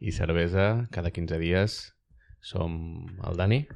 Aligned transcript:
i 0.00 0.12
cervesa 0.16 0.88
cada 0.90 1.12
15 1.12 1.38
dies. 1.38 1.78
Som 2.40 3.04
el 3.28 3.36
Dani 3.36 3.66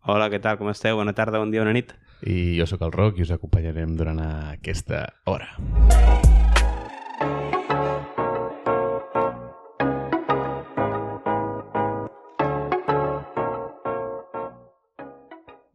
Hola, 0.00 0.30
què 0.32 0.38
tal? 0.40 0.56
Com 0.56 0.70
esteu? 0.72 0.96
Bona 0.96 1.12
tarda, 1.12 1.38
bon 1.38 1.50
dia, 1.52 1.60
bona 1.60 1.74
nit. 1.76 1.92
i 2.24 2.56
jo 2.56 2.64
sóc 2.66 2.80
el 2.82 2.92
Roc 2.92 3.18
i 3.20 3.22
us 3.24 3.30
acompanyarem 3.34 3.92
durant 3.96 4.18
aquesta 4.24 5.02
hora. 5.28 5.52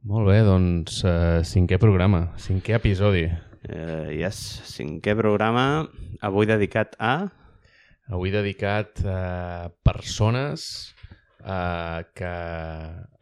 Molt 0.02 0.26
bé, 0.26 0.42
doncs 0.42 1.04
uh, 1.06 1.46
cinquè 1.46 1.78
programa, 1.78 2.32
cinquè 2.42 2.80
episodi. 2.80 3.28
Uh, 3.70 4.10
yes, 4.10 4.42
cinquè 4.74 5.14
programa, 5.18 5.86
avui 6.26 6.50
dedicat 6.50 6.98
a... 6.98 7.30
Avui 8.14 8.30
dedicat 8.30 9.00
a 9.10 9.72
persones 9.86 10.94
uh, 11.42 12.04
que 12.14 12.34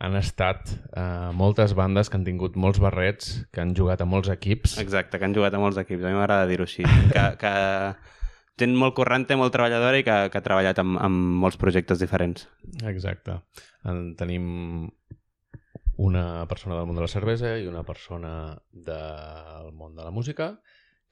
han 0.04 0.18
estat 0.20 0.74
uh, 0.92 1.32
moltes 1.36 1.76
bandes 1.78 2.10
que 2.10 2.20
han 2.20 2.26
tingut 2.28 2.58
molts 2.60 2.82
barrets, 2.84 3.46
que 3.54 3.64
han 3.64 3.72
jugat 3.78 4.04
a 4.04 4.08
molts 4.10 4.32
equips. 4.34 4.78
Exacte, 4.84 5.20
que 5.20 5.30
han 5.30 5.36
jugat 5.36 5.56
a 5.56 5.62
molts 5.62 5.80
equips, 5.80 6.04
a 6.04 6.12
mi 6.12 6.20
m'agrada 6.20 6.50
dir-ho 6.50 6.68
així. 6.68 6.84
Que, 7.14 7.26
que 7.42 7.54
gent 8.60 8.76
molt 8.80 8.96
corrente, 8.98 9.38
molt 9.40 9.56
treballadora 9.56 10.00
i 10.02 10.06
que, 10.08 10.18
que 10.34 10.40
ha 10.40 10.46
treballat 10.46 10.84
amb, 10.84 11.00
amb 11.02 11.40
molts 11.46 11.60
projectes 11.62 12.04
diferents. 12.04 12.48
Exacte. 12.90 13.40
En 13.88 14.14
tenim 14.20 14.92
una 16.04 16.46
persona 16.50 16.78
del 16.78 16.88
món 16.90 16.98
de 16.98 17.06
la 17.06 17.12
cervesa 17.12 17.56
i 17.58 17.68
una 17.70 17.84
persona 17.86 18.58
del 18.72 19.72
món 19.72 19.96
de 19.96 20.04
la 20.04 20.12
música, 20.12 20.58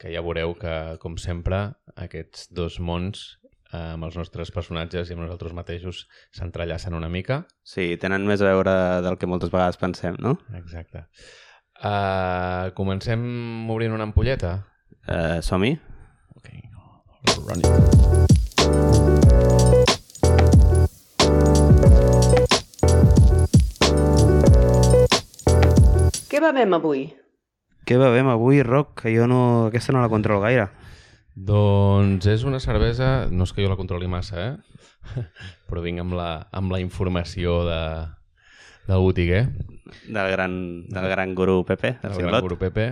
que 0.01 0.09
ja 0.09 0.23
veureu 0.25 0.55
que, 0.57 0.97
com 1.01 1.17
sempre, 1.21 1.69
aquests 1.95 2.49
dos 2.57 2.79
mons 2.81 3.21
eh, 3.21 3.40
amb 3.71 4.07
els 4.07 4.17
nostres 4.19 4.51
personatges 4.51 5.09
i 5.09 5.15
amb 5.15 5.23
nosaltres 5.23 5.55
mateixos 5.55 6.05
s'entrellacen 6.35 6.97
una 6.97 7.09
mica. 7.09 7.43
Sí, 7.63 7.95
tenen 8.01 8.27
més 8.27 8.43
a 8.43 8.49
veure 8.51 8.73
del 9.05 9.17
que 9.17 9.29
moltes 9.29 9.53
vegades 9.53 9.79
pensem, 9.81 10.19
no? 10.19 10.37
Exacte. 10.59 11.07
Uh, 11.81 12.69
comencem 12.77 13.21
obrint 13.73 13.95
una 13.95 14.05
ampolleta? 14.05 14.59
Uh, 15.07 15.39
Som-hi? 15.41 15.73
Ok, 16.37 16.51
run 17.47 17.63
it. 17.63 17.69
Què 26.31 26.39
bevem 26.39 26.77
avui? 26.77 27.07
Què 27.87 27.97
bevem 27.99 28.29
avui, 28.31 28.61
Roc? 28.63 28.93
Que 29.01 29.11
jo 29.15 29.25
no... 29.27 29.41
Aquesta 29.71 29.91
no 29.91 30.03
la 30.03 30.11
controlo 30.11 30.45
gaire. 30.45 30.69
Doncs 31.35 32.27
és 32.27 32.43
una 32.43 32.59
cervesa, 32.59 33.27
no 33.31 33.47
és 33.47 33.53
que 33.55 33.63
jo 33.63 33.71
la 33.71 33.79
controli 33.79 34.09
massa, 34.11 34.49
eh? 34.51 34.81
però 35.69 35.83
vinc 35.83 36.03
amb 36.03 36.15
la, 36.17 36.31
amb 36.51 36.73
la 36.73 36.81
informació 36.83 37.61
de, 37.67 37.83
del 38.87 39.05
botiguer, 39.05 39.45
Del 40.07 40.31
gran, 40.31 40.87
del 40.87 41.07
gran 41.09 41.35
guru 41.35 41.65
Pepe, 41.65 41.97
del 42.01 42.13
del 42.13 42.27
gran 42.27 42.41
Guru 42.41 42.57
Pepe. 42.57 42.85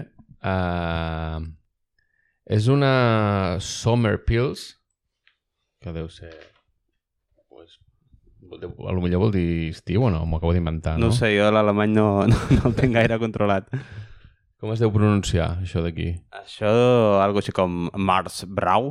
Uh, 0.43 1.47
és 2.45 2.67
una 2.67 3.57
Summer 3.59 4.17
Pills, 4.25 4.73
que 5.79 5.93
deu 5.95 6.09
ser... 6.09 6.33
Pues, 7.47 7.79
a 8.49 8.91
lo 8.95 9.01
millor 9.03 9.21
vol 9.27 9.31
dir 9.35 9.69
estiu 9.69 10.07
o 10.07 10.11
no? 10.11 10.25
M'ho 10.25 10.39
acabo 10.39 10.53
d'inventar, 10.55 10.97
no? 10.97 11.07
No 11.07 11.15
sé, 11.15 11.31
jo 11.37 11.47
l'alemany 11.53 11.93
no, 11.95 12.09
no, 12.27 12.39
no 12.55 12.71
el 12.71 12.75
tinc 12.75 12.97
gaire 12.97 13.19
controlat. 13.21 13.69
Com 14.59 14.73
es 14.73 14.81
deu 14.83 14.91
pronunciar, 14.91 15.53
això 15.63 15.79
d'aquí? 15.85 16.09
Això, 16.35 16.69
algo 17.23 17.39
així 17.39 17.53
com 17.55 17.85
Mars 17.95 18.41
Brau. 18.43 18.89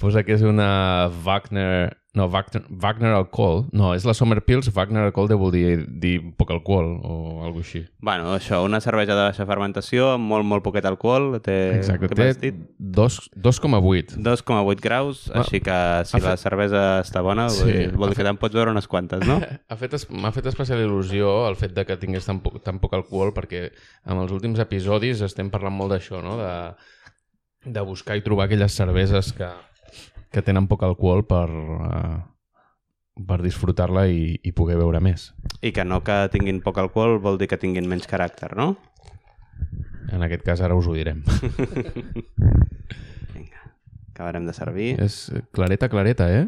Posa 0.00 0.22
que 0.24 0.34
és 0.36 0.42
una 0.42 1.08
Wagner... 1.24 1.96
No, 2.16 2.30
Wagner, 2.32 2.62
Wagner 2.70 3.10
alcohol. 3.12 3.66
No, 3.76 3.90
és 3.92 4.06
la 4.08 4.14
Summer 4.16 4.38
Pills. 4.40 4.70
Wagner 4.72 5.02
alcohol 5.04 5.26
deu 5.28 5.50
dir, 5.52 5.82
dir 6.00 6.14
poc 6.40 6.48
alcohol 6.54 6.86
o 7.04 7.16
alguna 7.44 7.60
així. 7.60 7.82
Bueno, 8.00 8.30
això, 8.32 8.62
una 8.64 8.80
cervesa 8.80 9.12
de 9.12 9.26
baixa 9.26 9.44
fermentació 9.44 10.06
amb 10.14 10.24
molt, 10.24 10.46
molt 10.48 10.64
poquet 10.64 10.88
alcohol. 10.88 11.34
Té, 11.44 11.56
Exacte, 11.76 12.08
té 12.08 12.16
m'has 12.22 12.40
dit? 12.40 12.62
dos- 12.80 13.28
2,8. 13.36 14.16
2,8 14.16 14.80
graus, 14.80 15.26
Ah, 15.28 15.42
així 15.42 15.60
que 15.60 15.76
si 16.08 16.16
la 16.16 16.32
fet- 16.38 16.40
cervesa 16.46 16.86
està 17.04 17.20
bona, 17.20 17.50
Sí, 17.52 17.60
vol 17.66 17.72
dir, 17.74 17.92
vol 17.92 18.08
dir 18.14 18.16
que 18.22 18.28
te'n 18.30 18.40
pots 18.40 18.56
veure 18.56 18.72
unes 18.72 18.88
quantes, 18.88 19.20
no? 19.28 19.36
Ha 19.68 19.76
fet, 19.76 19.92
es- 20.00 20.08
M'ha 20.08 20.32
fet 20.32 20.46
especial 20.48 20.80
il·lusió 20.88 21.46
el 21.50 21.56
fet 21.60 21.76
de 21.76 21.84
que 21.84 21.98
tingués 22.00 22.24
tan 22.24 22.40
poc, 22.40 22.62
tan 22.64 22.80
poc 22.80 22.94
alcohol 22.96 23.34
perquè 23.36 23.66
en 24.06 24.16
els 24.24 24.32
últims 24.32 24.58
episodis 24.64 25.20
estem 25.20 25.50
parlant 25.52 25.76
molt 25.76 25.92
d'això, 25.92 26.24
no? 26.24 26.38
De, 26.40 26.52
de 27.66 27.82
buscar 27.82 28.16
i 28.16 28.22
trobar 28.22 28.46
aquelles 28.46 28.72
cerveses 28.72 29.32
que, 29.34 29.48
que 30.30 30.42
tenen 30.46 30.68
poc 30.70 30.84
alcohol 30.86 31.24
per, 31.26 31.48
uh, 31.50 32.18
per 33.26 33.40
disfrutar-la 33.42 34.06
i, 34.06 34.36
i 34.46 34.52
poder 34.54 34.78
beure 34.78 35.00
més. 35.02 35.32
I 35.66 35.72
que 35.74 35.84
no 35.84 36.02
que 36.06 36.20
tinguin 36.32 36.62
poc 36.64 36.78
alcohol 36.82 37.18
vol 37.22 37.40
dir 37.40 37.50
que 37.50 37.58
tinguin 37.60 37.88
menys 37.90 38.06
caràcter, 38.10 38.54
no? 38.56 38.76
En 40.14 40.22
aquest 40.22 40.46
cas 40.46 40.62
ara 40.62 40.76
us 40.78 40.86
ho 40.86 40.94
direm. 40.94 41.24
Vinga, 43.34 43.64
acabarem 44.12 44.46
de 44.46 44.54
servir. 44.54 44.92
És 45.02 45.26
clareta, 45.50 45.90
clareta, 45.90 46.30
eh? 46.30 46.46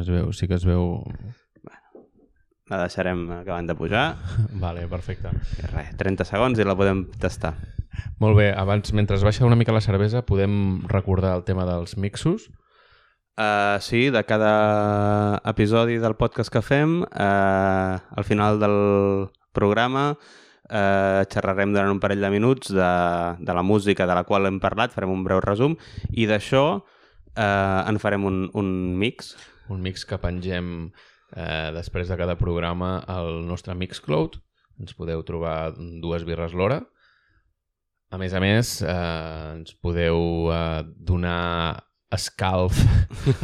Es 0.00 0.06
veu, 0.06 0.34
sí 0.36 0.46
que 0.46 0.54
es 0.54 0.64
veu... 0.68 1.00
La 2.70 2.84
deixarem 2.84 3.24
acabant 3.40 3.66
de 3.66 3.74
pujar. 3.74 4.14
Vale, 4.64 4.86
perfecte. 4.90 5.32
I 5.58 5.68
res, 5.72 5.92
30 5.98 6.26
segons 6.28 6.58
i 6.58 6.66
la 6.66 6.78
podem 6.78 7.04
tastar. 7.18 7.56
Molt 8.22 8.38
bé, 8.38 8.50
abans, 8.54 8.92
mentre 8.94 9.18
es 9.18 9.24
baixa 9.26 9.44
una 9.44 9.58
mica 9.58 9.74
la 9.74 9.82
cervesa, 9.82 10.22
podem 10.22 10.86
recordar 10.88 11.34
el 11.36 11.44
tema 11.44 11.66
dels 11.66 11.96
mixos. 11.98 12.48
Uh, 13.40 13.80
sí, 13.80 14.10
de 14.10 14.22
cada 14.28 15.40
episodi 15.48 15.98
del 15.98 16.14
podcast 16.14 16.52
que 16.52 16.62
fem, 16.62 17.00
uh, 17.02 17.96
al 17.98 18.26
final 18.28 18.60
del 18.60 18.76
programa 19.56 20.10
uh, 20.12 21.22
xerrarem 21.24 21.72
durant 21.72 21.90
un 21.90 22.00
parell 22.02 22.20
de 22.20 22.30
minuts 22.30 22.70
de, 22.74 22.90
de 23.40 23.54
la 23.56 23.64
música 23.64 24.06
de 24.06 24.14
la 24.14 24.26
qual 24.28 24.46
hem 24.46 24.60
parlat, 24.60 24.92
farem 24.92 25.14
un 25.14 25.24
breu 25.24 25.40
resum, 25.40 25.78
i 26.12 26.28
d'això 26.28 26.64
uh, 26.76 27.80
en 27.88 27.98
farem 28.02 28.28
un, 28.28 28.44
un 28.54 28.70
mix. 29.00 29.34
Un 29.72 29.80
mix 29.82 30.04
que 30.04 30.20
pengem 30.20 30.90
eh, 31.36 31.70
després 31.76 32.08
de 32.08 32.16
cada 32.20 32.36
programa 32.38 32.98
al 33.08 33.44
nostre 33.46 33.74
Mixcloud. 33.74 34.40
Ens 34.80 34.96
podeu 34.96 35.22
trobar 35.26 35.74
dues 35.76 36.24
birres 36.24 36.56
l'hora. 36.56 36.80
A 38.10 38.18
més 38.18 38.34
a 38.34 38.40
més, 38.42 38.80
eh, 38.82 39.54
ens 39.56 39.76
podeu 39.78 40.50
eh, 40.50 40.82
donar 40.96 41.84
escalf 42.10 42.74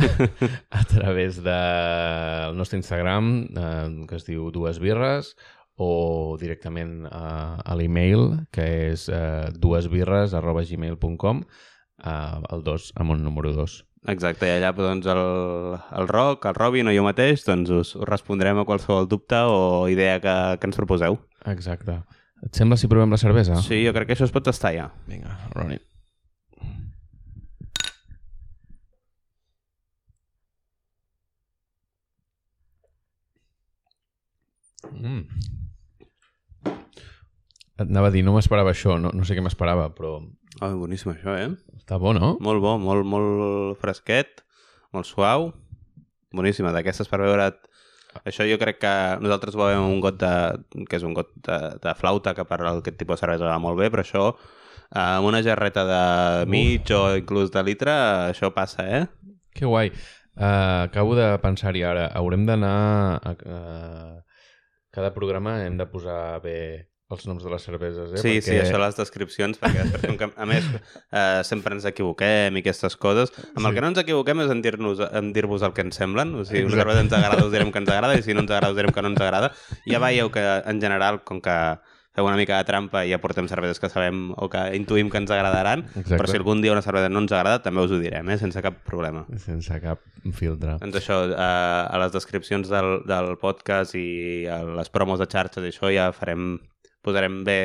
a 0.80 0.82
través 0.90 1.38
del 1.42 2.56
nostre 2.58 2.80
Instagram, 2.80 3.28
eh, 3.46 4.06
que 4.10 4.18
es 4.18 4.26
diu 4.26 4.50
dues 4.50 4.80
birres, 4.82 5.36
o 5.76 6.36
directament 6.40 7.04
eh, 7.06 7.12
a 7.12 7.76
l'email, 7.78 8.48
que 8.50 8.66
és 8.90 9.06
eh, 9.12 9.52
duesbirres 9.54 10.34
arroba 10.34 10.64
gmail.com, 10.66 11.44
eh, 12.02 12.38
el 12.50 12.64
2 12.66 12.92
amb 12.96 13.14
un 13.14 13.22
número 13.22 13.52
2. 13.54 13.85
Exacte, 14.06 14.46
i 14.46 14.54
allà 14.54 14.70
doncs, 14.76 15.06
el, 15.10 15.20
el 15.98 16.06
Roc, 16.06 16.44
el 16.46 16.54
Robin 16.54 16.86
o 16.86 16.94
jo 16.94 17.02
mateix 17.02 17.42
doncs, 17.46 17.72
us, 17.74 17.94
us 17.98 18.06
respondrem 18.06 18.60
a 18.62 18.66
qualsevol 18.68 19.08
dubte 19.10 19.40
o 19.50 19.88
idea 19.90 20.20
que, 20.22 20.36
que 20.60 20.70
ens 20.70 20.78
proposeu. 20.78 21.18
Exacte. 21.50 21.98
Et 22.46 22.54
sembla 22.54 22.78
si 22.78 22.86
provem 22.90 23.10
la 23.10 23.18
cervesa? 23.18 23.58
Sí, 23.64 23.80
jo 23.82 23.94
crec 23.96 24.12
que 24.12 24.14
això 24.14 24.28
es 24.28 24.34
pot 24.34 24.46
tastar 24.46 24.74
ja. 24.76 24.86
Vinga, 25.10 25.34
run 25.56 25.74
it. 25.74 25.82
Mm. 34.94 35.24
Et 37.76 37.88
anava 37.90 38.08
a 38.08 38.14
dir, 38.14 38.22
no 38.24 38.36
m'esperava 38.36 38.70
això, 38.72 38.96
no, 39.02 39.10
no 39.12 39.26
sé 39.26 39.34
què 39.36 39.42
m'esperava, 39.44 39.90
però 39.96 40.20
Oh, 40.64 40.72
boníssim 40.80 41.12
això, 41.12 41.34
eh? 41.36 41.50
està 41.76 41.98
bo, 42.00 42.14
no? 42.16 42.34
Molt 42.42 42.62
bo, 42.64 42.76
molt, 42.80 43.04
molt 43.06 43.80
fresquet, 43.82 44.40
molt 44.96 45.08
suau. 45.08 45.50
Boníssima, 46.34 46.72
d'aquestes 46.74 47.10
per 47.10 47.20
beure... 47.22 47.50
Això 48.24 48.46
jo 48.48 48.56
crec 48.56 48.78
que 48.80 48.92
nosaltres 49.20 49.54
ho 49.54 49.60
bevem 49.60 49.84
un 49.84 50.00
got 50.00 50.16
de... 50.22 50.32
que 50.88 50.96
és 50.96 51.04
un 51.04 51.12
got 51.16 51.28
de, 51.44 51.58
de 51.82 51.92
flauta, 51.98 52.32
que 52.34 52.46
per 52.48 52.62
aquest 52.64 52.96
tipus 52.96 53.20
de 53.20 53.26
cervesa 53.26 53.50
va 53.50 53.58
molt 53.60 53.76
bé, 53.76 53.90
però 53.92 54.00
això 54.00 54.24
eh, 54.32 55.02
amb 55.02 55.28
una 55.28 55.42
gerreta 55.44 55.84
de 55.84 56.02
mig 56.48 56.88
o 56.96 57.02
inclús 57.20 57.52
de 57.52 57.62
litre, 57.66 57.92
això 58.32 58.50
passa, 58.56 58.88
eh? 58.88 59.04
Que 59.52 59.68
guai. 59.68 59.92
Uh, 60.36 60.88
acabo 60.88 61.14
de 61.16 61.28
pensar-hi 61.44 61.84
ara. 61.84 62.08
Haurem 62.16 62.48
d'anar... 62.48 63.20
A, 63.20 63.36
a... 63.36 64.22
Cada 64.96 65.12
programa 65.12 65.58
hem 65.60 65.76
de 65.76 65.84
posar 65.92 66.40
bé 66.40 66.58
els 67.10 67.26
noms 67.28 67.44
de 67.44 67.50
les 67.52 67.62
cerveses, 67.62 68.12
eh? 68.14 68.18
Sí, 68.18 68.40
sí, 68.42 68.56
això 68.58 68.78
les 68.82 68.96
descripcions, 68.98 69.58
perquè 69.62 69.84
després, 69.86 70.16
que, 70.18 70.28
a 70.36 70.46
més, 70.46 70.64
eh, 71.12 71.40
sempre 71.46 71.76
ens 71.76 71.84
equivoquem 71.86 72.56
i 72.58 72.62
aquestes 72.64 72.96
coses. 72.96 73.30
Amb 73.54 73.64
el 73.66 73.70
Sí. 73.70 73.74
que 73.76 73.80
no 73.84 73.88
ens 73.92 73.98
equivoquem 74.02 74.40
és 74.42 74.50
en 74.50 74.62
dir-nos 74.62 75.00
en 75.12 75.32
dir-vos 75.32 75.62
el 75.62 75.72
que 75.72 75.82
ens 75.86 75.94
semblen. 75.96 76.34
O 76.34 76.44
sigui, 76.44 76.64
una 76.66 76.76
cervesa 76.82 77.00
ens 77.06 77.12
agrada, 77.12 77.44
us 77.46 77.52
direm 77.52 77.70
que 77.70 77.78
ens 77.78 77.88
agrada, 77.90 78.16
i 78.18 78.22
si 78.22 78.34
no 78.34 78.40
ens 78.42 78.50
agrada, 78.50 78.72
us 78.72 78.76
direm 78.76 78.90
que 78.92 79.02
no 79.02 79.08
ens 79.14 79.20
agrada. 79.20 79.52
Ja 79.86 79.98
veieu 80.02 80.30
que, 80.34 80.42
en 80.66 80.80
general, 80.80 81.22
com 81.22 81.40
que 81.40 81.78
fem 82.16 82.24
una 82.24 82.34
mica 82.40 82.56
de 82.56 82.64
trampa 82.64 83.02
i 83.04 83.10
ja 83.12 83.18
portem 83.20 83.46
cerveses 83.46 83.78
que 83.78 83.90
sabem 83.92 84.30
o 84.40 84.48
que 84.48 84.58
intuïm 84.74 85.10
que 85.12 85.18
ens 85.18 85.30
agradaran, 85.30 85.82
Exacte. 85.94 86.16
però 86.16 86.26
si 86.26 86.38
algun 86.38 86.62
dia 86.62 86.72
una 86.72 86.80
cervesa 86.80 87.10
no 87.12 87.20
ens 87.20 87.30
agrada, 87.30 87.62
també 87.62 87.82
us 87.84 87.90
ho 87.92 87.98
direm, 88.00 88.30
eh? 88.32 88.38
sense 88.40 88.62
cap 88.64 88.78
problema. 88.88 89.26
Sense 89.36 89.68
cap 89.82 90.00
filtre. 90.32 90.78
Doncs 90.80 90.96
això, 90.96 91.18
eh, 91.28 91.36
a 91.36 91.98
les 92.00 92.12
descripcions 92.16 92.70
del, 92.72 93.02
del 93.04 93.36
podcast 93.36 93.94
i 94.00 94.46
a 94.48 94.62
les 94.64 94.88
promos 94.88 95.20
de 95.20 95.26
xarxes 95.28 95.62
i 95.62 95.68
això 95.74 95.92
ja 95.92 96.08
farem, 96.16 96.56
posarem 97.06 97.40
bé 97.46 97.58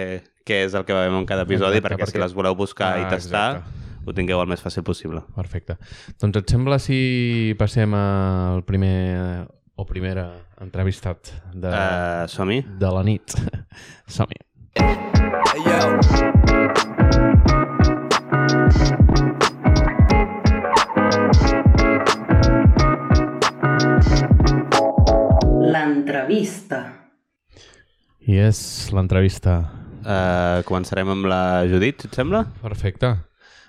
què 0.47 0.63
és 0.67 0.73
el 0.77 0.85
que 0.87 0.93
veiem 0.95 1.17
en 1.19 1.25
cada 1.29 1.43
episodi 1.47 1.77
Exacte, 1.79 1.87
perquè, 1.89 2.03
perquè- 2.05 2.19
si 2.19 2.23
les 2.23 2.33
voleu 2.37 2.55
buscar 2.57 2.93
Ah, 2.95 3.01
i 3.01 3.09
tastar 3.09 3.47
exacte. 3.57 3.79
ho 4.05 4.13
tingueu 4.17 4.41
el 4.41 4.47
més 4.49 4.61
fàcil 4.63 4.83
possible. 4.85 5.21
Perfecte. 5.35 5.77
Doncs 6.21 6.37
et 6.41 6.49
sembla 6.55 6.79
si 6.79 7.55
passem 7.59 7.93
al 7.97 8.63
primer 8.63 9.47
o 9.75 9.85
primera 9.85 10.27
entrevistat 10.61 11.31
de, 11.53 11.69
Uh, 11.69 12.27
Som-hi? 12.29 12.61
de 12.79 12.91
la 12.93 13.03
nit? 13.03 13.33
Som-hi. 14.07 14.41
L'entrevista. 25.59 27.00
I 28.29 28.37
és 28.37 28.61
l'entrevista. 28.93 29.57
Uh, 30.01 30.61
començarem 30.65 31.09
amb 31.13 31.27
la 31.29 31.41
Judit, 31.69 32.05
et 32.07 32.17
sembla? 32.17 32.45
Perfecte. 32.61 33.15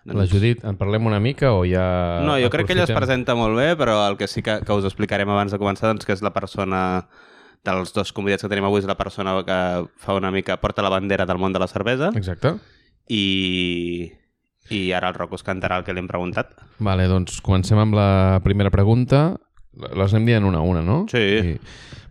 La 0.05 0.17
Doncs- 0.19 0.33
Judit, 0.33 0.65
en 0.67 0.77
parlem 0.81 1.07
una 1.07 1.21
mica 1.23 1.53
o 1.55 1.63
ja... 1.69 1.85
No, 2.27 2.35
jo 2.41 2.51
crec 2.51 2.67
que 2.67 2.75
ella 2.75 2.89
es 2.89 2.95
presenta 2.95 3.37
molt 3.39 3.55
bé, 3.57 3.73
però 3.79 4.01
el 4.09 4.17
que 4.19 4.27
sí 4.27 4.43
que, 4.43 4.59
que 4.67 4.75
us 4.75 4.89
explicarem 4.89 5.31
abans 5.31 5.55
de 5.55 5.61
començar, 5.63 5.93
doncs 5.93 6.09
que 6.09 6.17
és 6.17 6.25
la 6.27 6.33
persona 6.35 6.83
dels 7.63 7.95
dos 7.95 8.11
convidats 8.13 8.43
que 8.43 8.51
tenim 8.51 8.67
avui, 8.67 8.83
és 8.83 8.89
la 8.91 8.99
persona 8.99 9.37
que 9.47 9.59
fa 10.03 10.17
una 10.19 10.33
mica, 10.35 10.59
porta 10.59 10.83
la 10.83 10.91
bandera 10.91 11.27
del 11.29 11.39
món 11.39 11.55
de 11.55 11.63
la 11.63 11.71
cervesa 11.71 12.11
Exacte. 12.19 12.57
i, 13.07 14.11
i 14.75 14.83
ara 14.91 15.13
el 15.13 15.19
Roc 15.21 15.37
us 15.39 15.47
cantarà 15.47 15.79
el 15.79 15.87
que 15.87 15.95
li 15.95 16.03
hem 16.03 16.11
preguntat. 16.11 16.57
Vale, 16.83 17.07
doncs 17.07 17.39
comencem 17.45 17.79
amb 17.79 17.95
la 17.95 18.41
primera 18.43 18.75
pregunta. 18.75 19.37
Les 19.73 20.13
anem 20.13 20.29
dient 20.29 20.45
una 20.45 20.61
a 20.61 20.67
una, 20.69 20.83
no? 20.85 21.07
Sí. 21.09 21.57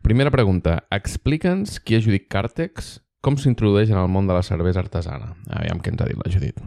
Primera 0.02 0.34
pregunta. 0.34 0.80
Explica'ns 0.90 1.78
qui 1.86 1.98
és 2.00 2.06
Judit 2.06 2.26
Càrtex, 2.32 2.96
com 3.22 3.38
s'introdueix 3.38 3.92
en 3.94 4.00
el 4.02 4.10
món 4.10 4.26
de 4.30 4.34
la 4.34 4.42
cervesa 4.42 4.82
artesana. 4.82 5.36
Aviam 5.54 5.82
què 5.82 5.94
ens 5.94 6.02
ha 6.02 6.10
dit 6.10 6.18
la 6.18 6.32
Judit. 6.34 6.58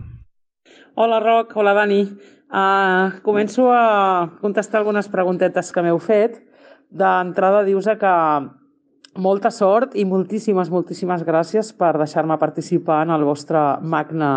Hola, 0.95 1.19
Roc. 1.19 1.57
Hola, 1.59 1.75
Dani. 1.75 2.05
Uh, 2.55 3.19
començo 3.27 3.67
a 3.75 4.31
contestar 4.39 4.79
algunes 4.79 5.11
preguntetes 5.11 5.73
que 5.75 5.83
m'heu 5.83 5.99
fet. 5.99 6.39
D'entrada, 6.95 7.65
dius 7.67 7.89
que 7.99 8.15
molta 9.19 9.51
sort 9.51 9.97
i 9.99 10.05
moltíssimes, 10.07 10.71
moltíssimes 10.71 11.27
gràcies 11.27 11.73
per 11.75 11.97
deixar-me 11.99 12.39
participar 12.39 13.03
en 13.03 13.11
el 13.17 13.27
vostre 13.27 13.65
Magna 13.83 14.31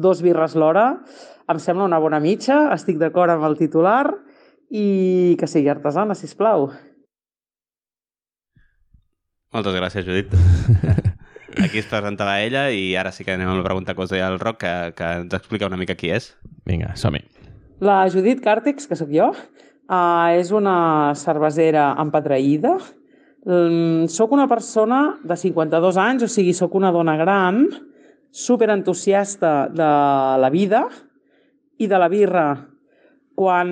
Dos 0.00 0.22
birres 0.24 0.54
l'hora. 0.56 1.02
Em 1.50 1.58
sembla 1.60 1.84
una 1.84 1.98
bona 2.00 2.20
mitja, 2.24 2.70
estic 2.72 2.96
d'acord 2.96 3.34
amb 3.34 3.44
el 3.44 3.58
titular 3.58 4.06
i 4.70 5.36
que 5.38 5.48
sigui 5.50 5.68
artesana, 5.68 6.14
si 6.14 6.30
plau. 6.38 6.70
Moltes 9.50 9.74
gràcies, 9.74 10.06
Judit. 10.06 10.30
Aquí 11.64 11.80
es 11.80 11.88
presentava 11.90 12.38
ella 12.38 12.68
i 12.70 12.94
ara 12.94 13.10
sí 13.10 13.26
que 13.26 13.34
anem 13.34 13.50
amb 13.50 13.58
la 13.58 13.66
pregunta 13.66 13.96
que 13.96 14.04
us 14.04 14.12
deia 14.12 14.28
el 14.30 14.38
Roc, 14.38 14.60
que, 14.62 14.74
que 14.94 15.08
ens 15.24 15.34
explica 15.34 15.66
una 15.66 15.78
mica 15.80 15.96
qui 15.98 16.12
és. 16.14 16.30
Vinga, 16.68 16.94
som-hi. 16.94 17.24
La 17.82 18.04
Judit 18.12 18.42
Càrtex, 18.44 18.86
que 18.86 18.98
sóc 18.98 19.10
jo, 19.10 19.32
uh, 19.34 20.30
és 20.38 20.52
una 20.54 21.12
cervesera 21.18 21.90
empatreïda. 21.98 22.76
Um, 23.40 24.06
soc 24.12 24.36
una 24.36 24.46
persona 24.46 25.16
de 25.26 25.36
52 25.36 25.98
anys, 25.98 26.26
o 26.28 26.30
sigui, 26.30 26.54
sóc 26.54 26.76
una 26.78 26.92
dona 26.94 27.16
gran, 27.18 27.64
superentusiasta 28.30 29.54
de 29.74 29.92
la 30.38 30.50
vida 30.54 30.84
i 31.80 31.88
de 31.90 31.98
la 31.98 32.08
birra. 32.12 32.46
Quan, 33.40 33.70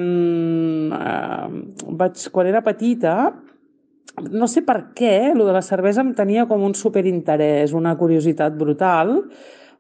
uh, 0.96 1.48
vaig, 2.00 2.22
quan 2.32 2.48
era 2.48 2.64
petita, 2.64 3.14
no 4.32 4.48
sé 4.48 4.62
per 4.64 4.78
què, 4.96 5.34
lo 5.36 5.44
de 5.44 5.52
la 5.52 5.62
cervesa 5.62 6.00
em 6.00 6.14
tenia 6.16 6.46
com 6.48 6.64
un 6.64 6.72
superinterès, 6.74 7.74
una 7.76 7.92
curiositat 8.00 8.56
brutal. 8.56 9.18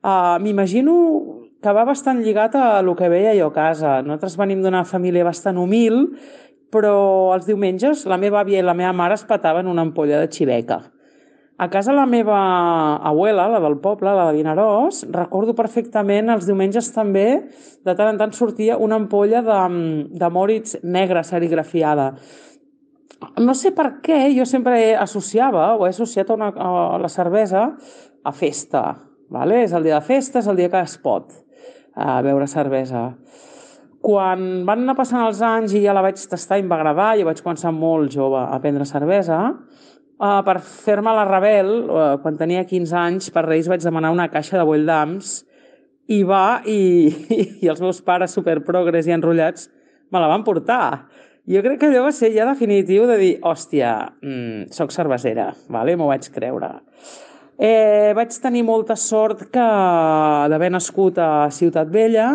Uh, 0.04 0.36
M'imagino 0.44 0.98
que 1.62 1.72
va 1.74 1.86
bastant 1.88 2.20
lligat 2.22 2.54
a 2.54 2.66
el 2.82 2.92
que 2.98 3.08
veia 3.10 3.32
jo 3.38 3.48
a 3.48 3.56
casa. 3.56 3.98
Nosaltres 4.04 4.36
venim 4.38 4.60
d'una 4.62 4.84
família 4.86 5.26
bastant 5.26 5.58
humil, 5.58 6.04
però 6.70 7.32
els 7.34 7.48
diumenges 7.48 8.04
la 8.06 8.20
meva 8.20 8.42
àvia 8.44 8.60
i 8.60 8.66
la 8.66 8.76
meva 8.76 8.92
mare 8.92 9.16
es 9.18 9.24
pataven 9.26 9.66
una 9.66 9.82
ampolla 9.88 10.20
de 10.20 10.30
xiveca. 10.30 10.82
A 11.58 11.66
casa 11.70 11.90
la 11.90 12.06
meva 12.06 12.38
abuela, 13.02 13.48
la 13.50 13.58
del 13.58 13.80
poble, 13.82 14.12
la 14.14 14.28
de 14.28 14.36
Vinaròs, 14.36 15.00
recordo 15.10 15.56
perfectament 15.58 16.30
els 16.30 16.46
diumenges 16.46 16.92
també, 16.94 17.24
de 17.82 17.94
tant 17.98 18.12
en 18.12 18.20
tant 18.20 18.34
sortia 18.36 18.76
una 18.78 18.94
ampolla 19.02 19.40
de, 19.42 19.56
de 20.20 20.28
Moritz 20.30 20.76
negra 20.86 21.24
serigrafiada. 21.26 22.12
No 23.42 23.56
sé 23.58 23.72
per 23.74 23.88
què, 24.06 24.20
jo 24.36 24.46
sempre 24.46 24.94
associava, 24.94 25.72
o 25.74 25.82
he 25.82 25.90
associat 25.90 26.30
a, 26.30 26.38
una, 26.38 26.52
a 26.54 27.02
la 27.02 27.10
cervesa 27.10 27.64
a 28.22 28.32
festa. 28.32 28.84
Vale? 29.34 29.64
És 29.66 29.74
el 29.74 29.90
dia 29.90 29.98
de 29.98 30.06
festa, 30.06 30.38
és 30.38 30.46
el 30.46 30.62
dia 30.62 30.70
que 30.70 30.86
es 30.86 30.94
pot 31.02 31.34
a 31.98 32.20
beure 32.22 32.46
cervesa. 32.46 33.08
Quan 33.98 34.62
van 34.62 34.84
anar 34.84 34.94
passant 34.94 35.24
els 35.26 35.42
anys 35.42 35.74
i 35.74 35.82
ja 35.82 35.90
la 35.96 36.06
vaig 36.06 36.22
tastar 36.30 36.60
i 36.60 36.62
em 36.62 36.70
va 36.70 36.78
agradar, 36.78 37.16
jo 37.18 37.26
vaig 37.26 37.42
començar 37.42 37.74
molt 37.74 38.14
jove 38.14 38.38
a 38.46 38.62
prendre 38.62 38.86
cervesa, 38.86 39.40
uh, 40.18 40.40
per 40.46 40.58
fer-me 40.60 41.14
la 41.14 41.26
rebel, 41.28 41.72
uh, 41.86 42.16
quan 42.22 42.38
tenia 42.38 42.66
15 42.68 42.96
anys, 42.98 43.30
per 43.34 43.46
Reis 43.46 43.70
vaig 43.70 43.84
demanar 43.84 44.12
una 44.14 44.28
caixa 44.32 44.58
de 44.58 44.66
Boildams 44.68 45.38
i 46.08 46.22
va, 46.26 46.60
i, 46.66 47.08
i 47.64 47.70
els 47.70 47.80
meus 47.84 48.02
pares 48.04 48.34
superprogres 48.36 49.08
i 49.08 49.14
enrotllats 49.16 49.68
me 50.12 50.20
la 50.22 50.30
van 50.30 50.44
portar. 50.44 51.08
Jo 51.48 51.62
crec 51.64 51.80
que 51.80 51.88
allò 51.88 52.04
va 52.04 52.12
ser 52.12 52.28
ja 52.34 52.44
definitiu 52.48 53.06
de 53.08 53.16
dir, 53.20 53.32
hòstia, 53.40 53.94
mm, 54.20 54.68
soc 54.74 54.92
cervesera, 54.92 55.52
vale? 55.72 55.96
m'ho 55.96 56.10
vaig 56.10 56.28
creure. 56.34 56.74
Eh, 57.58 58.12
vaig 58.14 58.36
tenir 58.38 58.62
molta 58.62 58.94
sort 58.94 59.48
que 59.50 59.64
d'haver 60.52 60.68
nascut 60.70 61.16
a 61.18 61.48
Ciutat 61.50 61.88
Vella, 61.90 62.28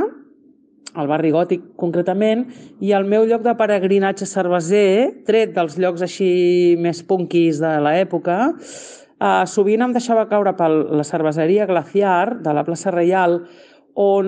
al 0.95 1.09
barri 1.09 1.31
gòtic 1.33 1.73
concretament, 1.79 2.45
i 2.81 2.93
el 2.93 3.05
meu 3.09 3.25
lloc 3.29 3.43
de 3.45 3.55
peregrinatge 3.57 4.27
cerveser, 4.29 5.23
tret 5.27 5.53
dels 5.55 5.77
llocs 5.81 6.05
així 6.05 6.31
més 6.79 7.03
punquis 7.07 7.61
de 7.63 7.75
l'època, 7.83 8.39
eh, 8.53 9.43
sovint 9.49 9.81
em 9.85 9.93
deixava 9.95 10.27
caure 10.29 10.55
per 10.57 10.69
la 10.69 11.05
cerveseria 11.07 11.67
Glaciar 11.69 12.41
de 12.43 12.53
la 12.53 12.65
plaça 12.67 12.91
Reial, 12.91 13.41
on 13.93 14.27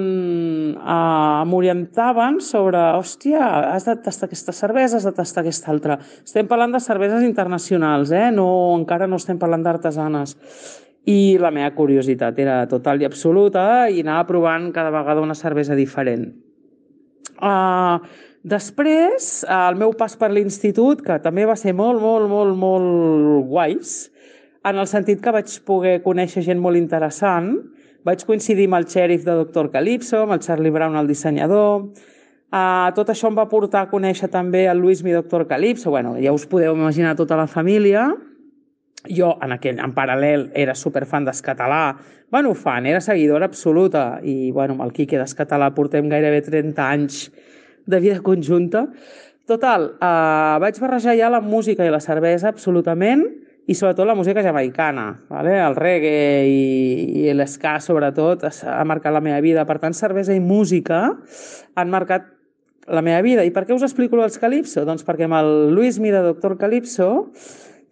eh, 0.78 1.44
m'orientaven 1.50 2.40
sobre, 2.40 2.78
hòstia, 3.00 3.42
has 3.74 3.88
de 3.88 3.98
tastar 4.06 4.30
aquesta 4.30 4.54
cervesa, 4.54 4.98
has 4.98 5.08
de 5.08 5.14
tastar 5.16 5.42
aquesta 5.42 5.72
altra. 5.74 6.00
Estem 6.24 6.48
parlant 6.48 6.76
de 6.76 6.82
cerveses 6.84 7.26
internacionals, 7.26 8.14
eh? 8.14 8.30
no, 8.32 8.48
encara 8.78 9.10
no 9.10 9.18
estem 9.22 9.42
parlant 9.42 9.66
d'artesanes. 9.66 10.38
I 11.06 11.38
la 11.42 11.52
meva 11.54 11.70
curiositat 11.76 12.40
era 12.42 12.64
total 12.70 13.02
i 13.02 13.06
absoluta 13.06 13.86
i 13.90 14.02
anava 14.02 14.26
provant 14.30 14.72
cada 14.74 14.94
vegada 14.94 15.22
una 15.22 15.38
cervesa 15.38 15.78
diferent. 15.78 16.45
Uh, 17.40 18.00
després, 18.44 19.44
uh, 19.48 19.70
el 19.70 19.80
meu 19.82 19.94
pas 19.98 20.16
per 20.18 20.32
l'institut, 20.32 21.04
que 21.06 21.20
també 21.24 21.46
va 21.46 21.58
ser 21.60 21.76
molt, 21.78 22.02
molt, 22.02 22.30
molt, 22.32 22.58
molt 22.58 23.46
guais, 23.52 23.96
en 24.66 24.82
el 24.82 24.90
sentit 24.90 25.22
que 25.22 25.34
vaig 25.36 25.52
poder 25.68 26.00
conèixer 26.06 26.46
gent 26.46 26.62
molt 26.62 26.80
interessant, 26.80 27.54
vaig 28.06 28.26
coincidir 28.26 28.68
amb 28.70 28.80
el 28.80 28.90
xèrif 28.90 29.26
de 29.26 29.40
Dr. 29.44 29.72
Calypso, 29.74 30.24
amb 30.24 30.38
el 30.38 30.44
Charlie 30.46 30.74
Brown, 30.74 30.98
el 30.98 31.10
dissenyador, 31.10 31.90
Uh, 32.56 32.88
tot 32.96 33.10
això 33.12 33.28
em 33.28 33.36
va 33.36 33.48
portar 33.52 33.82
a 33.84 33.90
conèixer 33.90 34.30
també 34.32 34.62
el 34.72 34.80
Luis 34.80 35.02
mi 35.04 35.12
Dr. 35.12 35.44
Calypso. 35.50 35.90
Bueno, 35.92 36.14
ja 36.22 36.32
us 36.32 36.46
podeu 36.48 36.76
imaginar 36.78 37.16
tota 37.18 37.36
la 37.36 37.48
família. 37.52 38.14
Jo, 39.10 39.36
en, 39.44 39.54
aquell, 39.56 39.80
en 39.84 39.94
paral·lel, 39.96 40.50
era 40.58 40.76
superfan 40.76 41.28
d'Escatalà. 41.28 41.96
Bueno, 42.32 42.54
fan, 42.58 42.88
era 42.90 43.02
seguidora 43.02 43.46
absoluta. 43.50 44.20
I, 44.24 44.52
bueno, 44.52 44.76
amb 44.78 44.86
el 44.88 44.94
Quique 44.96 45.20
d'Escatalà 45.22 45.72
portem 45.76 46.10
gairebé 46.12 46.42
30 46.48 46.86
anys 46.86 47.30
de 47.86 48.00
vida 48.02 48.22
conjunta. 48.26 48.88
Total, 49.46 49.92
uh, 50.02 50.58
vaig 50.62 50.80
barrejar 50.82 51.14
ja 51.20 51.30
la 51.30 51.42
música 51.42 51.86
i 51.86 51.92
la 51.94 52.02
cervesa 52.02 52.50
absolutament 52.50 53.28
i 53.70 53.76
sobretot 53.78 54.06
la 54.06 54.16
música 54.18 54.42
jamaicana, 54.46 55.08
vale? 55.30 55.54
el 55.58 55.76
reggae 55.78 56.46
i, 56.50 57.26
i 57.26 57.34
l'esca 57.34 57.80
sobretot 57.82 58.46
ha 58.46 58.84
marcat 58.86 59.14
la 59.14 59.22
meva 59.26 59.42
vida. 59.42 59.66
Per 59.66 59.78
tant, 59.82 59.94
cervesa 59.98 60.34
i 60.34 60.42
música 60.42 61.08
han 61.76 61.94
marcat 61.94 62.32
la 62.88 63.02
meva 63.02 63.22
vida. 63.26 63.46
I 63.46 63.54
per 63.54 63.66
què 63.66 63.74
us 63.74 63.86
explico 63.86 64.22
els 64.22 64.38
Calypso? 64.42 64.86
Doncs 64.86 65.06
perquè 65.06 65.26
amb 65.26 65.38
el 65.40 65.52
Luis 65.74 65.98
Mira, 66.02 66.22
doctor 66.26 66.58
Calypso, 66.62 67.30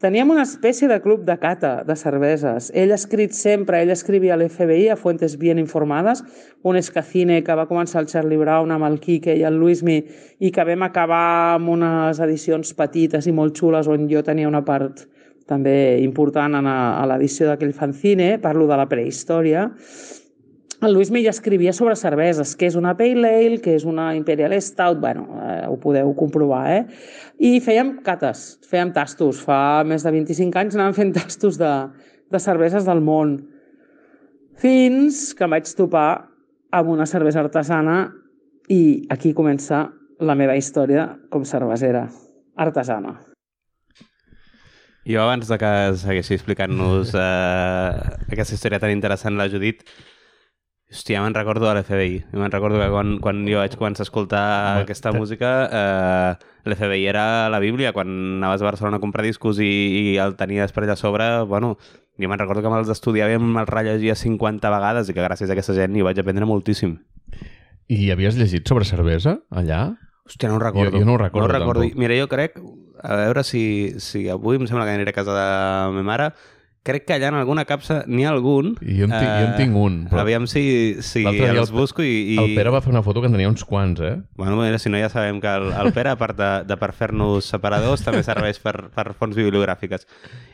teníem 0.04 0.34
una 0.34 0.44
espècie 0.44 0.90
de 0.92 1.00
club 1.00 1.22
de 1.24 1.38
cata 1.40 1.86
de 1.88 1.96
cerveses. 1.96 2.68
Ell 2.76 2.92
ha 2.92 2.98
escrit 3.00 3.32
sempre, 3.32 3.80
ell 3.80 3.94
escrivia 3.94 4.34
a 4.36 4.38
l'FBI, 4.38 4.90
a 4.92 4.98
Fuentes 5.00 5.38
Bien 5.40 5.62
Informades, 5.62 6.26
un 6.68 6.76
escacine 6.76 7.40
que 7.48 7.56
va 7.56 7.70
començar 7.70 8.02
el 8.04 8.10
Charlie 8.12 8.42
Brown 8.42 8.74
amb 8.76 8.84
el 8.90 9.00
Quique 9.00 9.38
i 9.40 9.46
el 9.48 9.56
Luismi 9.62 10.02
i 10.44 10.52
que 10.52 10.66
vam 10.68 10.84
acabar 10.84 11.54
amb 11.54 11.72
unes 11.78 12.20
edicions 12.20 12.74
petites 12.76 13.30
i 13.32 13.36
molt 13.38 13.56
xules 13.56 13.88
on 13.88 14.10
jo 14.12 14.26
tenia 14.28 14.52
una 14.52 14.66
part 14.68 15.06
també 15.48 16.02
important 16.04 16.60
en 16.60 16.68
a, 16.68 16.78
a 17.00 17.08
l'edició 17.08 17.48
d'aquell 17.48 17.72
fanzine, 17.76 18.36
parlo 18.44 18.68
de 18.68 18.80
la 18.80 18.90
prehistòria, 18.92 19.70
el 20.84 20.94
Luis 20.94 21.10
ja 21.10 21.30
escrivia 21.30 21.72
sobre 21.72 21.96
cerveses, 21.96 22.56
que 22.56 22.68
és 22.68 22.76
una 22.76 22.96
Pale 22.98 23.30
Ale, 23.30 23.60
que 23.64 23.76
és 23.78 23.86
una 23.88 24.10
Imperial 24.18 24.54
Stout, 24.62 25.00
bueno, 25.00 25.28
eh, 25.40 25.64
ho 25.70 25.78
podeu 25.80 26.12
comprovar, 26.16 26.64
eh? 26.74 26.82
I 27.44 27.58
fèiem 27.60 27.98
cates, 28.06 28.44
fèiem 28.72 28.94
tastos. 28.96 29.42
Fa 29.44 29.84
més 29.88 30.06
de 30.06 30.14
25 30.16 30.60
anys 30.62 30.78
anàvem 30.78 30.96
fent 30.96 31.12
tastos 31.18 31.58
de, 31.60 31.72
de 32.32 32.40
cerveses 32.40 32.88
del 32.88 33.04
món. 33.04 33.36
Fins 34.62 35.34
que 35.36 35.44
em 35.44 35.52
vaig 35.52 35.68
topar 35.76 36.30
amb 36.74 36.94
una 36.94 37.08
cervesa 37.10 37.42
artesana 37.44 37.98
i 38.72 39.04
aquí 39.12 39.34
comença 39.36 39.90
la 40.24 40.38
meva 40.40 40.56
història 40.56 41.10
com 41.34 41.44
cervesera 41.44 42.06
artesana. 42.56 43.18
Jo 45.04 45.26
abans 45.26 45.50
de 45.52 45.58
que 45.60 45.72
segueixi 46.00 46.38
explicant-nos 46.38 47.12
eh, 47.12 47.90
aquesta 48.32 48.56
història 48.56 48.80
tan 48.80 48.94
interessant, 48.94 49.36
la 49.36 49.50
Judit, 49.52 49.84
hòstia, 50.94 51.22
me'n 51.26 51.34
recordo 51.34 51.66
de 51.68 51.74
l'FBI. 51.80 52.20
Me'n 52.38 52.52
recordo 52.54 52.78
que 52.80 52.90
quan, 52.94 53.16
quan 53.24 53.42
jo 53.50 53.58
vaig 53.60 53.74
començar 53.80 54.04
a 54.06 54.08
escoltar 54.08 54.44
Home, 54.76 54.84
aquesta 54.86 55.12
te- 55.12 55.18
música, 55.18 55.50
eh, 55.68 56.36
l'FBI 56.70 57.08
era 57.10 57.50
la 57.50 57.60
Bíblia. 57.60 57.92
Quan 57.94 58.08
anaves 58.40 58.62
a 58.62 58.70
Barcelona 58.70 58.98
a 58.98 59.04
comprar 59.04 59.26
discos 59.26 59.60
i, 59.60 59.68
i 59.68 60.18
el 60.22 60.36
tenies 60.40 60.72
per 60.72 60.86
allà 60.86 60.94
a 60.94 61.02
sobre, 61.02 61.28
bueno, 61.50 61.76
jo 62.22 62.30
me'n 62.30 62.40
recordo 62.40 62.62
que 62.62 62.70
me'ls 62.70 62.94
estudiava 62.94 63.34
i 63.34 63.42
me'ls 63.42 63.68
rellegia 63.74 64.16
50 64.16 64.70
vegades 64.70 65.10
i 65.10 65.18
que 65.18 65.26
gràcies 65.26 65.50
a 65.50 65.58
aquesta 65.58 65.74
gent 65.74 65.98
hi 65.98 66.06
vaig 66.06 66.20
aprendre 66.22 66.46
moltíssim. 66.46 67.00
I 67.92 68.12
havies 68.14 68.38
llegit 68.40 68.68
sobre 68.70 68.86
cervesa 68.88 69.40
allà? 69.52 69.96
Hòstia, 70.24 70.48
no 70.48 70.56
ho 70.56 70.60
recordo. 70.64 70.92
Jo- 70.94 71.00
jo 71.02 71.06
no 71.06 71.14
ho 71.18 71.18
recordo, 71.20 71.48
No 71.48 71.50
ho 71.50 71.58
recordo. 71.60 71.82
tampoc. 71.82 71.98
Mira, 72.00 72.16
jo 72.16 72.30
crec, 72.32 72.56
a 73.04 73.16
veure 73.18 73.44
si, 73.44 73.96
si 74.00 74.30
avui 74.32 74.56
em 74.56 74.68
sembla 74.70 74.86
que 74.88 74.94
aniré 74.96 75.10
a 75.12 75.18
casa 75.18 75.34
de 75.36 75.42
la 75.42 75.90
meva 75.92 76.04
mare, 76.08 76.30
crec 76.84 77.06
que 77.08 77.16
allà 77.16 77.30
en 77.32 77.38
alguna 77.40 77.64
capsa 77.66 78.02
n'hi 78.08 78.26
ha 78.28 78.32
algun. 78.34 78.74
I 78.84 78.98
jo 79.00 79.08
en 79.08 79.14
tinc, 79.16 79.30
jo 79.30 79.48
en 79.48 79.56
tinc 79.58 79.78
un. 79.80 79.98
Però... 80.12 80.22
Aviam 80.26 80.48
si, 80.52 80.64
si 81.02 81.24
els 81.26 81.40
el- 81.48 81.76
busco 81.76 82.04
i... 82.04 82.36
i... 82.36 82.38
El 82.42 82.56
Pere 82.58 82.74
va 82.76 82.82
fer 82.84 82.92
una 82.92 83.04
foto 83.06 83.24
que 83.24 83.30
en 83.32 83.38
tenia 83.38 83.50
uns 83.52 83.64
quants, 83.68 84.04
eh? 84.04 84.18
Bueno, 84.40 84.58
mira, 84.60 84.80
si 84.80 84.92
no 84.92 85.00
ja 85.00 85.10
sabem 85.12 85.40
que 85.44 85.48
el, 85.48 85.70
el 85.72 85.94
Pere, 85.96 86.12
a 86.14 86.20
part 86.20 86.38
de, 86.40 86.52
de 86.68 86.78
per 86.82 86.92
fer-nos 86.98 87.48
separadors, 87.56 88.04
també 88.06 88.24
serveix 88.28 88.60
per, 88.64 88.76
per 88.94 89.14
fonts 89.18 89.40
bibliogràfiques. 89.40 90.08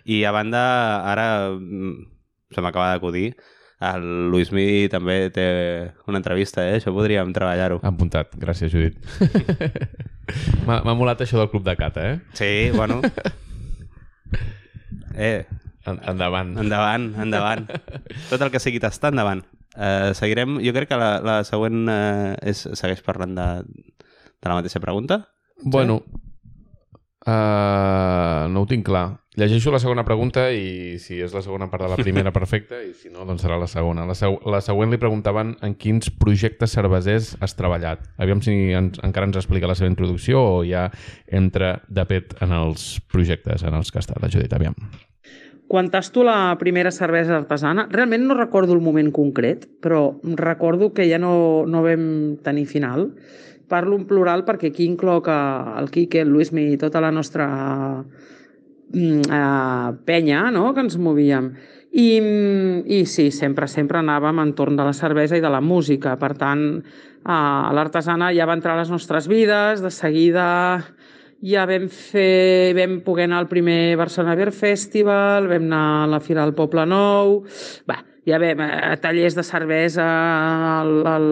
I 0.06 0.22
a 0.30 0.34
banda, 0.36 0.62
ara 1.10 1.30
mm, 1.56 1.96
se 2.54 2.62
m'acaba 2.66 2.92
d'acudir, 2.94 3.32
el 3.80 4.06
Luismi 4.30 4.90
també 4.92 5.30
té 5.32 5.46
una 6.12 6.20
entrevista, 6.20 6.66
eh? 6.68 6.78
Això 6.78 6.92
podríem 6.94 7.32
treballar-ho. 7.34 7.80
Apuntat. 7.88 8.36
Gràcies, 8.38 8.74
Judit. 8.74 9.00
M'ha 10.68 10.94
molat 10.94 11.24
això 11.24 11.40
del 11.40 11.50
club 11.50 11.64
de 11.66 11.78
cata, 11.80 12.10
eh? 12.14 12.18
Sí, 12.38 12.54
bueno... 12.76 13.02
Eh, 15.20 15.44
endavant. 16.12 16.56
endavant, 16.62 17.10
endavant. 17.22 17.66
Tot 18.30 18.42
el 18.42 18.52
que 18.54 18.62
sigui 18.64 18.82
tastar, 18.84 19.14
endavant. 19.14 19.44
Uh, 19.76 20.12
seguirem, 20.18 20.58
jo 20.66 20.74
crec 20.76 20.90
que 20.92 20.98
la, 21.00 21.12
la 21.24 21.38
següent 21.48 21.86
uh, 21.88 22.34
és, 22.42 22.66
segueix 22.80 23.04
parlant 23.06 23.36
de, 23.38 23.48
de 23.64 24.50
la 24.50 24.58
mateixa 24.58 24.82
pregunta. 24.84 25.22
Bueno, 25.64 26.02
uh, 27.28 28.48
no 28.50 28.64
ho 28.64 28.70
tinc 28.70 28.88
clar. 28.88 29.08
Llegeixo 29.40 29.72
la 29.72 29.80
segona 29.80 30.04
pregunta 30.04 30.50
i 30.52 30.98
si 31.00 31.20
és 31.24 31.32
la 31.32 31.44
segona 31.46 31.70
part 31.72 31.86
de 31.86 31.90
la 31.94 32.00
primera, 32.00 32.34
perfecte, 32.40 32.82
i 32.90 32.96
si 32.98 33.12
no, 33.14 33.24
doncs 33.28 33.46
serà 33.46 33.60
la 33.62 33.70
segona. 33.72 34.04
La, 34.10 34.16
seg 34.18 34.36
la 34.50 34.60
següent 34.66 34.92
li 34.92 35.00
preguntaven 35.00 35.54
en 35.64 35.76
quins 35.80 36.12
projectes 36.20 36.74
cervesers 36.76 37.36
has 37.40 37.56
treballat. 37.56 38.04
Aviam 38.20 38.44
si 38.44 38.56
ens, 38.76 39.00
encara 39.06 39.30
ens 39.30 39.40
explica 39.40 39.70
la 39.70 39.78
seva 39.80 39.92
introducció 39.92 40.42
o 40.42 40.58
ja 40.68 40.90
entra 41.28 41.78
de 41.88 42.08
pet 42.10 42.36
en 42.44 42.58
els 42.58 42.98
projectes 43.08 43.64
en 43.64 43.80
els 43.80 43.94
que 43.94 44.04
està 44.04 44.20
la 44.20 44.32
Judit. 44.34 44.58
Aviam. 44.58 44.76
Quan 45.70 45.92
tasto 45.94 46.24
la 46.26 46.56
primera 46.58 46.90
cervesa 46.90 47.36
artesana, 47.38 47.84
realment 47.92 48.24
no 48.26 48.34
recordo 48.34 48.74
el 48.74 48.80
moment 48.82 49.12
concret, 49.14 49.68
però 49.86 50.16
recordo 50.24 50.96
que 50.98 51.06
ja 51.06 51.20
no, 51.22 51.62
no 51.70 51.84
vam 51.86 52.06
tenir 52.42 52.66
final. 52.66 53.12
Parlo 53.70 54.00
en 54.00 54.08
plural 54.10 54.48
perquè 54.48 54.72
aquí 54.74 54.88
incloc 54.90 55.30
eh, 55.30 55.36
el 55.78 55.92
Quique, 55.94 56.24
el 56.26 56.34
Luismi 56.34 56.64
i 56.74 56.80
tota 56.82 57.04
la 57.06 57.12
nostra 57.14 57.46
mm, 58.02 59.30
eh, 59.30 59.92
penya 60.10 60.48
no? 60.50 60.72
que 60.74 60.88
ens 60.88 60.98
movíem. 60.98 61.52
I, 61.94 62.08
I 62.90 63.04
sí, 63.06 63.30
sempre, 63.30 63.70
sempre 63.70 64.02
anàvem 64.02 64.42
entorn 64.42 64.74
de 64.74 64.90
la 64.90 64.98
cervesa 64.98 65.38
i 65.38 65.46
de 65.46 65.54
la 65.54 65.62
música. 65.62 66.16
Per 66.18 66.32
tant, 66.42 66.66
eh, 66.82 67.70
l'artesana 67.78 68.34
ja 68.34 68.50
va 68.50 68.58
entrar 68.58 68.74
a 68.74 68.82
les 68.82 68.90
nostres 68.90 69.30
vides, 69.30 69.86
de 69.86 69.94
seguida 69.94 70.50
ja 71.42 71.66
vam 71.70 71.88
fer, 71.92 72.74
vam 72.76 73.00
poder 73.06 73.30
anar 73.30 73.44
al 73.44 73.50
primer 73.52 73.96
Barcelona 73.98 74.36
Beer 74.36 74.52
Festival, 74.56 75.48
vam 75.48 75.68
anar 75.70 76.04
a 76.04 76.08
la 76.16 76.20
Fira 76.24 76.44
del 76.44 76.56
Poble 76.58 76.86
Nou, 76.90 77.40
va, 77.88 78.00
ja 78.28 78.40
vam 78.42 78.62
a 78.66 78.98
tallers 79.02 79.38
de 79.38 79.46
cervesa, 79.48 80.06
al, 80.82 80.94
al 81.08 81.28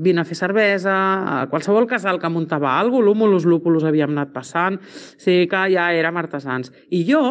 vine 0.00 0.22
a 0.22 0.26
fer 0.28 0.38
cervesa, 0.38 0.96
a 0.96 1.46
qualsevol 1.52 1.88
casal 1.90 2.20
que 2.20 2.32
muntava 2.32 2.72
alguna 2.78 3.00
cosa, 3.00 3.08
l'húmulus 3.10 3.46
lúpulus 3.48 3.84
havíem 3.84 4.12
anat 4.16 4.32
passant, 4.32 4.80
o 4.80 5.22
sigui 5.22 5.48
que 5.50 5.64
ja 5.74 5.90
érem 5.96 6.16
artesans. 6.20 6.72
I 6.90 7.04
jo, 7.08 7.22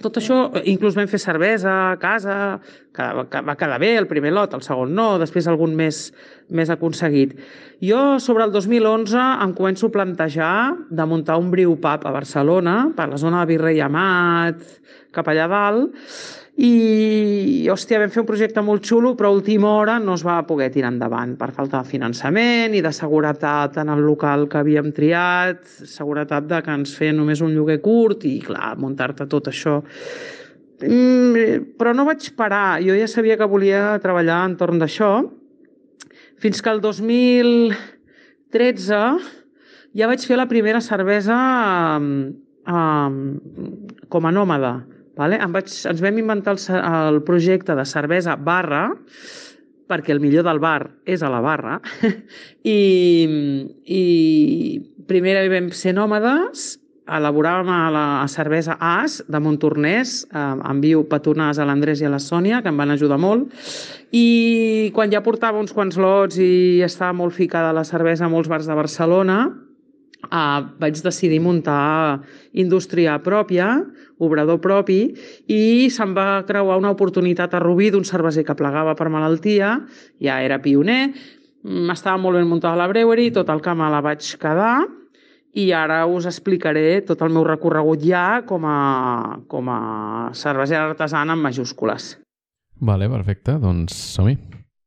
tot 0.00 0.20
això, 0.20 0.44
inclús 0.70 0.94
vam 0.94 1.08
fer 1.10 1.18
cervesa 1.18 1.74
a 1.90 1.98
casa, 2.00 2.60
que, 3.30 3.42
va 3.46 3.56
quedar 3.58 3.78
bé 3.82 3.94
el 3.98 4.08
primer 4.10 4.32
lot, 4.36 4.54
el 4.56 4.64
segon 4.66 4.94
no, 4.96 5.12
després 5.22 5.48
algun 5.50 5.76
més, 5.78 6.02
més 6.50 6.72
aconseguit. 6.72 7.36
Jo, 7.84 8.18
sobre 8.20 8.44
el 8.46 8.52
2011, 8.54 9.16
em 9.46 9.54
començo 9.56 9.88
a 9.88 9.94
plantejar 9.94 10.54
de 10.90 11.08
muntar 11.08 11.38
un 11.40 11.50
brew 11.52 11.76
pub 11.80 12.04
a 12.06 12.14
Barcelona, 12.14 12.76
per 12.96 13.08
la 13.12 13.20
zona 13.20 13.44
de 13.44 13.54
Virrei 13.54 13.80
Amat, 13.84 14.60
cap 15.14 15.30
allà 15.30 15.48
dalt, 15.50 15.96
i, 16.60 17.64
hòstia, 17.72 18.00
vam 18.02 18.10
fer 18.12 18.20
un 18.20 18.26
projecte 18.28 18.60
molt 18.60 18.84
xulo, 18.84 19.14
però 19.16 19.30
a 19.30 19.36
última 19.38 19.70
hora 19.78 19.94
no 20.02 20.12
es 20.18 20.24
va 20.26 20.42
poder 20.44 20.68
tirar 20.74 20.90
endavant 20.92 21.32
per 21.40 21.54
falta 21.56 21.80
de 21.80 21.88
finançament 21.88 22.74
i 22.76 22.82
de 22.84 22.92
seguretat 22.92 23.78
en 23.80 23.88
el 23.94 24.02
local 24.04 24.44
que 24.50 24.60
havíem 24.60 24.90
triat, 24.92 25.62
seguretat 25.88 26.50
de 26.50 26.60
que 26.66 26.74
ens 26.82 26.92
feien 26.98 27.16
només 27.16 27.40
un 27.40 27.54
lloguer 27.56 27.78
curt 27.80 28.26
i, 28.28 28.34
clar, 28.44 28.74
muntar-te 28.82 29.24
tot 29.30 29.48
això. 29.48 29.78
Mm, 30.80 31.76
però 31.76 31.92
no 31.92 32.06
vaig 32.08 32.30
parar, 32.38 32.80
jo 32.80 32.94
ja 32.96 33.04
sabia 33.10 33.36
que 33.36 33.48
volia 33.48 33.98
treballar 34.00 34.46
entorn 34.48 34.78
d'això, 34.80 35.28
fins 36.40 36.62
que 36.64 36.72
el 36.72 36.80
2013 36.80 39.00
ja 39.96 40.06
vaig 40.08 40.24
fer 40.24 40.36
la 40.40 40.48
primera 40.48 40.80
cervesa 40.80 41.36
um, 42.00 42.32
com 44.08 44.26
a 44.26 44.32
nòmada. 44.32 44.86
Vale? 45.20 45.36
Em 45.42 45.52
vaig, 45.52 45.68
ens 45.90 46.00
vam 46.00 46.18
inventar 46.22 46.56
el, 46.56 46.60
el 46.80 47.20
projecte 47.26 47.74
de 47.76 47.84
cervesa 47.84 48.36
barra, 48.40 48.96
perquè 49.90 50.14
el 50.14 50.22
millor 50.22 50.44
del 50.46 50.60
bar 50.62 50.90
és 51.04 51.20
a 51.20 51.28
la 51.28 51.42
barra, 51.44 51.80
i, 52.64 53.28
i 53.84 54.80
primer 55.10 55.50
vam 55.50 55.68
ser 55.76 55.92
nòmades, 55.98 56.79
elaboràvem 57.10 57.70
a 57.74 57.90
la 57.92 58.04
cervesa 58.30 58.76
As 58.80 59.20
de 59.28 59.40
Montornès, 59.42 60.24
eh, 60.30 60.70
envio 60.70 61.02
petonars 61.08 61.58
a 61.58 61.66
l'Andrés 61.66 62.00
i 62.00 62.06
a 62.06 62.12
la 62.12 62.20
Sònia, 62.22 62.62
que 62.62 62.70
em 62.70 62.76
van 62.76 62.90
ajudar 62.90 63.18
molt, 63.18 63.50
i 64.12 64.90
quan 64.94 65.10
ja 65.10 65.22
portava 65.22 65.58
uns 65.58 65.72
quants 65.72 65.98
lots 65.98 66.38
i 66.38 66.82
estava 66.86 67.12
molt 67.12 67.34
ficada 67.34 67.74
la 67.74 67.84
cervesa 67.84 68.26
a 68.26 68.32
molts 68.32 68.48
bars 68.48 68.66
de 68.66 68.74
Barcelona, 68.78 69.40
eh, 70.22 70.60
vaig 70.78 71.02
decidir 71.02 71.40
muntar 71.40 72.20
indústria 72.52 73.18
pròpia, 73.22 73.84
obrador 74.18 74.60
propi, 74.60 75.14
i 75.48 75.88
se'm 75.90 76.14
va 76.14 76.44
creuar 76.46 76.78
una 76.78 76.92
oportunitat 76.92 77.54
a 77.54 77.60
Rubí 77.60 77.90
d'un 77.90 78.04
cerveser 78.04 78.44
que 78.44 78.54
plegava 78.54 78.94
per 78.94 79.08
malaltia, 79.08 79.80
ja 80.20 80.42
era 80.42 80.60
pioner, 80.62 81.14
mm, 81.64 81.90
estava 81.90 82.18
molt 82.18 82.36
ben 82.36 82.48
muntada 82.48 82.76
la 82.76 82.88
brewery, 82.88 83.30
tot 83.30 83.48
el 83.48 83.60
me 83.74 83.90
la 83.90 84.00
vaig 84.00 84.36
quedar, 84.38 84.99
i 85.58 85.70
ara 85.74 86.04
us 86.06 86.28
explicaré 86.30 87.00
tot 87.06 87.22
el 87.26 87.32
meu 87.34 87.44
recorregut 87.46 88.02
ja 88.06 88.42
com 88.46 88.66
a, 88.68 89.38
com 89.50 89.70
a 89.72 89.80
cervesera 90.36 90.90
artesana 90.92 91.34
en 91.34 91.42
majúscules. 91.42 92.14
Vale, 92.80 93.10
perfecte. 93.12 93.58
Doncs 93.60 93.96
som-hi. 94.14 94.36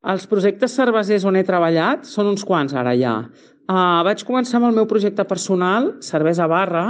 Els 0.04 0.26
projectes 0.28 0.74
cervesers 0.76 1.24
on 1.28 1.38
he 1.40 1.46
treballat 1.48 2.08
són 2.10 2.32
uns 2.34 2.44
quants 2.48 2.74
ara 2.76 2.96
ja. 3.00 3.20
Uh, 3.64 4.02
vaig 4.04 4.26
començar 4.28 4.58
amb 4.60 4.68
el 4.72 4.76
meu 4.76 4.88
projecte 4.90 5.24
personal, 5.28 5.94
Cervesa 6.04 6.50
Barra. 6.52 6.90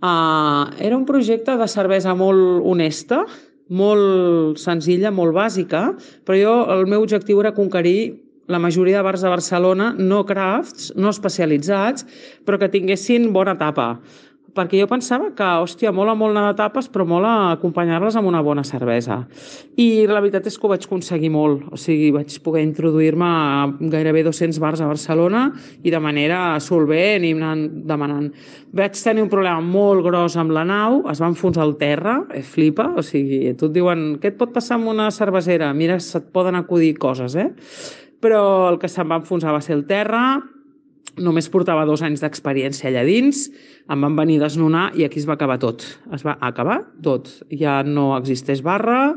Uh, 0.00 0.66
era 0.82 0.96
un 0.96 1.04
projecte 1.06 1.54
de 1.60 1.68
cervesa 1.70 2.16
molt 2.18 2.64
honesta, 2.66 3.20
molt 3.70 4.58
senzilla, 4.58 5.12
molt 5.14 5.36
bàsica, 5.36 5.92
però 6.26 6.38
jo 6.40 6.54
el 6.74 6.88
meu 6.90 7.04
objectiu 7.04 7.38
era 7.42 7.54
conquerir 7.54 8.18
la 8.50 8.58
majoria 8.58 8.98
de 8.98 9.06
bars 9.06 9.22
de 9.22 9.30
Barcelona, 9.30 9.92
no 9.96 10.24
crafts, 10.26 10.90
no 10.98 11.12
especialitzats, 11.14 12.06
però 12.44 12.58
que 12.58 12.72
tinguessin 12.72 13.30
bona 13.32 13.56
tapa. 13.58 13.94
perquè 14.50 14.80
jo 14.80 14.86
pensava 14.90 15.28
que, 15.36 15.46
hòstia, 15.62 15.92
mola 15.94 16.16
molt 16.18 16.34
anar 16.34 16.50
de 16.50 16.58
tapes, 16.58 16.88
però 16.90 17.04
mola 17.06 17.52
acompanyar-les 17.52 18.16
amb 18.18 18.26
una 18.26 18.40
bona 18.42 18.64
cervesa. 18.66 19.20
I 19.78 20.08
la 20.10 20.18
veritat 20.18 20.48
és 20.50 20.56
que 20.58 20.66
ho 20.66 20.70
vaig 20.72 20.86
aconseguir 20.88 21.30
molt. 21.30 21.68
O 21.70 21.78
sigui, 21.78 22.10
vaig 22.14 22.34
poder 22.42 22.64
introduir-me 22.66 23.28
a 23.28 23.68
gairebé 23.92 24.24
200 24.26 24.58
bars 24.58 24.82
a 24.82 24.88
Barcelona 24.90 25.44
i 25.84 25.94
de 25.94 26.02
manera 26.02 26.58
solvent 26.60 27.28
i 27.28 27.32
anant 27.36 27.62
demanant. 27.86 28.26
Vaig 28.74 28.98
tenir 28.98 29.22
un 29.22 29.30
problema 29.30 29.62
molt 29.62 30.02
gros 30.06 30.34
amb 30.40 30.54
la 30.56 30.66
nau, 30.66 31.04
es 31.10 31.22
va 31.22 31.30
enfonsar 31.30 31.62
al 31.62 31.76
terra, 31.78 32.20
eh, 32.34 32.42
flipa, 32.42 32.90
o 32.98 33.06
sigui, 33.06 33.54
tu 33.54 33.70
et 33.70 33.78
diuen, 33.78 34.18
què 34.18 34.34
et 34.34 34.38
pot 34.40 34.50
passar 34.50 34.80
amb 34.80 34.90
una 34.90 35.12
cervesera? 35.14 35.72
Mira, 35.74 36.00
se't 36.02 36.32
poden 36.34 36.58
acudir 36.58 36.96
coses, 36.98 37.38
eh? 37.38 37.50
Però 38.20 38.68
el 38.68 38.78
que 38.80 38.88
se'm 38.92 39.08
va 39.08 39.20
enfonsar 39.22 39.54
va 39.56 39.62
ser 39.64 39.76
el 39.78 39.86
terra, 39.88 40.40
només 41.20 41.48
portava 41.50 41.86
dos 41.88 42.02
anys 42.06 42.22
d'experiència 42.22 42.88
allà 42.90 43.02
dins, 43.06 43.46
em 43.90 44.04
van 44.04 44.16
venir 44.18 44.38
a 44.38 44.44
desnonar 44.44 44.84
i 44.98 45.04
aquí 45.04 45.20
es 45.20 45.26
va 45.28 45.34
acabar 45.34 45.58
tot. 45.62 45.84
Es 46.14 46.24
va 46.26 46.36
acabar 46.40 46.80
tot. 47.02 47.30
Ja 47.50 47.80
no 47.86 48.12
existeix 48.18 48.62
barra, 48.62 49.16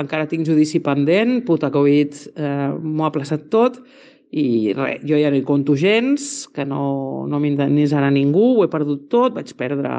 encara 0.00 0.28
tinc 0.30 0.46
judici 0.48 0.82
pendent, 0.84 1.40
puta 1.48 1.72
Covid 1.74 2.16
eh, 2.36 2.70
m'ho 2.78 3.08
ha 3.08 3.12
plaçat 3.14 3.48
tot. 3.52 3.82
I 4.32 4.72
res, 4.72 5.02
jo 5.04 5.18
ja 5.20 5.28
no 5.28 5.36
hi 5.36 5.44
conto 5.44 5.76
gens, 5.76 6.46
que 6.56 6.64
no, 6.64 7.26
no 7.28 7.40
m'indemnitzarà 7.42 8.08
ningú, 8.12 8.54
ho 8.56 8.64
he 8.64 8.72
perdut 8.72 9.10
tot, 9.12 9.34
vaig 9.36 9.52
perdre 9.58 9.92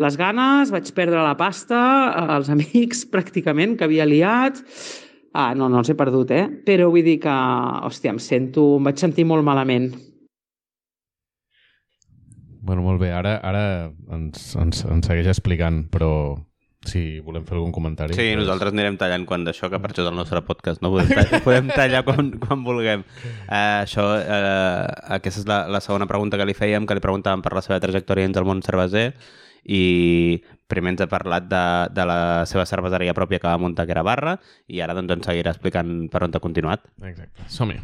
les 0.00 0.16
ganes, 0.16 0.72
vaig 0.72 0.88
perdre 0.96 1.20
la 1.20 1.34
pasta, 1.36 1.80
els 2.38 2.48
amics 2.54 3.04
pràcticament 3.12 3.76
que 3.76 3.84
havia 3.84 4.08
liat, 4.08 4.62
Ah, 5.32 5.54
no, 5.56 5.68
no 5.72 5.80
els 5.80 5.88
he 5.88 5.96
perdut, 5.96 6.30
eh? 6.36 6.44
Però 6.66 6.90
vull 6.92 7.04
dir 7.06 7.18
que, 7.24 7.32
hòstia, 7.88 8.12
em 8.12 8.20
sento, 8.20 8.66
em 8.76 8.88
vaig 8.88 9.00
sentir 9.00 9.24
molt 9.28 9.44
malament. 9.46 9.90
Bueno, 12.62 12.84
molt 12.84 13.00
bé. 13.00 13.10
Ara, 13.16 13.38
ara 13.42 13.62
ens, 14.14 14.52
ens, 14.60 14.84
ens 14.86 15.08
segueix 15.08 15.30
explicant, 15.32 15.82
però 15.90 16.12
si 16.86 17.20
volem 17.22 17.44
fer 17.46 17.56
algun 17.56 17.72
comentari... 17.74 18.14
Sí, 18.14 18.28
doncs- 18.32 18.44
nosaltres 18.44 18.74
anirem 18.74 18.98
tallant 18.98 19.24
quan 19.26 19.44
d'això, 19.46 19.70
que 19.70 19.80
per 19.82 19.92
això 19.92 20.04
és 20.04 20.10
el 20.10 20.18
nostre 20.18 20.42
podcast, 20.46 20.82
no? 20.82 20.90
Podem, 20.94 21.10
tallar, 21.14 21.40
podem 21.46 21.70
tallar 21.72 22.02
quan, 22.06 22.32
quan 22.42 22.64
vulguem. 22.66 23.04
Uh, 23.46 23.82
això, 23.82 24.06
uh, 24.18 24.82
aquesta 25.16 25.42
és 25.42 25.48
la, 25.48 25.62
la 25.70 25.82
segona 25.84 26.08
pregunta 26.10 26.38
que 26.38 26.46
li 26.48 26.56
fèiem, 26.58 26.86
que 26.86 26.98
li 26.98 27.04
preguntàvem 27.04 27.44
per 27.44 27.54
la 27.56 27.64
seva 27.64 27.80
trajectòria 27.82 28.28
dins 28.28 28.40
el 28.40 28.48
món 28.48 28.62
cerveser, 28.66 29.08
i 29.64 30.42
primer 30.72 30.94
ens 30.94 31.04
ha 31.04 31.10
parlat 31.10 31.48
de, 31.50 31.64
de 31.94 32.04
la 32.08 32.20
seva 32.48 32.64
cerveseria 32.68 33.14
pròpia 33.14 33.40
que 33.42 33.50
va 33.50 33.60
muntar, 33.60 33.86
que 33.86 33.94
era 33.94 34.04
Barra, 34.06 34.36
i 34.66 34.80
ara 34.80 34.96
doncs 34.96 35.18
ens 35.18 35.28
seguirà 35.28 35.52
explicant 35.54 36.08
per 36.12 36.24
on 36.24 36.34
ha 36.34 36.42
continuat. 36.42 36.86
Exacte. 37.04 37.48
Som-hi. 37.52 37.78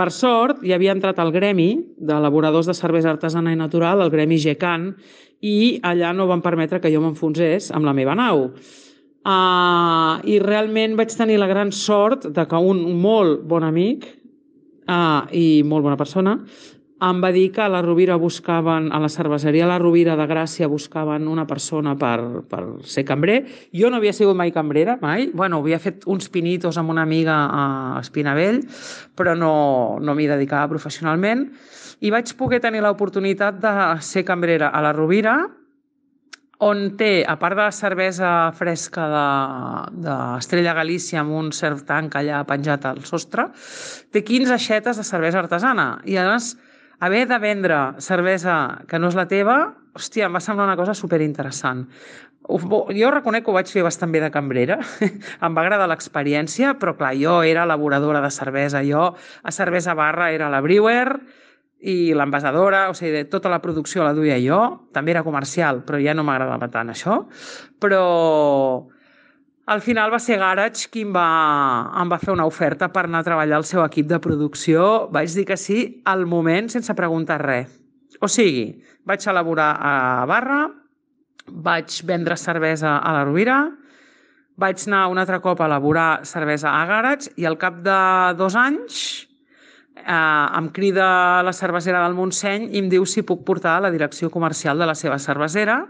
Per 0.00 0.08
sort, 0.16 0.62
hi 0.64 0.72
havia 0.72 0.94
entrat 0.96 1.18
al 1.20 1.32
gremi 1.32 1.74
d'elaboradors 2.00 2.70
de 2.70 2.74
cervesa 2.76 3.10
artesana 3.12 3.52
i 3.52 3.58
natural, 3.58 4.00
el 4.00 4.12
gremi 4.12 4.38
GECAN, 4.40 4.94
i 5.44 5.80
allà 5.84 6.14
no 6.16 6.28
van 6.28 6.40
permetre 6.44 6.80
que 6.80 6.92
jo 6.92 7.02
m'enfonsés 7.04 7.68
amb 7.76 7.88
la 7.88 7.96
meva 7.96 8.16
nau. 8.16 8.48
Uh, 9.20 10.16
I 10.24 10.38
realment 10.40 10.96
vaig 10.96 11.12
tenir 11.12 11.36
la 11.36 11.48
gran 11.50 11.72
sort 11.76 12.24
de 12.32 12.46
que 12.48 12.60
un 12.64 12.80
molt 12.96 13.44
bon 13.48 13.64
amic 13.66 14.06
uh, 14.88 15.28
i 15.36 15.60
molt 15.68 15.84
bona 15.84 16.00
persona 16.00 16.38
em 17.00 17.20
va 17.22 17.30
dir 17.32 17.46
que 17.52 17.62
a 17.64 17.68
la 17.72 17.80
Rovira 17.80 18.16
buscaven, 18.20 18.90
a 18.92 18.98
la 19.00 19.08
cerveseria 19.08 19.68
La 19.68 19.78
Rovira 19.80 20.16
de 20.18 20.26
Gràcia 20.28 20.68
buscaven 20.68 21.28
una 21.28 21.46
persona 21.48 21.94
per, 21.96 22.44
per 22.48 22.60
ser 22.84 23.06
cambrer. 23.08 23.38
Jo 23.72 23.88
no 23.88 23.96
havia 23.96 24.12
sigut 24.12 24.36
mai 24.36 24.52
cambrera, 24.52 24.98
mai. 25.00 25.30
Bueno, 25.32 25.62
havia 25.64 25.80
fet 25.80 26.04
uns 26.06 26.28
pinitos 26.28 26.76
amb 26.76 26.92
una 26.92 27.06
amiga 27.08 27.38
a 27.48 27.64
Espinavell, 28.02 28.60
però 29.16 29.34
no, 29.34 29.54
no 30.00 30.14
m'hi 30.14 30.28
dedicava 30.28 30.68
professionalment. 30.68 31.48
I 32.04 32.12
vaig 32.12 32.34
poder 32.36 32.60
tenir 32.60 32.84
l'oportunitat 32.84 33.60
de 33.64 33.72
ser 34.04 34.26
cambrera 34.28 34.68
a 34.68 34.84
La 34.84 34.92
Rovira, 34.92 35.38
on 36.60 36.90
té, 37.00 37.24
a 37.24 37.38
part 37.40 37.56
de 37.56 37.64
la 37.64 37.72
cervesa 37.72 38.30
fresca 38.52 39.06
d'Estrella 39.08 40.74
de, 40.74 40.76
Galícia 40.76 41.22
amb 41.22 41.32
un 41.32 41.48
cert 41.56 41.86
tanc 41.88 42.18
allà 42.20 42.42
penjat 42.44 42.84
al 42.84 43.00
sostre, 43.08 43.46
té 44.12 44.20
15 44.20 44.52
aixetes 44.58 45.00
de 45.00 45.06
cervesa 45.08 45.40
artesana. 45.40 45.86
I, 46.04 46.18
més, 46.20 46.52
haver 47.00 47.26
de 47.28 47.38
vendre 47.40 47.78
cervesa 47.98 48.84
que 48.88 49.00
no 49.00 49.08
és 49.10 49.16
la 49.18 49.26
teva, 49.28 49.56
hòstia, 49.96 50.28
em 50.28 50.36
va 50.36 50.42
semblar 50.44 50.68
una 50.68 50.78
cosa 50.78 50.94
superinteressant. 50.94 51.86
Jo 52.96 53.10
reconec 53.12 53.44
que 53.44 53.52
ho 53.52 53.56
vaig 53.56 53.68
fer 53.70 53.82
bastant 53.84 54.12
bé 54.12 54.20
de 54.22 54.30
cambrera, 54.32 54.78
em 55.44 55.56
va 55.56 55.64
agradar 55.64 55.88
l'experiència, 55.90 56.74
però 56.80 56.94
clar, 56.98 57.14
jo 57.18 57.40
era 57.46 57.64
elaboradora 57.64 58.22
de 58.22 58.30
cervesa, 58.34 58.84
jo 58.86 59.10
a 59.16 59.52
cervesa 59.54 59.94
barra 59.94 60.30
era 60.34 60.50
la 60.52 60.62
brewer 60.64 61.18
i 61.80 62.12
l'envasadora, 62.12 62.88
o 62.92 62.94
sigui, 62.94 63.24
tota 63.32 63.48
la 63.52 63.60
producció 63.64 64.04
la 64.04 64.14
duia 64.16 64.36
jo, 64.42 64.60
també 64.92 65.14
era 65.14 65.24
comercial, 65.24 65.84
però 65.88 66.00
ja 66.02 66.14
no 66.14 66.24
m'agradava 66.26 66.68
tant 66.72 66.92
això, 66.92 67.22
però 67.80 68.04
al 69.66 69.80
final 69.84 70.10
va 70.10 70.18
ser 70.18 70.38
Garage 70.40 70.88
qui 70.90 71.04
em 71.06 71.12
va, 71.14 71.26
em 72.00 72.10
va 72.10 72.18
fer 72.18 72.32
una 72.32 72.46
oferta 72.48 72.88
per 72.90 73.04
anar 73.06 73.20
a 73.20 73.28
treballar 73.28 73.60
al 73.60 73.66
seu 73.68 73.84
equip 73.84 74.08
de 74.10 74.18
producció. 74.22 75.08
Vaig 75.12 75.30
dir 75.36 75.44
que 75.46 75.56
sí 75.60 76.00
al 76.10 76.26
moment, 76.26 76.70
sense 76.72 76.94
preguntar 76.98 77.40
res. 77.44 77.76
O 78.20 78.28
sigui, 78.28 78.80
vaig 79.06 79.24
elaborar 79.30 79.70
a 79.78 79.92
Barra, 80.26 80.64
vaig 81.50 82.00
vendre 82.06 82.36
cervesa 82.36 82.98
a 82.98 83.12
la 83.14 83.24
Rovira, 83.24 83.60
vaig 84.60 84.82
anar 84.86 85.06
un 85.08 85.18
altre 85.22 85.40
cop 85.40 85.60
a 85.60 85.68
elaborar 85.70 86.26
cervesa 86.28 86.74
a 86.74 86.84
Garage 86.86 87.32
i 87.40 87.46
al 87.48 87.56
cap 87.58 87.80
de 87.84 88.00
dos 88.36 88.56
anys 88.58 88.98
eh, 89.96 90.46
em 90.58 90.68
crida 90.74 91.42
la 91.46 91.54
cervesera 91.56 92.02
del 92.04 92.16
Montseny 92.18 92.68
i 92.74 92.82
em 92.82 92.90
diu 92.92 93.06
si 93.08 93.24
puc 93.26 93.44
portar 93.46 93.78
la 93.80 93.92
direcció 93.94 94.30
comercial 94.30 94.78
de 94.78 94.90
la 94.90 94.96
seva 94.98 95.18
cervesera 95.18 95.80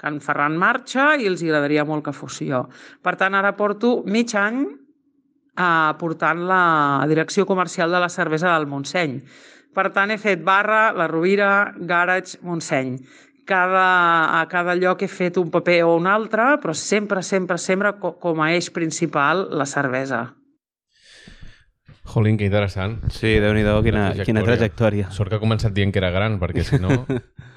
que 0.00 0.08
en 0.08 0.20
Ferran 0.24 0.56
marxa 0.56 1.12
i 1.20 1.28
els 1.28 1.44
agradaria 1.44 1.84
molt 1.84 2.06
que 2.06 2.16
fos 2.16 2.40
jo. 2.40 2.64
Per 3.04 3.14
tant, 3.20 3.36
ara 3.36 3.52
porto 3.58 4.00
mig 4.08 4.32
any 4.38 4.64
eh, 4.64 5.92
portant 6.00 6.44
la 6.48 7.06
direcció 7.10 7.46
comercial 7.46 7.92
de 7.92 8.00
la 8.00 8.08
cervesa 8.08 8.54
del 8.54 8.68
Montseny. 8.70 9.20
Per 9.76 9.90
tant, 9.94 10.10
he 10.10 10.18
fet 10.18 10.42
barra, 10.42 10.90
la 10.96 11.06
Rovira, 11.06 11.72
Garage, 11.76 12.40
Montseny. 12.42 12.96
Cada, 13.46 14.40
a 14.40 14.44
cada 14.50 14.76
lloc 14.78 15.02
he 15.02 15.08
fet 15.10 15.38
un 15.40 15.50
paper 15.50 15.82
o 15.84 15.94
un 15.98 16.06
altre, 16.06 16.56
però 16.62 16.74
sempre, 16.74 17.22
sempre, 17.22 17.58
sempre 17.58 17.94
com 17.98 18.42
a 18.42 18.52
eix 18.54 18.70
principal 18.70 19.48
la 19.50 19.66
cervesa. 19.66 20.28
Jolín, 22.10 22.38
que 22.38 22.46
interessant. 22.46 22.98
Sí, 23.14 23.36
déu 23.42 23.54
nhi 23.54 23.62
quina, 23.62 24.10
trajectòria. 24.10 24.26
quina 24.26 24.42
trajectòria. 24.46 25.10
Sort 25.14 25.30
que 25.30 25.38
ha 25.38 25.42
començat 25.42 25.74
dient 25.74 25.92
que 25.94 26.02
era 26.02 26.10
gran, 26.10 26.40
perquè 26.42 26.66
si 26.66 26.80
no... 26.82 27.04
uh... 27.06 27.20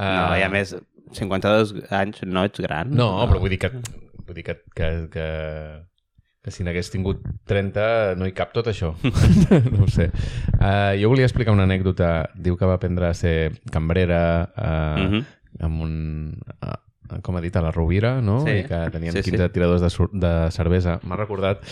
No, 0.00 0.32
i 0.32 0.40
a 0.40 0.48
més, 0.48 0.70
52 1.16 1.74
anys 1.90 2.24
no 2.26 2.44
ets 2.46 2.62
gran. 2.62 2.90
No, 2.90 3.12
no. 3.18 3.28
però 3.30 3.40
vull 3.42 3.52
dir 3.52 3.60
que, 3.62 3.70
vull 4.26 4.36
dir 4.36 4.44
que, 4.46 4.56
que, 4.76 4.90
que, 5.12 5.26
que 6.44 6.54
si 6.54 6.66
n'hagués 6.66 6.92
tingut 6.92 7.24
30 7.50 8.18
no 8.20 8.28
hi 8.28 8.34
cap 8.36 8.54
tot 8.56 8.70
això. 8.70 8.92
no 9.72 9.86
ho 9.86 9.90
sé. 9.90 10.10
Uh, 10.58 10.94
jo 11.00 11.12
volia 11.12 11.28
explicar 11.28 11.56
una 11.56 11.66
anècdota. 11.68 12.30
Diu 12.34 12.58
que 12.60 12.68
va 12.68 12.78
aprendre 12.78 13.10
a 13.10 13.16
ser 13.16 13.52
cambrera 13.72 14.22
uh, 14.54 14.62
uh 14.62 15.10
-huh. 15.10 15.24
amb 15.66 15.82
un... 15.88 15.96
Uh, 16.60 16.78
com 17.26 17.34
ha 17.34 17.40
dit, 17.40 17.56
a 17.56 17.60
la 17.60 17.72
Rovira, 17.72 18.20
no? 18.22 18.46
Sí. 18.46 18.60
I 18.60 18.64
que 18.68 18.90
tenien 18.92 19.12
sí, 19.12 19.22
15 19.22 19.42
sí. 19.42 19.52
tiradors 19.52 19.82
de, 19.82 19.90
de 20.12 20.50
cervesa. 20.52 21.00
M'ha 21.02 21.16
recordat 21.16 21.64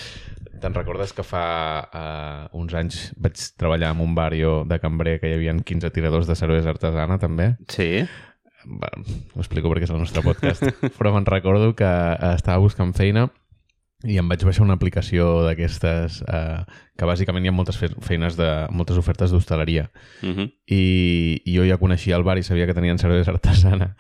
Te'n 0.58 0.74
recordes 0.74 1.12
que 1.12 1.22
fa 1.22 1.86
uh, 1.86 2.58
uns 2.58 2.74
anys 2.74 3.12
vaig 3.14 3.38
treballar 3.56 3.92
en 3.94 4.00
un 4.00 4.16
barrio 4.16 4.64
de 4.66 4.80
cambrer 4.80 5.20
que 5.20 5.30
hi 5.30 5.34
havia 5.36 5.54
15 5.54 5.90
tiradors 5.94 6.26
de 6.26 6.34
cervesa 6.34 6.70
artesana, 6.70 7.16
també? 7.16 7.54
Sí 7.68 8.08
bueno, 8.68 9.04
ho 9.34 9.40
explico 9.40 9.70
perquè 9.72 9.88
és 9.88 9.92
el 9.94 10.00
nostre 10.00 10.22
podcast, 10.22 10.64
però 10.98 11.12
me'n 11.14 11.26
recordo 11.28 11.74
que 11.76 11.88
eh, 11.88 12.32
estava 12.34 12.60
buscant 12.62 12.92
feina 12.96 13.28
i 14.06 14.14
em 14.20 14.28
vaig 14.30 14.44
baixar 14.46 14.62
una 14.62 14.76
aplicació 14.78 15.40
d'aquestes 15.42 16.20
eh, 16.22 16.60
que 16.94 17.08
bàsicament 17.08 17.44
hi 17.44 17.50
ha 17.50 17.56
moltes 17.56 17.80
feines 17.80 18.36
de 18.38 18.48
moltes 18.70 19.00
ofertes 19.00 19.34
d'hostaleria. 19.34 19.88
Uh 20.22 20.34
-huh. 20.36 20.46
I, 20.66 21.42
i 21.44 21.56
jo 21.56 21.64
ja 21.66 21.80
coneixia 21.82 22.16
el 22.16 22.22
bar 22.22 22.38
i 22.38 22.44
sabia 22.44 22.66
que 22.66 22.74
tenien 22.74 22.98
cervesa 22.98 23.32
artesana. 23.32 23.96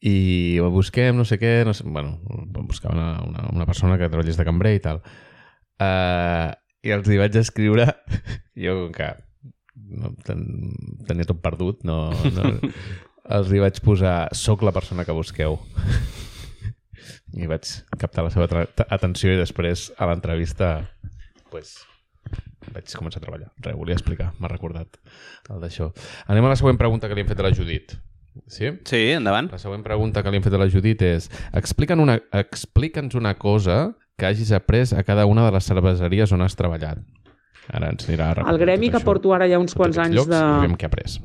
I 0.00 0.60
busquem 0.60 1.16
no 1.16 1.24
sé 1.24 1.38
què 1.38 1.64
no 1.64 1.74
sé, 1.74 1.84
bueno, 1.84 2.20
buscava 2.64 2.94
una, 2.94 3.22
una, 3.22 3.48
una 3.52 3.66
persona 3.66 3.98
que 3.98 4.08
treballés 4.08 4.36
de 4.36 4.44
cambrer 4.44 4.74
i 4.76 4.80
tal. 4.80 5.02
Uh, 5.80 6.56
i 6.82 6.92
els 6.94 7.08
hi 7.08 7.18
vaig 7.18 7.36
escriure 7.36 7.86
jo 8.64 8.90
que 8.94 9.10
no, 9.76 10.12
ten, 10.24 10.44
tenia 11.08 11.28
tot 11.28 11.42
perdut 11.44 11.84
no, 11.84 12.10
no, 12.32 12.52
els 13.32 13.50
hi 13.50 13.60
vaig 13.62 13.80
posar 13.84 14.16
soc 14.36 14.62
la 14.66 14.74
persona 14.74 15.04
que 15.06 15.14
busqueu 15.16 15.58
i 17.36 17.48
vaig 17.50 17.68
captar 17.98 18.24
la 18.24 18.32
seva 18.32 18.64
atenció 18.88 19.34
i 19.34 19.40
després 19.40 19.90
a 19.98 20.08
l'entrevista 20.08 20.70
pues, 21.50 21.76
vaig 22.72 22.90
començar 22.96 23.20
a 23.20 23.24
treballar. 23.24 23.50
Res, 23.62 23.76
volia 23.78 23.96
explicar, 23.96 24.32
m'ha 24.40 24.50
recordat 24.50 24.98
el 25.52 25.62
d'això. 25.62 25.90
Anem 26.32 26.46
a 26.46 26.52
la 26.54 26.58
següent 26.58 26.80
pregunta 26.80 27.08
que 27.08 27.18
li 27.18 27.24
hem 27.24 27.30
fet 27.30 27.42
a 27.42 27.46
la 27.46 27.54
Judit. 27.54 27.96
Sí? 28.52 28.70
Sí, 28.84 29.02
endavant. 29.16 29.48
La 29.52 29.60
següent 29.60 29.84
pregunta 29.84 30.22
que 30.22 30.32
li 30.32 30.40
hem 30.40 30.44
fet 30.44 30.56
a 30.56 30.60
la 30.60 30.68
Judit 30.72 31.04
és 31.06 31.30
explica'ns 31.56 32.02
una, 32.02 32.18
explica'ns 32.36 33.16
una 33.16 33.36
cosa 33.40 33.94
que 34.16 34.28
hagis 34.28 34.52
après 34.56 34.92
a 34.96 35.04
cada 35.04 35.26
una 35.28 35.44
de 35.46 35.54
les 35.56 35.68
cerveseries 35.68 36.32
on 36.32 36.44
has 36.44 36.56
treballat. 36.56 37.00
Ara 37.66 37.90
ens 37.90 38.06
anirà 38.06 38.30
a 38.30 38.46
El 38.52 38.60
gremi 38.62 38.92
que 38.92 39.00
porto 39.02 39.32
ara 39.34 39.48
ja 39.50 39.58
uns 39.58 39.74
quants 39.74 39.98
anys 39.98 40.20
llocs, 40.20 40.30
de... 40.30 40.38
I 40.38 40.78
què 40.78 40.86
ha 40.86 40.92
après. 40.92 41.18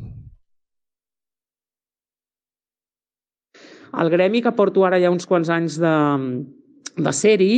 El 4.00 4.10
gremi 4.10 4.42
que 4.42 4.54
porto 4.56 4.86
ara 4.88 5.00
ja 5.02 5.12
uns 5.12 5.28
quants 5.28 5.50
anys 5.52 5.78
de, 5.82 5.96
de 6.96 7.14
ser-hi, 7.16 7.56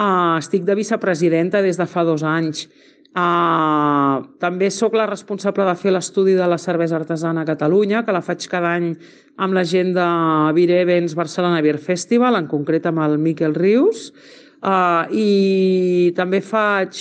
uh, 0.00 0.38
estic 0.40 0.66
de 0.66 0.74
vicepresidenta 0.78 1.62
des 1.62 1.78
de 1.78 1.86
fa 1.86 2.04
dos 2.08 2.24
anys. 2.26 2.66
Uh, 3.10 4.22
també 4.38 4.68
sóc 4.70 4.94
la 4.94 5.08
responsable 5.10 5.64
de 5.66 5.74
fer 5.78 5.90
l'estudi 5.90 6.36
de 6.38 6.46
la 6.46 6.58
cervesa 6.62 6.94
artesana 7.00 7.42
a 7.42 7.48
Catalunya, 7.48 8.04
que 8.06 8.14
la 8.14 8.22
faig 8.22 8.46
cada 8.50 8.76
any 8.78 8.92
amb 9.38 9.56
la 9.56 9.64
gent 9.66 9.90
de 9.96 10.06
Beer 10.54 10.82
Events 10.84 11.16
Barcelona 11.18 11.62
Beer 11.62 11.80
Festival, 11.82 12.38
en 12.38 12.46
concret 12.46 12.86
amb 12.86 13.02
el 13.02 13.18
Miquel 13.18 13.58
Rius, 13.58 14.12
Uh, 14.60 15.08
I 15.08 16.12
també 16.12 16.42
faig, 16.44 16.98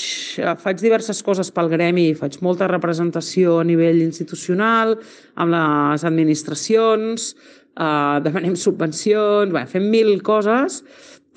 faig 0.64 0.80
diverses 0.80 1.18
coses 1.20 1.50
pel 1.52 1.68
gremi, 1.68 2.14
faig 2.16 2.38
molta 2.40 2.70
representació 2.72 3.58
a 3.60 3.66
nivell 3.68 4.00
institucional, 4.00 4.96
amb 5.36 5.52
les 5.52 6.06
administracions, 6.08 7.34
uh, 7.80 8.20
demanem 8.26 8.58
subvencions, 8.60 9.54
bé, 9.56 9.66
fem 9.72 9.90
mil 9.90 10.20
coses. 10.22 10.84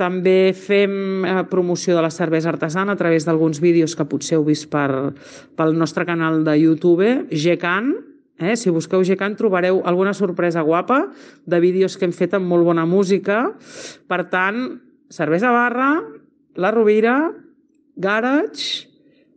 També 0.00 0.52
fem 0.56 1.22
uh, 1.22 1.42
promoció 1.48 1.96
de 1.96 2.02
la 2.04 2.10
cervesa 2.10 2.50
artesana 2.50 2.96
a 2.96 3.00
través 3.00 3.24
d'alguns 3.28 3.62
vídeos 3.62 3.94
que 3.96 4.08
potser 4.08 4.36
heu 4.38 4.46
vist 4.46 4.66
per, 4.72 5.14
pel 5.56 5.76
nostre 5.78 6.04
canal 6.08 6.42
de 6.44 6.58
YouTube, 6.58 7.12
GCAN, 7.30 7.92
Eh? 8.42 8.56
Si 8.56 8.70
busqueu 8.74 9.04
GCAN 9.06 9.36
trobareu 9.38 9.82
alguna 9.86 10.14
sorpresa 10.14 10.64
guapa 10.66 11.12
de 11.46 11.60
vídeos 11.60 11.96
que 11.96 12.08
hem 12.08 12.14
fet 12.16 12.34
amb 12.34 12.48
molt 12.50 12.66
bona 12.66 12.82
música. 12.88 13.52
Per 14.10 14.22
tant, 14.32 14.80
cervesa 15.12 15.52
barra, 15.54 15.94
la 16.56 16.72
Rovira, 16.74 17.30
Garage, 17.94 18.88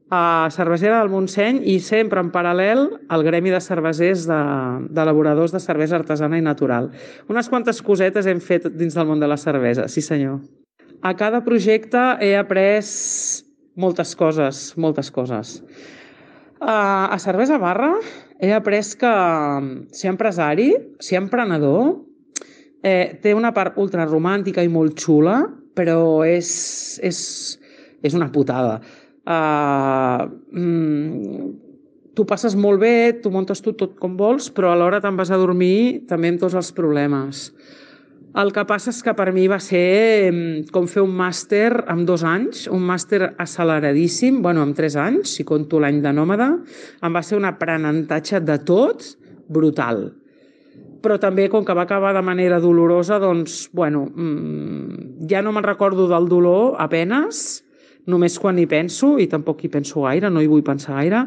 a 0.10 0.50
Cervesera 0.54 1.00
del 1.00 1.10
Montseny 1.10 1.64
i 1.66 1.80
sempre 1.82 2.22
en 2.22 2.30
paral·lel 2.34 2.86
al 3.10 3.24
Gremi 3.26 3.50
de 3.50 3.62
Cervesers 3.62 4.28
d'elaboradors 4.28 5.54
de, 5.54 5.58
de 5.58 5.64
cervesa 5.64 5.98
artesana 5.98 6.38
i 6.38 6.44
natural. 6.46 6.92
Unes 7.32 7.50
quantes 7.50 7.82
cosetes 7.82 8.30
hem 8.30 8.42
fet 8.44 8.70
dins 8.78 8.94
del 8.94 9.10
món 9.10 9.20
de 9.20 9.30
la 9.30 9.38
cervesa, 9.42 9.88
sí 9.90 10.04
senyor. 10.06 10.44
A 11.02 11.16
cada 11.18 11.42
projecte 11.46 12.02
he 12.22 12.36
après 12.38 12.86
moltes 13.76 14.16
coses, 14.16 14.74
moltes 14.78 15.12
coses. 15.12 15.60
A, 16.62 17.10
a 17.12 17.18
Cervesa 17.20 17.58
Barra 17.58 17.96
he 18.40 18.54
après 18.54 18.96
que 18.96 19.14
ser 19.92 20.10
empresari, 20.14 20.72
ser 21.00 21.18
emprenedor, 21.18 22.06
eh, 22.86 23.18
té 23.22 23.34
una 23.34 23.54
part 23.54 23.78
ultra 23.82 24.06
romàntica 24.06 24.64
i 24.64 24.70
molt 24.70 24.98
xula, 25.02 25.42
però 25.76 26.24
és, 26.24 27.00
és, 27.04 27.20
és 28.06 28.14
una 28.14 28.30
putada. 28.32 28.80
Uh, 29.26 30.30
mm, 30.54 31.48
tu 32.16 32.26
passes 32.30 32.54
molt 32.56 32.80
bé, 32.82 33.14
tu 33.24 33.32
muntes 33.34 33.62
tu 33.66 33.74
tot 33.74 33.96
com 34.00 34.14
vols, 34.18 34.52
però 34.54 34.72
alhora 34.72 35.02
te'n 35.02 35.18
vas 35.18 35.32
a 35.34 35.40
dormir 35.42 36.06
també 36.10 36.30
amb 36.32 36.44
tots 36.44 36.56
els 36.56 36.72
problemes. 36.78 37.50
El 38.36 38.52
que 38.52 38.66
passa 38.68 38.92
és 38.92 39.00
que 39.04 39.14
per 39.16 39.30
mi 39.32 39.46
va 39.48 39.62
ser 39.64 40.30
mm, 40.32 40.68
com 40.76 40.86
fer 40.92 41.02
un 41.06 41.16
màster 41.16 41.72
en 41.92 42.04
dos 42.08 42.24
anys, 42.28 42.66
un 42.68 42.84
màster 42.86 43.22
acceleradíssim, 43.32 44.42
bueno, 44.44 44.64
en 44.64 44.76
tres 44.76 44.98
anys, 45.00 45.38
si 45.38 45.48
conto 45.48 45.80
l'any 45.80 46.02
de 46.04 46.12
nòmada, 46.14 46.52
em 47.02 47.16
va 47.16 47.24
ser 47.24 47.40
un 47.40 47.48
aprenentatge 47.50 48.44
de 48.44 48.60
tot 48.68 49.10
brutal 49.50 50.08
però 51.06 51.20
també 51.22 51.46
com 51.54 51.62
que 51.62 51.74
va 51.78 51.84
acabar 51.86 52.16
de 52.16 52.22
manera 52.26 52.58
dolorosa, 52.58 53.20
doncs, 53.22 53.68
bueno, 53.78 54.08
mmm, 54.10 55.28
ja 55.30 55.44
no 55.46 55.52
me'n 55.54 55.68
recordo 55.68 56.08
del 56.10 56.26
dolor 56.32 56.80
apenes, 56.82 57.62
només 58.12 58.40
quan 58.40 58.60
hi 58.60 58.68
penso, 58.70 59.16
i 59.20 59.28
tampoc 59.32 59.64
hi 59.64 59.72
penso 59.74 60.06
gaire, 60.06 60.30
no 60.30 60.42
hi 60.42 60.50
vull 60.52 60.66
pensar 60.66 61.00
gaire, 61.00 61.26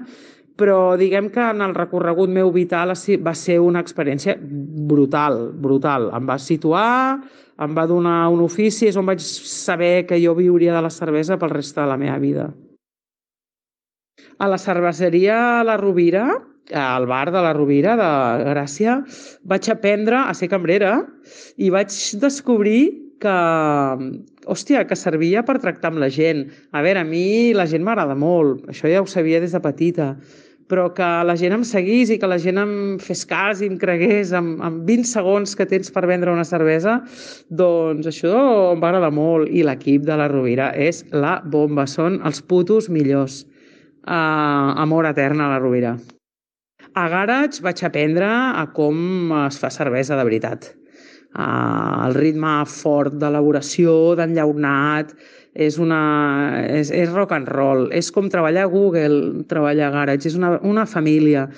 però 0.59 0.97
diguem 0.99 1.29
que 1.31 1.43
en 1.43 1.63
el 1.63 1.75
recorregut 1.77 2.31
meu 2.35 2.51
vital 2.51 2.91
va 3.23 3.35
ser 3.39 3.59
una 3.63 3.83
experiència 3.85 4.35
brutal, 4.39 5.53
brutal. 5.55 6.09
Em 6.19 6.27
va 6.27 6.39
situar, 6.43 7.21
em 7.63 7.77
va 7.77 7.87
donar 7.87 8.27
un 8.35 8.43
ofici, 8.43 8.89
és 8.91 8.99
on 8.99 9.07
vaig 9.07 9.23
saber 9.23 10.07
que 10.09 10.19
jo 10.19 10.35
viuria 10.35 10.75
de 10.75 10.83
la 10.83 10.91
cervesa 10.91 11.39
pel 11.39 11.55
reste 11.55 11.81
de 11.81 11.87
la 11.87 11.99
meva 12.01 12.19
vida. 12.19 12.49
A 14.39 14.49
la 14.51 14.59
cerveseria 14.59 15.63
La 15.67 15.77
Rovira, 15.79 16.27
al 16.75 17.07
bar 17.07 17.31
de 17.31 17.43
la 17.43 17.55
Rovira 17.55 17.95
de 17.99 18.11
Gràcia, 18.51 18.99
vaig 19.43 19.71
aprendre 19.71 20.19
a 20.25 20.35
ser 20.35 20.51
cambrera 20.51 20.99
i 21.57 21.71
vaig 21.71 21.95
descobrir 22.23 23.15
que, 23.23 23.39
hòstia, 24.49 24.87
que 24.89 24.97
servia 24.97 25.45
per 25.47 25.59
tractar 25.63 25.93
amb 25.93 26.03
la 26.03 26.11
gent. 26.13 26.47
A 26.73 26.83
veure, 26.85 27.05
a 27.05 27.09
mi 27.09 27.55
la 27.57 27.69
gent 27.71 27.85
m'agrada 27.87 28.17
molt, 28.19 28.67
això 28.73 28.91
ja 28.91 29.03
ho 29.05 29.09
sabia 29.09 29.41
des 29.45 29.55
de 29.55 29.61
petita, 29.65 30.15
però 30.69 30.91
que 30.95 31.07
la 31.25 31.35
gent 31.41 31.55
em 31.57 31.65
seguís 31.65 32.11
i 32.13 32.19
que 32.21 32.29
la 32.29 32.39
gent 32.41 32.61
em 32.61 32.73
fes 33.01 33.25
cas 33.29 33.63
i 33.65 33.69
em 33.71 33.79
cregués 33.81 34.35
en, 34.37 34.55
en 34.65 34.83
20 34.89 35.09
segons 35.09 35.57
que 35.57 35.67
tens 35.69 35.91
per 35.95 36.05
vendre 36.11 36.33
una 36.33 36.45
cervesa, 36.45 36.99
doncs 37.49 38.09
això 38.11 38.35
em 38.75 38.83
va 38.83 38.93
agradar 38.93 39.11
molt. 39.17 39.49
I 39.49 39.65
l'equip 39.65 40.05
de 40.09 40.19
la 40.21 40.29
Rovira 40.29 40.71
és 40.77 41.03
la 41.13 41.39
bomba, 41.45 41.89
són 41.89 42.21
els 42.29 42.45
putos 42.45 42.91
millors. 42.93 43.43
Uh, 44.09 44.77
amor 44.81 45.09
etern 45.09 45.41
a 45.41 45.51
la 45.53 45.59
Rovira. 45.61 45.97
A 46.97 47.09
Garage 47.13 47.63
vaig 47.65 47.81
aprendre 47.85 48.29
a 48.29 48.65
com 48.77 49.33
es 49.45 49.59
fa 49.61 49.73
cervesa 49.73 50.17
de 50.17 50.25
veritat. 50.25 50.71
Uh, 51.39 52.07
el 52.09 52.17
ritme 52.19 52.51
fort 52.67 53.15
d'elaboració, 53.23 53.93
d'enllaunat, 54.19 55.13
és, 55.59 55.79
una, 55.83 56.01
és, 56.71 56.93
és 56.95 57.11
rock 57.11 57.35
and 57.35 57.51
roll, 57.51 57.89
és 57.95 58.13
com 58.15 58.31
treballar 58.31 58.69
a 58.69 58.71
Google, 58.71 59.45
treballar 59.51 59.89
a 59.89 59.95
Garage, 59.97 60.31
és 60.31 60.37
una, 60.39 60.55
una 60.63 60.87
família. 60.87 61.49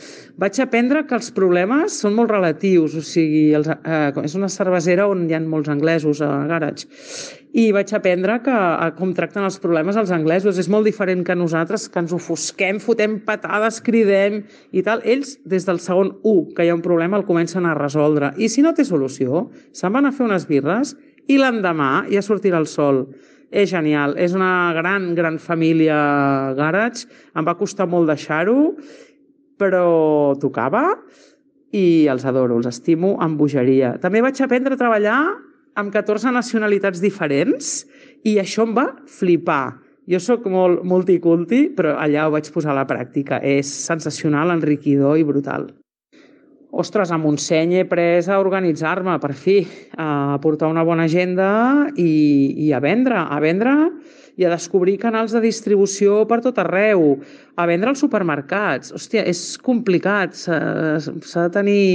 Vaig 0.41 0.57
aprendre 0.65 1.05
que 1.05 1.19
els 1.19 1.29
problemes 1.37 2.01
són 2.01 2.17
molt 2.17 2.33
relatius, 2.33 2.97
o 2.97 3.05
sigui, 3.05 3.51
els, 3.59 3.69
eh, 3.69 4.09
és 4.25 4.39
una 4.39 4.49
cervesera 4.49 5.09
on 5.11 5.27
hi 5.29 5.37
ha 5.37 5.43
molts 5.45 5.69
anglesos 5.73 6.25
a 6.25 6.33
Garage 6.49 6.89
i 7.53 7.71
vaig 7.75 7.91
aprendre 7.97 8.37
que, 8.45 8.53
a 8.55 8.91
com 8.95 9.13
tracten 9.15 9.45
els 9.47 9.59
problemes 9.63 9.99
els 9.99 10.13
anglesos. 10.15 10.59
És 10.61 10.69
molt 10.71 10.87
diferent 10.87 11.25
que 11.27 11.35
nosaltres, 11.35 11.89
que 11.91 12.03
ens 12.03 12.15
ofusquem, 12.15 12.79
fotem 12.83 13.19
patades, 13.27 13.81
cridem 13.83 14.41
i 14.71 14.85
tal. 14.87 15.03
Ells, 15.05 15.37
des 15.51 15.67
del 15.67 15.81
segon 15.83 16.15
1 16.23 16.55
que 16.55 16.67
hi 16.67 16.71
ha 16.71 16.79
un 16.79 16.85
problema, 16.85 17.19
el 17.19 17.27
comencen 17.29 17.67
a 17.67 17.75
resoldre. 17.79 18.33
I 18.39 18.49
si 18.49 18.63
no 18.63 18.75
té 18.75 18.87
solució, 18.87 19.49
se'n 19.75 19.95
van 19.97 20.07
a 20.07 20.15
fer 20.15 20.29
unes 20.29 20.47
birres 20.51 20.95
i 21.31 21.39
l'endemà 21.41 22.07
ja 22.11 22.23
sortirà 22.23 22.61
el 22.63 22.71
sol. 22.71 23.05
És 23.51 23.71
genial. 23.73 24.15
És 24.19 24.35
una 24.35 24.73
gran, 24.77 25.11
gran 25.19 25.39
família 25.43 25.99
Garage. 26.59 27.09
Em 27.35 27.47
va 27.47 27.59
costar 27.59 27.89
molt 27.91 28.11
deixar-ho, 28.11 28.75
però 29.61 30.39
tocava 30.41 30.85
i 31.75 32.07
els 32.11 32.25
adoro, 32.27 32.57
els 32.59 32.71
estimo 32.71 33.17
amb 33.23 33.39
bogeria. 33.39 33.97
També 34.03 34.23
vaig 34.23 34.41
aprendre 34.43 34.75
a 34.75 34.81
treballar 34.81 35.21
amb 35.79 35.93
14 35.95 36.33
nacionalitats 36.35 37.03
diferents 37.03 37.85
i 38.27 38.39
això 38.43 38.67
em 38.67 38.75
va 38.79 38.89
flipar. 39.07 39.79
Jo 40.11 40.19
sóc 40.23 40.47
molt 40.51 40.83
multiculti, 40.83 41.69
però 41.77 41.95
allà 42.03 42.27
ho 42.27 42.35
vaig 42.35 42.51
posar 42.51 42.73
a 42.75 42.81
la 42.81 42.89
pràctica. 42.89 43.39
És 43.43 43.71
sensacional, 43.87 44.51
enriquidor 44.57 45.21
i 45.21 45.27
brutal. 45.27 45.71
Ostres, 46.71 47.11
a 47.11 47.19
Montseny 47.19 47.81
he 47.81 47.87
pres 47.89 48.29
a 48.31 48.39
organitzar-me, 48.39 49.17
per 49.19 49.33
fi, 49.35 49.57
a 49.99 50.39
portar 50.43 50.69
una 50.71 50.85
bona 50.87 51.09
agenda 51.09 51.51
i, 51.99 52.11
i 52.67 52.71
a 52.73 52.79
vendre, 52.83 53.19
a 53.19 53.41
vendre 53.43 53.75
i 54.39 54.47
a 54.47 54.53
descobrir 54.53 54.95
canals 55.03 55.35
de 55.35 55.43
distribució 55.43 56.23
per 56.31 56.39
tot 56.45 56.61
arreu, 56.63 57.19
a 57.59 57.67
vendre 57.67 57.91
als 57.91 58.01
supermercats. 58.05 58.95
Hòstia, 58.95 59.27
és 59.27 59.59
complicat, 59.59 60.39
s'ha 60.39 61.43
de 61.43 61.51
tenir 61.53 61.91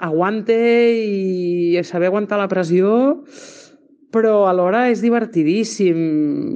aguante 0.00 0.56
i 0.56 1.76
saber 1.84 2.08
aguantar 2.08 2.40
la 2.40 2.48
pressió, 2.48 3.20
però 4.14 4.46
alhora 4.48 4.86
és 4.92 5.02
divertidíssim. 5.04 5.98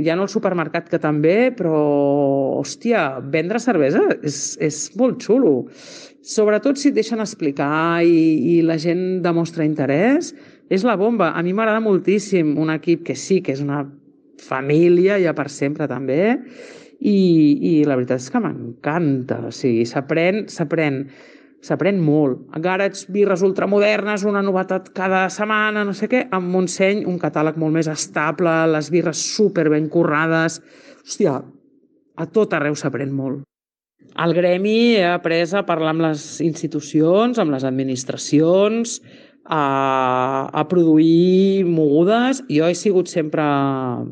Hi 0.01 0.09
ha 0.09 0.17
el 0.17 0.29
supermercat 0.31 0.89
que 0.89 1.01
també, 1.03 1.53
però, 1.57 1.77
hòstia, 2.61 3.21
vendre 3.35 3.61
cervesa 3.61 4.05
és, 4.23 4.57
és 4.63 4.85
molt 4.97 5.21
xulo. 5.25 5.55
Sobretot 6.23 6.79
si 6.79 6.91
et 6.93 6.97
deixen 6.97 7.21
explicar 7.21 8.03
i, 8.07 8.57
i 8.57 8.61
la 8.65 8.79
gent 8.81 9.21
demostra 9.25 9.67
interès, 9.69 10.33
és 10.73 10.87
la 10.89 10.97
bomba. 10.97 11.33
A 11.37 11.43
mi 11.45 11.53
m'agrada 11.53 11.83
moltíssim 11.85 12.55
un 12.63 12.73
equip 12.73 13.05
que 13.09 13.19
sí, 13.19 13.43
que 13.45 13.53
és 13.53 13.61
una 13.65 13.85
família 14.43 15.19
ja 15.23 15.35
per 15.37 15.51
sempre 15.53 15.87
també, 15.91 16.39
i, 17.03 17.19
i 17.69 17.73
la 17.85 17.99
veritat 17.99 18.23
és 18.23 18.31
que 18.33 18.41
m'encanta. 18.41 19.43
O 19.51 19.53
sigui, 19.53 19.85
s'aprèn, 19.91 20.47
s'aprèn 20.49 21.03
s'aprèn 21.63 22.01
molt. 22.03 22.43
Garage, 22.63 23.07
birres 23.15 23.45
ultramodernes, 23.47 24.27
una 24.29 24.43
novetat 24.43 24.91
cada 24.97 25.25
setmana, 25.31 25.85
no 25.87 25.95
sé 25.95 26.09
què. 26.11 26.27
Amb 26.35 26.51
Montseny, 26.53 27.05
un 27.09 27.21
catàleg 27.23 27.59
molt 27.61 27.79
més 27.79 27.91
estable, 27.91 28.53
les 28.75 28.91
birres 28.93 29.23
super 29.37 29.69
ben 29.73 29.89
currades. 29.93 30.61
Hòstia, 31.07 31.39
a 32.19 32.29
tot 32.35 32.55
arreu 32.59 32.77
s'aprèn 32.79 33.15
molt. 33.15 33.47
Al 34.21 34.35
gremi 34.37 34.99
he 34.99 35.05
après 35.09 35.55
a 35.57 35.63
parlar 35.65 35.95
amb 35.95 36.05
les 36.05 36.23
institucions, 36.45 37.39
amb 37.41 37.55
les 37.55 37.65
administracions, 37.65 38.99
a, 39.45 40.49
a 40.53 40.63
produir 40.69 41.65
mogudes. 41.67 42.43
Jo 42.51 42.69
he 42.69 42.77
sigut 42.79 43.11
sempre 43.11 43.45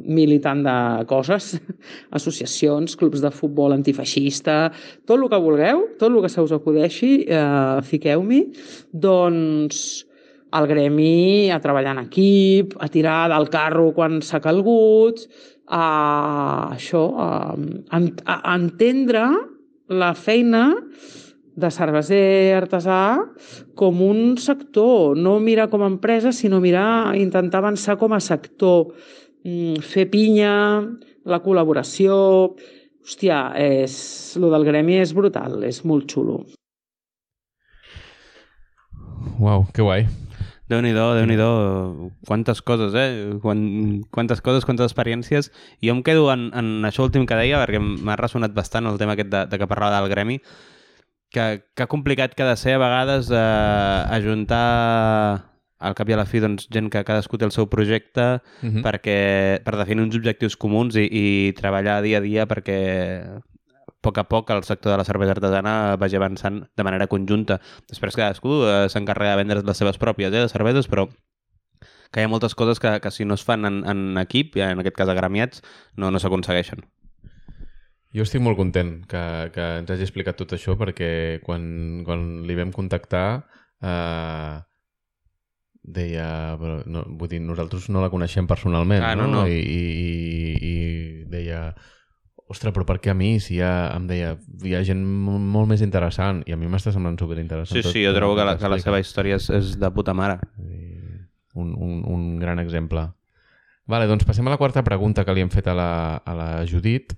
militant 0.04 0.64
de 0.66 0.76
coses, 1.10 1.54
associacions, 2.18 2.96
clubs 2.98 3.22
de 3.22 3.30
futbol 3.34 3.74
antifeixista, 3.76 4.70
tot 5.06 5.18
el 5.18 5.28
que 5.30 5.42
vulgueu, 5.42 5.86
tot 6.00 6.10
el 6.10 6.20
que 6.24 6.32
se 6.32 6.44
us 6.44 6.54
acudeixi, 6.56 7.12
eh, 7.28 7.80
fiqueu-m'hi. 7.86 8.44
Doncs, 8.92 10.04
al 10.50 10.66
gremi 10.66 11.50
a 11.54 11.60
treballar 11.62 11.94
en 11.94 12.04
equip, 12.06 12.74
a 12.82 12.88
tirar 12.90 13.28
del 13.30 13.48
carro 13.52 13.90
quan 13.94 14.18
s'ha 14.24 14.42
calgut, 14.42 15.22
a 15.70 16.74
això, 16.74 17.04
a, 17.14 17.30
a, 17.94 18.00
a 18.34 18.56
entendre 18.56 19.24
la 19.90 20.10
feina 20.18 20.64
de 21.60 21.70
cerveser 21.74 22.56
artesà 22.56 23.00
com 23.78 24.02
un 24.04 24.36
sector, 24.40 25.16
no 25.16 25.38
mirar 25.40 25.68
com 25.72 25.84
a 25.84 25.90
empresa, 25.90 26.32
sinó 26.32 26.60
mirar, 26.60 27.16
intentar 27.18 27.60
avançar 27.60 27.98
com 28.00 28.14
a 28.16 28.20
sector, 28.20 28.94
mm, 29.44 29.80
fer 29.80 30.08
pinya, 30.10 30.54
la 31.24 31.42
col·laboració... 31.44 32.56
Hòstia, 33.00 33.54
és, 33.56 33.94
lo 34.36 34.50
del 34.52 34.66
gremi 34.68 34.98
és 35.00 35.14
brutal, 35.16 35.62
és 35.64 35.80
molt 35.88 36.04
xulo. 36.12 36.42
Uau, 39.40 39.64
que 39.72 39.80
guai. 39.80 40.04
Déu-n'hi-do, 40.70 41.06
déu 41.18 41.26
nhi 41.26 41.34
déu 41.38 42.10
Quantes 42.28 42.60
coses, 42.62 42.94
eh? 42.94 43.38
Quan, 43.42 44.04
quantes 44.14 44.42
coses, 44.44 44.66
quantes 44.68 44.86
experiències. 44.86 45.50
I 45.80 45.88
jo 45.88 45.96
em 45.96 46.02
quedo 46.06 46.28
en, 46.30 46.50
en 46.54 46.86
això 46.86 47.02
últim 47.08 47.24
que 47.26 47.38
deia, 47.40 47.58
perquè 47.64 47.80
m'ha 47.80 48.18
ressonat 48.20 48.54
bastant 48.54 48.86
el 48.86 49.00
tema 49.00 49.16
aquest 49.16 49.32
de, 49.32 49.46
de 49.50 49.58
que 49.58 49.70
parlava 49.70 49.98
del 49.98 50.12
gremi, 50.12 50.38
que, 51.30 51.64
que 51.74 51.86
complicat 51.86 52.34
que 52.34 52.42
ha 52.42 52.50
de 52.50 52.56
ser 52.58 52.74
a 52.74 52.78
vegades 52.82 53.30
eh, 53.30 53.36
ajuntar 54.18 55.46
al 55.80 55.94
cap 55.96 56.08
i 56.10 56.12
a 56.12 56.18
la 56.20 56.26
fi 56.28 56.40
doncs, 56.42 56.66
gent 56.68 56.90
que 56.92 57.04
cadascú 57.08 57.38
té 57.40 57.46
el 57.48 57.52
seu 57.54 57.68
projecte 57.72 58.40
uh 58.40 58.66
Mhm. 58.66 58.76
-huh. 58.76 58.82
perquè, 58.84 59.62
per 59.64 59.76
definir 59.76 60.02
uns 60.04 60.16
objectius 60.16 60.56
comuns 60.56 60.96
i, 60.96 61.08
i 61.10 61.52
treballar 61.54 62.02
dia 62.02 62.18
a 62.18 62.20
dia 62.20 62.46
perquè 62.46 63.38
a 63.38 63.92
poc 64.02 64.18
a 64.18 64.24
poc 64.24 64.50
el 64.50 64.62
sector 64.64 64.92
de 64.92 64.98
la 64.98 65.04
cervesa 65.04 65.32
artesana 65.32 65.96
vagi 65.96 66.16
avançant 66.16 66.64
de 66.76 66.84
manera 66.84 67.06
conjunta. 67.06 67.60
Després 67.88 68.16
cadascú 68.16 68.64
eh, 68.64 68.88
s'encarrega 68.88 69.30
de 69.32 69.36
vendre 69.36 69.62
les 69.62 69.76
seves 69.76 69.98
pròpies 69.98 70.32
eh, 70.32 70.40
de 70.40 70.48
cerveses, 70.48 70.88
però 70.88 71.08
que 72.10 72.20
hi 72.20 72.24
ha 72.24 72.28
moltes 72.28 72.54
coses 72.54 72.80
que, 72.80 73.00
que 73.00 73.10
si 73.10 73.24
no 73.24 73.34
es 73.34 73.44
fan 73.44 73.64
en, 73.64 73.84
en 73.88 74.18
equip, 74.18 74.56
en 74.56 74.80
aquest 74.80 74.96
cas 74.96 75.08
agremiats, 75.08 75.62
no, 75.96 76.10
no 76.10 76.18
s'aconsegueixen. 76.18 76.80
Jo 78.16 78.24
estic 78.26 78.42
molt 78.42 78.58
content 78.58 79.04
que, 79.06 79.20
que 79.54 79.66
ens 79.82 79.90
hagi 79.94 80.02
explicat 80.02 80.34
tot 80.40 80.50
això 80.56 80.74
perquè 80.80 81.40
quan, 81.46 82.02
quan 82.06 82.24
li 82.48 82.56
vam 82.58 82.72
contactar 82.74 83.26
eh, 83.82 84.56
deia... 85.82 86.56
Però 86.60 86.80
no, 86.90 87.04
vull 87.20 87.30
dir, 87.30 87.40
nosaltres 87.44 87.88
no 87.92 88.02
la 88.02 88.10
coneixem 88.12 88.48
personalment, 88.50 89.04
Ah, 89.06 89.14
no, 89.18 89.28
no. 89.30 89.46
I, 89.46 89.60
i, 89.62 90.50
i 90.60 90.74
deia... 91.30 91.70
Ostres, 92.50 92.72
però 92.74 92.82
per 92.82 92.96
què 92.98 93.12
a 93.12 93.14
mi? 93.14 93.36
Si 93.38 93.60
ha, 93.62 93.92
em 93.94 94.08
deia, 94.10 94.32
hi 94.66 94.72
ha 94.74 94.80
gent 94.82 95.04
mo- 95.06 95.38
molt 95.38 95.68
més 95.70 95.84
interessant 95.86 96.40
i 96.50 96.54
a 96.54 96.56
mi 96.58 96.66
m'està 96.66 96.90
semblant 96.90 97.14
superinteressant. 97.20 97.76
Sí, 97.78 97.84
tot- 97.86 97.94
sí, 97.94 98.02
jo 98.02 98.10
trobo 98.16 98.34
que 98.34 98.42
la, 98.48 98.56
que 98.58 98.70
la 98.72 98.80
seva 98.82 98.98
història 98.98 99.36
és, 99.38 99.46
és 99.54 99.76
de 99.78 99.90
puta 99.94 100.16
mare. 100.18 100.40
un, 101.54 101.70
un, 101.78 102.00
un 102.10 102.24
gran 102.42 102.58
exemple. 102.58 103.04
Vale, 103.86 104.08
doncs 104.10 104.26
passem 104.26 104.46
a 104.46 104.50
la 104.50 104.58
quarta 104.58 104.82
pregunta 104.82 105.22
que 105.26 105.34
li 105.34 105.44
hem 105.46 105.50
fet 105.54 105.70
a 105.70 105.74
la, 105.78 105.90
a 106.26 106.34
la 106.34 106.48
Judit. 106.66 107.14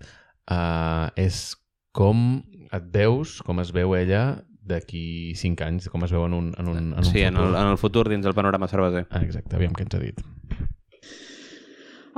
Uh, 0.50 1.10
és 1.20 1.52
com 1.94 2.42
et 2.72 2.88
veus, 2.94 3.38
com 3.46 3.60
es 3.62 3.70
veu 3.74 3.94
ella 3.94 4.42
d'aquí 4.62 5.34
5 5.38 5.66
anys, 5.66 5.88
com 5.92 6.04
es 6.06 6.12
veu 6.14 6.24
en 6.26 6.34
un, 6.36 6.50
en 6.58 6.68
un, 6.70 6.78
en 6.78 7.00
un 7.02 7.08
sí, 7.08 7.22
en 7.22 7.36
futur. 7.36 7.48
el, 7.48 7.56
en 7.60 7.70
el 7.72 7.78
futur 7.78 8.08
dins 8.10 8.24
del 8.26 8.34
panorama 8.34 8.70
cerveser. 8.70 9.06
Ah, 9.10 9.22
exacte, 9.22 9.56
aviam 9.58 9.74
què 9.76 9.86
ens 9.86 9.98
ha 9.98 10.02
dit. 10.02 10.22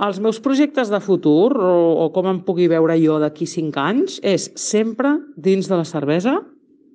Els 0.05 0.19
meus 0.19 0.41
projectes 0.43 0.91
de 0.91 0.99
futur, 1.01 1.55
o, 1.55 1.75
o 2.05 2.09
com 2.15 2.27
em 2.27 2.41
pugui 2.47 2.67
veure 2.71 2.97
jo 2.99 3.21
d'aquí 3.23 3.47
cinc 3.47 3.79
anys, 3.79 4.19
és 4.27 4.49
sempre 4.59 5.15
dins 5.39 5.71
de 5.71 5.79
la 5.79 5.87
cervesa, 5.87 6.41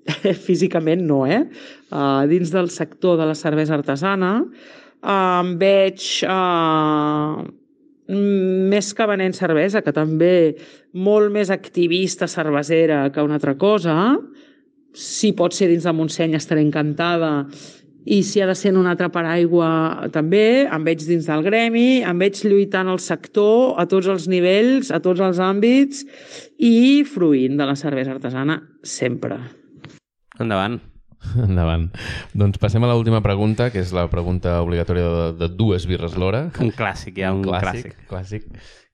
físicament 0.47 1.05
no, 1.07 1.23
eh? 1.27 1.45
Uh, 1.89 2.25
dins 2.31 2.51
del 2.51 2.69
sector 2.73 3.17
de 3.19 3.29
la 3.29 3.37
cervesa 3.39 3.77
artesana, 3.79 4.33
uh, 4.43 5.39
em 5.39 5.55
veig 5.61 6.05
uh, 6.27 7.47
més 8.09 8.93
que 8.97 9.05
venent 9.05 9.35
cervesa, 9.37 9.83
que 9.85 9.93
també 9.93 10.55
molt 10.97 11.29
més 11.33 11.51
activista 11.53 12.27
cervesera 12.27 13.03
que 13.13 13.25
una 13.25 13.37
altra 13.37 13.55
cosa. 13.57 14.17
Si 14.97 15.31
pot 15.37 15.53
ser 15.53 15.69
dins 15.69 15.85
de 15.85 15.93
Montseny 15.93 16.33
estaré 16.37 16.63
encantada 16.65 17.45
i 18.09 18.23
si 18.23 18.41
ha 18.41 18.47
de 18.49 18.55
ser 18.57 18.71
en 18.71 18.79
un 18.81 18.87
altre 18.89 19.11
paraigua 19.13 20.09
també, 20.13 20.65
em 20.65 20.85
veig 20.87 21.03
dins 21.05 21.27
del 21.29 21.43
gremi, 21.45 22.01
em 22.01 22.21
veig 22.21 22.41
lluitant 22.47 22.89
al 22.89 23.01
sector 23.03 23.75
a 23.77 23.85
tots 23.91 24.09
els 24.09 24.25
nivells, 24.31 24.89
a 24.89 25.01
tots 25.03 25.21
els 25.21 25.41
àmbits 25.43 26.05
i 26.57 27.03
fruint 27.05 27.59
de 27.59 27.69
la 27.69 27.77
cervesa 27.77 28.15
artesana 28.17 28.61
sempre. 28.81 29.37
Endavant. 30.39 30.79
Endavant. 31.47 31.89
Doncs 32.37 32.59
passem 32.61 32.83
a 32.83 32.91
l'última 32.91 33.21
pregunta, 33.25 33.69
que 33.73 33.81
és 33.83 33.93
la 33.95 34.07
pregunta 34.11 34.59
obligatòria 34.63 35.09
de, 35.09 35.25
de 35.41 35.49
dues 35.59 35.87
birres 35.89 36.17
l'hora. 36.19 36.47
Un 36.65 36.71
clàssic, 36.75 37.19
ja, 37.19 37.33
un, 37.35 37.43
clàssic. 37.45 37.97
clàssic, 38.09 38.47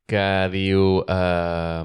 que 0.09 0.25
diu 0.53 1.03
eh, 1.09 1.83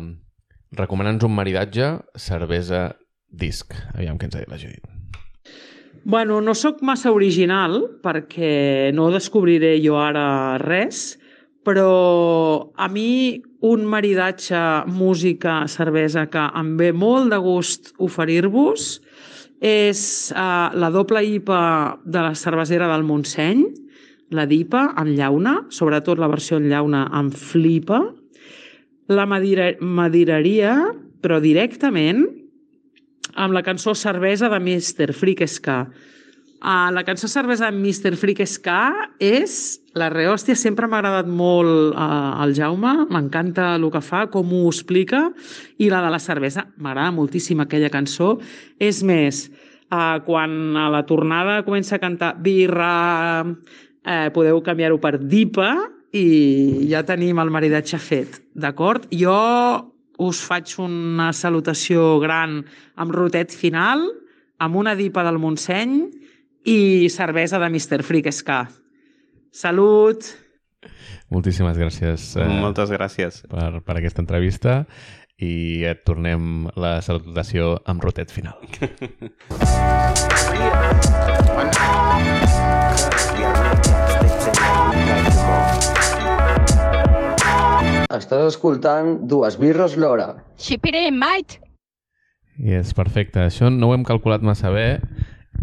recomana'ns 0.77 1.25
un 1.27 1.37
maridatge 1.37 1.93
cervesa-disc. 2.21 3.77
Aviam 3.95 4.19
què 4.19 4.29
ens 4.29 4.37
ha 4.37 4.45
dit 4.45 4.53
la 4.53 4.61
Judit. 4.61 4.85
Bueno, 6.01 6.41
no 6.41 6.55
sóc 6.57 6.81
massa 6.87 7.13
original 7.13 7.83
perquè 8.01 8.89
no 8.97 9.11
descobriré 9.13 9.75
jo 9.85 9.99
ara 10.01 10.57
res, 10.63 11.19
però 11.65 12.73
a 12.73 12.89
mi 12.89 13.43
un 13.61 13.85
maridatge 13.85 14.61
música-cervesa 14.89 16.25
que 16.33 16.47
em 16.57 16.73
ve 16.79 16.89
molt 16.97 17.29
de 17.35 17.41
gust 17.45 17.93
oferir-vos 18.01 18.95
és 19.61 20.01
uh, 20.33 20.73
la 20.73 20.89
doble 20.91 21.23
IPA 21.37 21.63
de 22.05 22.25
la 22.25 22.35
cervesera 22.35 22.89
del 22.89 23.05
Montseny, 23.05 23.67
la 24.33 24.47
DIPA 24.47 24.87
en 25.01 25.15
llauna, 25.19 25.55
sobretot 25.75 26.19
la 26.19 26.31
versió 26.31 26.57
en 26.61 26.69
llauna 26.71 27.05
em 27.19 27.31
flipa, 27.35 28.01
la 29.11 29.27
madira 29.27 29.73
madiraria, 29.81 30.77
però 31.21 31.41
directament 31.43 32.23
amb 33.35 33.55
la 33.55 33.63
cançó 33.67 33.95
Cervesa 33.95 34.49
de 34.49 34.61
Mr. 34.61 35.13
Ska. 35.47 35.85
Uh, 36.61 36.91
la 36.93 37.05
cançó 37.09 37.25
Cervesa 37.27 37.71
Mr. 37.73 38.19
Freak 38.21 38.43
Ska 38.45 38.91
és 39.17 39.81
la 39.97 40.11
rehòstia, 40.13 40.53
sempre 40.53 40.85
m'ha 40.85 40.99
agradat 41.01 41.29
molt 41.33 41.95
uh, 41.95 42.37
el 42.45 42.53
Jaume, 42.53 43.07
m'encanta 43.09 43.71
el 43.79 43.87
que 43.89 44.03
fa, 44.05 44.27
com 44.29 44.53
ho 44.53 44.67
explica, 44.69 45.23
i 45.81 45.89
la 45.89 46.03
de 46.05 46.11
la 46.13 46.21
cervesa, 46.21 46.67
m'agrada 46.77 47.15
moltíssim 47.17 47.65
aquella 47.65 47.89
cançó. 47.89 48.35
És 48.77 49.01
més, 49.01 49.47
uh, 49.89 50.21
quan 50.29 50.77
a 50.77 50.91
la 50.93 51.01
tornada 51.09 51.63
comença 51.65 51.97
a 51.97 52.03
cantar 52.03 52.35
birra, 52.45 52.93
eh, 54.05 54.29
podeu 54.37 54.61
canviar-ho 54.61 55.01
per 55.01 55.17
dipa 55.17 55.73
i 56.13 56.89
ja 56.93 57.01
tenim 57.09 57.41
el 57.41 57.51
maridatge 57.53 57.99
fet, 58.05 58.41
d'acord? 58.53 59.09
Jo 59.09 59.41
us 60.21 60.45
faig 60.45 60.77
una 60.77 61.33
salutació 61.33 62.19
gran 62.21 62.61
amb 63.01 63.17
rotet 63.17 63.57
final, 63.57 64.05
amb 64.61 64.77
una 64.77 64.93
dipa 64.95 65.25
del 65.25 65.41
Montseny 65.41 66.03
i 66.65 67.09
cervesa 67.11 67.59
de 67.59 67.69
Mr. 67.71 68.03
Freak 68.03 68.33
Ska. 68.33 68.67
Salut! 69.53 70.25
Moltíssimes 71.31 71.79
gràcies 71.79 72.35
eh, 72.37 72.47
Moltes 72.49 72.91
gràcies. 72.91 73.43
per, 73.51 73.81
per 73.87 73.97
aquesta 73.99 74.23
entrevista 74.23 74.85
i 75.41 75.85
et 75.89 76.03
tornem 76.05 76.69
la 76.77 76.99
salutació 77.03 77.79
amb 77.89 78.03
rotet 78.05 78.33
final. 78.35 78.59
Estàs 88.11 88.51
escoltant 88.51 89.21
dues 89.31 89.57
birres 89.57 89.97
l'hora. 89.97 90.35
Xipiré, 90.61 91.09
mate! 91.15 91.63
I 92.61 92.77
és 92.83 92.93
perfecte. 92.93 93.47
Això 93.47 93.71
no 93.73 93.89
ho 93.89 93.95
hem 93.97 94.05
calculat 94.05 94.45
massa 94.45 94.69
bé 94.75 94.89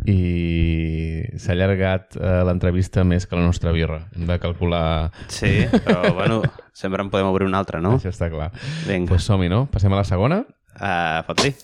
i 0.07 1.25
s'ha 1.35 1.51
allargat 1.51 2.15
eh, 2.15 2.41
l'entrevista 2.47 3.03
més 3.03 3.27
que 3.27 3.35
la 3.35 3.43
nostra 3.43 3.73
birra. 3.75 4.05
Hem 4.15 4.27
de 4.29 4.39
calcular... 4.39 5.11
Sí, 5.27 5.65
però 5.83 6.13
bueno, 6.19 6.41
sempre 6.73 7.03
en 7.03 7.11
podem 7.11 7.27
obrir 7.27 7.47
una 7.49 7.59
altra, 7.59 7.81
no? 7.83 7.97
Això 7.99 8.13
està 8.13 8.31
clar. 8.31 8.51
Vinga, 8.87 9.11
Doncs 9.11 9.27
som-hi, 9.27 9.51
no? 9.51 9.65
Passem 9.73 9.91
a 9.93 9.99
la 9.99 10.07
segona? 10.07 10.43
uh, 10.79 11.23
fot-li. 11.27 11.55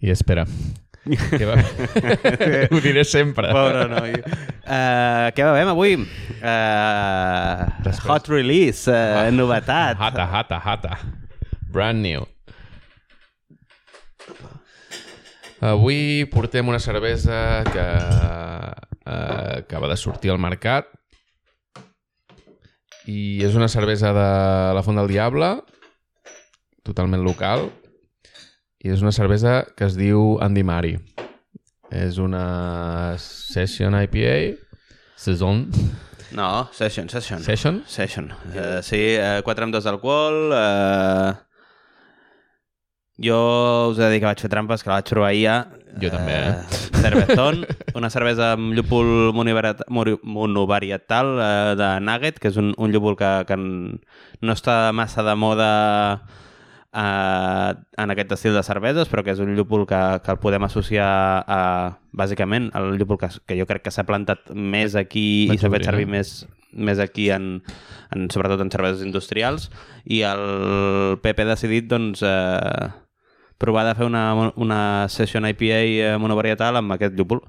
I 0.00 0.10
espera. 0.10 0.46
Què 1.08 1.46
va... 1.48 1.56
Ho 2.72 2.80
diré 2.84 3.04
sempre. 3.08 3.52
Pobre 3.54 3.86
noi. 3.92 4.16
Uh, 4.18 5.28
què 5.36 5.46
bevem 5.46 5.70
avui? 5.72 5.94
Uh, 6.38 7.64
Després. 7.86 8.04
hot 8.08 8.28
release, 8.32 8.90
uh, 8.90 9.30
novetat. 9.34 9.96
Hata, 10.00 10.28
hata, 10.28 10.60
hata. 10.64 10.98
Brand 11.72 12.04
new. 12.04 12.26
Avui 15.64 16.28
portem 16.30 16.68
una 16.70 16.78
cervesa 16.78 17.64
que 17.66 17.82
eh, 17.82 19.56
acaba 19.58 19.88
de 19.90 19.96
sortir 19.98 20.30
al 20.30 20.38
mercat. 20.38 20.86
i 23.08 23.40
és 23.44 23.54
una 23.56 23.70
cervesa 23.72 24.12
de 24.12 24.28
la 24.76 24.82
Font 24.84 24.98
del 25.00 25.08
Diable, 25.08 25.48
totalment 26.84 27.22
local, 27.24 27.70
i 28.84 28.92
és 28.94 29.02
una 29.02 29.14
cervesa 29.14 29.64
que 29.76 29.88
es 29.88 29.96
diu 29.98 30.36
Andy 30.44 30.62
Mari. 30.62 30.94
És 31.90 32.18
una 32.20 33.16
Session 33.18 33.96
IPA, 33.96 34.36
Saison, 35.18 35.64
No, 36.30 36.68
Session, 36.72 37.08
Session. 37.08 37.40
Session? 37.40 37.82
Session. 37.86 38.32
Uh, 38.52 38.82
sí, 38.84 39.16
uh, 39.16 39.40
4 39.42 39.64
amb 39.64 39.72
2 39.72 39.84
d'alcohol. 39.86 40.52
Uh, 40.52 41.32
jo 43.18 43.88
us 43.90 43.98
he 43.98 44.02
de 44.04 44.10
dir 44.12 44.20
que 44.20 44.28
vaig 44.28 44.40
fer 44.44 44.50
trampes, 44.52 44.82
que 44.84 44.90
la 44.92 44.98
vaig 45.00 45.08
provar 45.08 45.30
ahir 45.32 45.44
ja. 45.46 45.56
Jo 45.98 46.10
també, 46.12 46.36
eh? 46.36 46.54
Cervezón, 46.98 47.64
una 47.98 48.10
cervesa 48.12 48.52
amb 48.58 48.76
llúpol 48.76 49.32
monovarietal 49.32 51.26
uh, 51.38 51.72
de 51.80 51.88
Nugget, 52.04 52.36
que 52.42 52.48
és 52.52 52.58
un, 52.60 52.74
un 52.76 52.92
llúpol 52.92 53.16
que, 53.18 53.30
que 53.48 53.56
no 53.58 54.52
està 54.54 54.92
massa 54.92 55.24
de 55.26 55.34
moda 55.38 55.70
uh, 56.92 57.72
en 57.98 58.14
aquest 58.14 58.32
estil 58.38 58.56
de 58.56 58.62
cerveses, 58.66 59.10
però 59.10 59.24
que 59.24 59.34
és 59.34 59.42
un 59.42 59.54
llúpol 59.56 59.86
que, 59.88 60.00
que 60.24 60.34
el 60.34 60.40
podem 60.42 60.66
associar 60.68 61.08
a, 61.46 61.60
bàsicament, 62.12 62.70
el 62.78 62.96
llúpol 63.00 63.20
que, 63.20 63.30
que 63.46 63.58
jo 63.58 63.66
crec 63.68 63.86
que 63.86 63.94
s'ha 63.94 64.06
plantat 64.08 64.52
més 64.54 64.96
aquí 64.98 65.48
i 65.48 65.58
s'ha 65.58 65.68
fet 65.68 65.78
Vaig 65.78 65.90
servir 65.90 66.08
obrir, 66.08 66.14
més, 66.18 66.32
més 66.72 67.02
aquí, 67.02 67.28
en, 67.34 67.58
en, 68.14 68.30
sobretot 68.34 68.62
en 68.64 68.72
cerveses 68.74 69.04
industrials, 69.06 69.68
i 70.04 70.22
el 70.28 71.18
Pepe 71.22 71.44
ha 71.44 71.52
decidit, 71.52 71.88
doncs, 71.90 72.24
eh, 72.26 72.88
provar 73.58 73.84
de 73.88 73.94
fer 73.98 74.06
una, 74.06 74.52
una 74.54 74.82
session 75.10 75.46
IPA 75.48 75.78
eh, 75.84 76.10
monovarietal 76.22 76.78
amb 76.78 76.94
aquest 76.94 77.18
llúpol. 77.18 77.42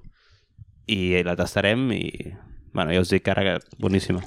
I 0.90 1.22
la 1.22 1.36
tastarem 1.38 1.92
i, 1.94 2.34
bueno, 2.74 2.90
ja 2.96 3.04
us 3.04 3.12
dic 3.14 3.22
que 3.28 3.36
ara 3.36 3.46
que 3.46 3.60
boníssima. 3.78 4.24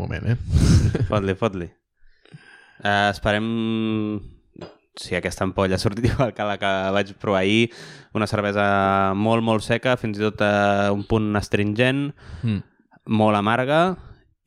Moment, 0.00 0.26
eh? 0.32 0.36
Fot-li, 1.10 1.34
fot-li. 1.38 1.68
Uh, 2.80 3.10
esperem 3.12 3.46
si 5.00 5.14
aquesta 5.16 5.44
ampolla 5.46 5.76
ha 5.76 5.80
sortit 5.80 6.06
igual 6.10 6.32
que 6.36 6.44
la 6.48 6.56
que 6.60 6.70
vaig 6.96 7.12
provar 7.20 7.42
ahir, 7.44 7.70
una 8.16 8.26
cervesa 8.28 8.64
molt, 9.16 9.44
molt 9.46 9.64
seca, 9.64 9.94
fins 10.00 10.18
i 10.18 10.24
tot 10.24 10.40
a 10.44 10.90
un 10.92 11.04
punt 11.08 11.30
astringent, 11.38 12.10
Mm. 12.42 12.62
molt 13.20 13.36
amarga 13.38 13.80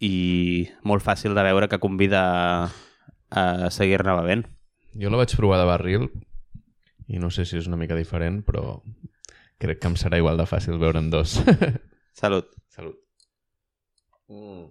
i 0.04 0.68
molt 0.84 1.06
fàcil 1.06 1.34
de 1.38 1.46
veure 1.46 1.70
que 1.72 1.80
convida 1.82 2.24
a, 2.26 2.68
a 3.32 3.70
seguir-ne 3.72 4.18
bevent. 4.20 4.44
Jo 5.00 5.10
la 5.14 5.22
vaig 5.22 5.34
provar 5.38 5.62
de 5.62 5.70
barril 5.70 6.10
i 7.08 7.20
no 7.22 7.30
sé 7.34 7.46
si 7.46 7.58
és 7.58 7.68
una 7.70 7.78
mica 7.80 7.96
diferent, 7.98 8.42
però 8.46 8.82
crec 9.62 9.80
que 9.80 9.90
em 9.90 9.96
serà 9.98 10.18
igual 10.20 10.38
de 10.38 10.46
fàcil 10.50 10.78
veure'n 10.82 11.10
dos. 11.14 11.38
Salut. 12.14 12.50
Salut. 12.70 12.98
Mm. 14.30 14.68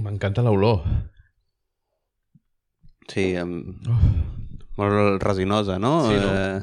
M'encanta 0.00 0.42
l'olor. 0.42 0.82
Sí, 3.10 3.34
amb, 3.36 3.74
Oh. 3.90 3.98
molt 4.78 5.22
resinosa, 5.22 5.78
no? 5.78 5.94
Sí, 6.08 6.16
no? 6.16 6.30
Eh, 6.32 6.62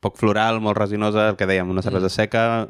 poc 0.00 0.16
floral, 0.18 0.60
molt 0.60 0.76
resinosa, 0.78 1.28
el 1.30 1.36
que 1.36 1.46
dèiem, 1.46 1.68
una 1.70 1.82
cervesa 1.82 2.08
seca, 2.10 2.68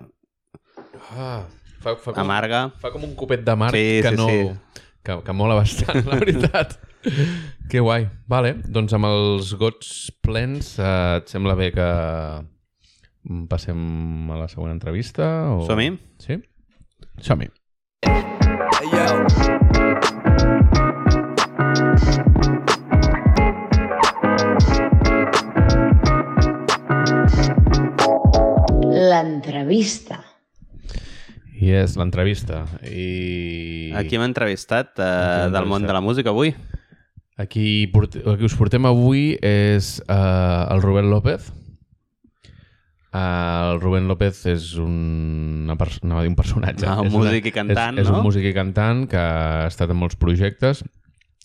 Ah, 1.16 1.46
fa, 1.80 1.94
fa, 1.96 2.12
com, 2.12 2.20
amarga. 2.20 2.66
fa 2.82 2.90
com 2.92 3.04
un 3.04 3.14
copet 3.16 3.40
de 3.44 3.54
mar 3.56 3.70
Sí, 3.72 4.00
que 4.02 4.10
sí, 4.10 4.16
no... 4.16 4.26
sí. 4.28 4.82
Que, 5.02 5.14
que 5.24 5.32
mola 5.32 5.54
bastant, 5.54 6.04
la 6.04 6.18
veritat. 6.20 6.74
que 7.70 7.80
guai. 7.80 8.08
Vale, 8.28 8.52
doncs 8.68 8.92
amb 8.92 9.06
els 9.08 9.54
gots 9.56 10.10
plens, 10.20 10.74
eh, 10.78 11.16
et 11.22 11.28
sembla 11.32 11.54
bé 11.56 11.70
que 11.72 11.88
passem 13.48 14.30
a 14.30 14.36
la 14.42 14.48
següent 14.52 14.74
entrevista? 14.74 15.30
O... 15.54 15.64
Som-hi? 15.66 15.94
Sí? 16.20 16.36
Som-hi. 17.24 17.48
L'entrevista. 29.08 30.22
I 31.58 31.72
és 31.74 31.96
l'entrevista. 31.98 32.64
I... 32.86 33.92
Aquí 33.98 34.16
hem 34.16 34.24
entrevistat 34.24 34.96
eh, 34.96 35.08
hem 35.44 35.52
del 35.52 35.68
món 35.68 35.84
de 35.84 35.92
la 35.92 36.00
música 36.00 36.30
avui. 36.30 36.54
Aquí, 37.38 37.86
que 37.92 38.46
us 38.46 38.56
portem 38.58 38.86
avui 38.88 39.36
és 39.44 39.98
uh, 40.08 40.66
el 40.72 40.82
Rubén 40.82 41.10
López. 41.12 41.52
Uh, 43.18 43.72
el 43.72 43.80
Rubén 43.82 44.06
López 44.06 44.44
és 44.46 44.74
un, 44.78 45.64
una 45.66 45.74
a 45.74 46.22
dir 46.22 46.30
un 46.30 46.36
personatge. 46.38 46.86
Ah, 46.86 47.00
un 47.00 47.08
és 47.08 47.14
una- 47.16 47.24
músic 47.24 47.48
i 47.50 47.52
cantant, 47.56 47.96
és, 47.98 48.04
és 48.04 48.12
no? 48.12 48.20
un 48.20 48.26
músic 48.28 48.44
i 48.46 48.52
cantant 48.54 49.06
que 49.10 49.18
ha 49.18 49.66
estat 49.66 49.90
en 49.90 49.98
molts 49.98 50.14
projectes 50.20 50.84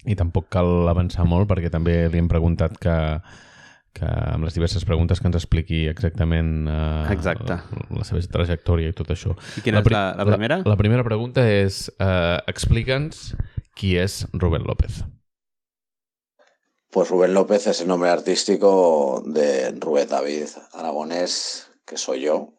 i 0.05 0.13
tampoc 0.19 0.49
cal 0.53 0.89
avançar 0.91 1.25
molt 1.25 1.49
perquè 1.49 1.71
també 1.73 1.95
li 2.11 2.19
hem 2.21 2.27
preguntat 2.29 2.75
que, 2.77 2.97
que 3.95 4.05
amb 4.35 4.45
les 4.45 4.53
diverses 4.53 4.85
preguntes 4.85 5.21
que 5.21 5.29
ens 5.31 5.39
expliqui 5.39 5.87
exactament 5.89 6.67
uh, 6.67 7.09
Exacte. 7.13 7.57
la, 7.57 7.87
la 8.01 8.05
seva 8.05 8.21
trajectòria 8.37 8.91
i 8.91 8.97
tot 8.97 9.09
això. 9.15 9.33
I 9.57 9.65
quina 9.65 9.81
és 9.81 9.87
pri- 9.87 9.95
la, 9.97 10.03
la 10.19 10.27
primera? 10.29 10.59
La, 10.61 10.75
la 10.75 10.77
primera 10.77 11.07
pregunta 11.07 11.47
és 11.49 11.87
uh, 11.97 12.37
explica'ns 12.51 13.31
qui 13.73 13.95
és 13.97 14.25
Rubén 14.35 14.67
López. 14.69 15.01
Pues 16.93 17.09
Rubén 17.09 17.33
López 17.33 17.65
es 17.65 17.81
el 17.81 17.87
nombre 17.87 18.11
artístico 18.11 19.23
de 19.25 19.71
Rubén 19.71 20.07
David 20.07 20.45
Aragonés, 20.73 21.65
que 21.87 21.97
soy 21.97 22.21
yo, 22.21 22.49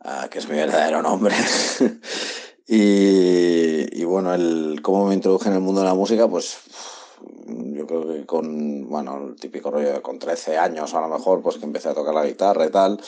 ah, 0.00 0.26
que 0.28 0.40
es 0.40 0.48
mi 0.48 0.56
verdadero 0.56 1.00
nombre. 1.00 1.36
y, 2.66 4.00
y 4.00 4.04
bueno, 4.04 4.34
el, 4.34 4.80
cómo 4.82 5.06
me 5.06 5.14
introduje 5.14 5.48
en 5.48 5.54
el 5.54 5.60
mundo 5.60 5.82
de 5.82 5.86
la 5.86 5.94
música, 5.94 6.26
pues 6.26 6.56
yo 7.46 7.86
creo 7.86 8.08
que 8.08 8.26
con, 8.26 8.88
bueno, 8.88 9.28
el 9.28 9.36
típico 9.36 9.70
rollo 9.70 9.92
de 9.92 10.02
con 10.02 10.18
13 10.18 10.58
años 10.58 10.92
a 10.94 11.00
lo 11.00 11.08
mejor, 11.08 11.40
pues 11.40 11.58
que 11.58 11.66
empecé 11.66 11.90
a 11.90 11.94
tocar 11.94 12.14
la 12.14 12.26
guitarra 12.26 12.66
y 12.66 12.70
tal, 12.70 13.00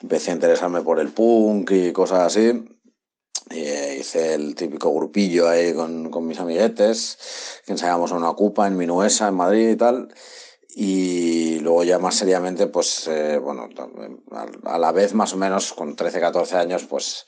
empecé 0.00 0.30
a 0.30 0.34
interesarme 0.34 0.80
por 0.80 0.98
el 0.98 1.08
punk 1.08 1.72
y 1.72 1.92
cosas 1.92 2.20
así. 2.20 2.73
Eh, 3.50 3.98
hice 4.00 4.34
el 4.34 4.54
típico 4.54 4.92
grupillo 4.94 5.48
ahí 5.48 5.74
con, 5.74 6.10
con 6.10 6.26
mis 6.26 6.40
amiguetes, 6.40 7.18
que 7.66 7.72
ensayamos 7.72 8.10
en 8.10 8.18
una 8.18 8.30
ocupa 8.30 8.66
en 8.66 8.76
Minuesa, 8.76 9.28
en 9.28 9.34
Madrid 9.34 9.70
y 9.70 9.76
tal. 9.76 10.08
Y 10.76 11.60
luego 11.60 11.84
ya 11.84 11.98
más 11.98 12.16
seriamente, 12.16 12.66
pues, 12.66 13.06
eh, 13.06 13.38
bueno, 13.38 13.68
a, 14.64 14.78
la 14.78 14.92
vez 14.92 15.14
más 15.14 15.32
o 15.32 15.36
menos, 15.36 15.72
con 15.72 15.94
13, 15.94 16.20
14 16.20 16.56
años, 16.56 16.84
pues 16.84 17.26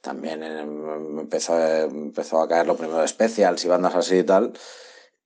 también 0.00 0.42
eh, 0.44 0.60
empezó, 0.60 1.58
empezó 1.58 2.40
a 2.40 2.48
caer 2.48 2.66
lo 2.66 2.76
primero 2.76 3.00
de 3.00 3.08
specials 3.08 3.64
y 3.64 3.68
bandas 3.68 3.94
así 3.96 4.18
y 4.18 4.24
tal. 4.24 4.52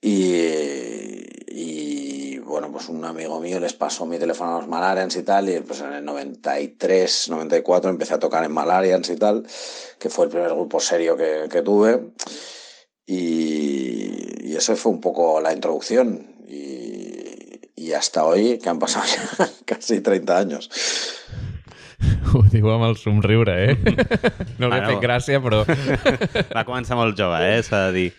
Y, 0.00 1.29
y 1.52 2.38
bueno, 2.38 2.70
pues 2.72 2.88
un 2.88 3.04
amigo 3.04 3.40
mío 3.40 3.58
les 3.60 3.72
pasó 3.74 4.06
mi 4.06 4.18
teléfono 4.18 4.54
a 4.56 4.58
los 4.60 4.68
Malarians 4.68 5.16
y 5.16 5.22
tal, 5.24 5.48
y 5.48 5.58
pues 5.60 5.80
en 5.80 5.92
el 5.92 6.04
93, 6.04 7.28
94 7.28 7.90
empecé 7.90 8.14
a 8.14 8.18
tocar 8.18 8.44
en 8.44 8.52
Malarians 8.52 9.10
y 9.10 9.16
tal, 9.16 9.44
que 9.98 10.08
fue 10.10 10.26
el 10.26 10.30
primer 10.30 10.50
grupo 10.50 10.78
serio 10.80 11.16
que, 11.16 11.48
que 11.50 11.62
tuve. 11.62 12.12
Y, 13.06 14.48
y 14.50 14.56
eso 14.56 14.76
fue 14.76 14.92
un 14.92 15.00
poco 15.00 15.40
la 15.40 15.52
introducción. 15.52 16.36
Y, 16.48 17.60
y 17.76 17.92
hasta 17.92 18.24
hoy, 18.24 18.58
que 18.58 18.68
han 18.68 18.78
pasado 18.78 19.04
ya 19.06 19.48
casi 19.64 20.00
30 20.00 20.38
años. 20.38 20.70
Ho 22.32 22.44
diu 22.46 22.68
amb 22.70 22.84
el 22.86 22.94
somriure, 22.96 23.54
eh? 23.72 23.74
No 24.60 24.68
li 24.70 24.76
ha 24.76 24.84
Bueno. 24.84 24.88
fet 24.92 25.00
gràcia, 25.02 25.40
però... 25.42 25.64
Va 26.54 26.62
començar 26.68 26.94
molt 26.96 27.18
jove, 27.18 27.40
eh? 27.42 27.58
S'ha 27.66 27.88
de 27.88 27.92
dir. 27.96 28.10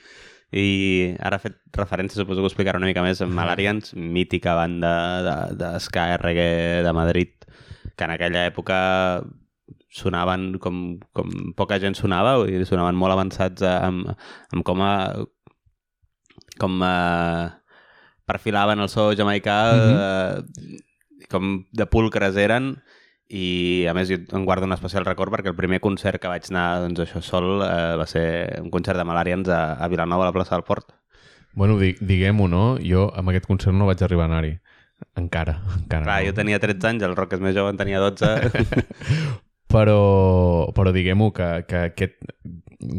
I 0.52 1.16
ara 1.24 1.38
ha 1.38 1.44
fet 1.44 1.60
referència, 1.78 2.20
suposo 2.20 2.42
que 2.42 2.50
ho 2.50 2.52
explicarà 2.52 2.80
una 2.82 2.90
mica 2.90 3.04
més, 3.06 3.22
amb 3.24 3.32
Malarians, 3.38 3.94
mítica 3.96 4.56
banda 4.58 4.96
de, 5.24 5.36
de 5.62 5.70
ska 5.80 6.10
reggae 6.20 6.82
de 6.84 6.94
Madrid, 6.96 7.48
que 7.96 8.04
en 8.04 8.16
aquella 8.18 8.44
època 8.50 8.80
sonaven 9.92 10.58
com, 10.60 11.00
com 11.16 11.32
poca 11.56 11.80
gent 11.80 11.96
sonava, 12.00 12.38
vull 12.42 12.52
dir, 12.52 12.68
sonaven 12.68 13.00
molt 13.00 13.16
avançats 13.16 13.64
eh, 13.64 13.78
amb, 13.88 14.12
amb 14.52 14.68
com 14.68 14.84
a, 14.84 14.94
com 16.60 16.78
a, 16.84 16.96
perfilaven 18.28 18.84
el 18.84 18.92
so 18.92 19.12
jamaicà, 19.16 19.58
eh, 19.76 20.80
com 21.32 21.62
de 21.72 21.88
pulcres 21.92 22.40
eren, 22.40 22.74
i 23.32 23.88
a 23.88 23.94
més 23.96 24.10
jo 24.12 24.18
em 24.36 24.46
guardo 24.46 24.68
un 24.68 24.76
especial 24.76 25.06
record 25.08 25.32
perquè 25.32 25.52
el 25.52 25.58
primer 25.58 25.80
concert 25.84 26.20
que 26.20 26.32
vaig 26.32 26.50
anar 26.52 26.82
doncs 26.84 27.06
això 27.06 27.22
sol 27.24 27.64
eh, 27.64 27.96
va 28.00 28.08
ser 28.10 28.26
un 28.60 28.72
concert 28.74 29.00
de 29.00 29.06
Malarians 29.08 29.48
a, 29.48 29.62
a 29.80 29.88
Vilanova, 29.92 30.28
a 30.28 30.32
la 30.32 30.36
plaça 30.36 30.58
del 30.58 30.68
Port. 30.68 30.92
Bueno, 31.54 31.78
di 31.80 31.94
diguem-ho, 32.00 32.48
no? 32.52 32.66
Jo 32.84 33.10
amb 33.16 33.32
aquest 33.32 33.48
concert 33.48 33.76
no 33.76 33.88
vaig 33.88 34.04
arribar 34.04 34.28
a 34.28 34.32
anar-hi. 34.34 34.58
Encara, 35.18 35.58
encara 35.80 36.06
Clar, 36.06 36.20
no. 36.20 36.28
jo 36.28 36.36
tenia 36.38 36.60
13 36.62 36.92
anys, 36.92 37.06
el 37.08 37.16
Roc 37.18 37.34
és 37.34 37.42
més 37.44 37.56
jove, 37.56 37.72
en 37.74 37.80
tenia 37.80 38.04
12. 38.04 38.36
Però, 39.72 40.68
però 40.76 40.92
diguem-ho 40.92 41.30
que, 41.32 41.46
que 41.64 41.86
aquest 41.94 42.18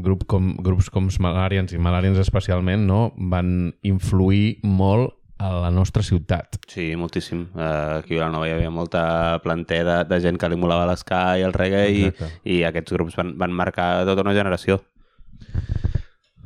grup 0.01 0.23
com, 0.25 0.55
grups 0.65 0.87
com 0.89 1.11
Malarians 1.21 1.75
i 1.77 1.81
Malarians 1.83 2.17
especialment 2.23 2.87
no, 2.89 3.11
van 3.33 3.75
influir 3.85 4.57
molt 4.65 5.13
a 5.43 5.51
la 5.65 5.71
nostra 5.75 6.05
ciutat. 6.07 6.61
Sí, 6.71 6.93
moltíssim. 6.97 7.49
Uh, 7.57 7.99
aquí 7.99 8.15
a 8.15 8.21
Vilanova 8.21 8.49
hi 8.49 8.55
havia 8.55 8.71
molta 8.71 9.03
planter 9.43 9.83
de, 9.89 9.99
de 10.09 10.21
gent 10.23 10.39
que 10.39 10.51
li 10.53 10.59
molava 10.61 10.87
l'esca 10.91 11.25
i 11.41 11.47
el 11.47 11.57
reggae 11.57 11.89
i, 11.91 12.05
Exacte. 12.13 12.31
i 12.47 12.63
aquests 12.69 12.95
grups 12.95 13.19
van, 13.19 13.35
van 13.41 13.55
marcar 13.63 13.91
tota 14.09 14.25
una 14.25 14.37
generació. 14.37 14.81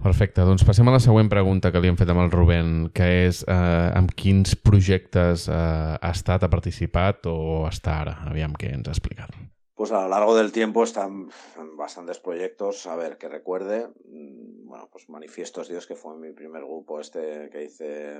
Perfecte, 0.07 0.44
doncs 0.47 0.62
passem 0.62 0.86
a 0.86 0.92
la 0.94 1.01
següent 1.03 1.26
pregunta 1.26 1.72
que 1.74 1.80
li 1.82 1.90
hem 1.90 1.97
fet 1.99 2.11
amb 2.12 2.22
el 2.22 2.30
Rubén, 2.30 2.68
que 2.94 3.09
és 3.24 3.40
eh, 3.42 3.88
amb 3.99 4.12
quins 4.14 4.55
projectes 4.62 5.49
eh, 5.51 5.57
ha 5.99 6.12
estat, 6.12 6.47
ha 6.47 6.53
participat 6.53 7.26
o 7.26 7.66
està 7.66 7.97
ara? 8.05 8.14
Aviam 8.30 8.55
què 8.55 8.70
ens 8.76 8.86
ha 8.86 8.94
explicat. 8.94 9.34
Pues 9.76 9.90
a 9.90 10.05
lo 10.05 10.09
largo 10.09 10.36
del 10.36 10.53
tiempo 10.53 10.84
están 10.84 11.28
bastantes 11.76 12.20
proyectos. 12.20 12.86
A 12.86 12.94
ver, 12.97 13.18
que 13.18 13.28
recuerde, 13.28 13.88
mm, 14.09 14.68
bueno, 14.68 14.88
pues 14.92 15.09
Manifiestos 15.09 15.68
Dios, 15.68 15.86
que 15.86 15.97
fue 15.97 16.16
mi 16.16 16.32
primer 16.32 16.62
grupo 16.62 17.01
este 17.01 17.51
que 17.51 17.64
hice, 17.64 18.16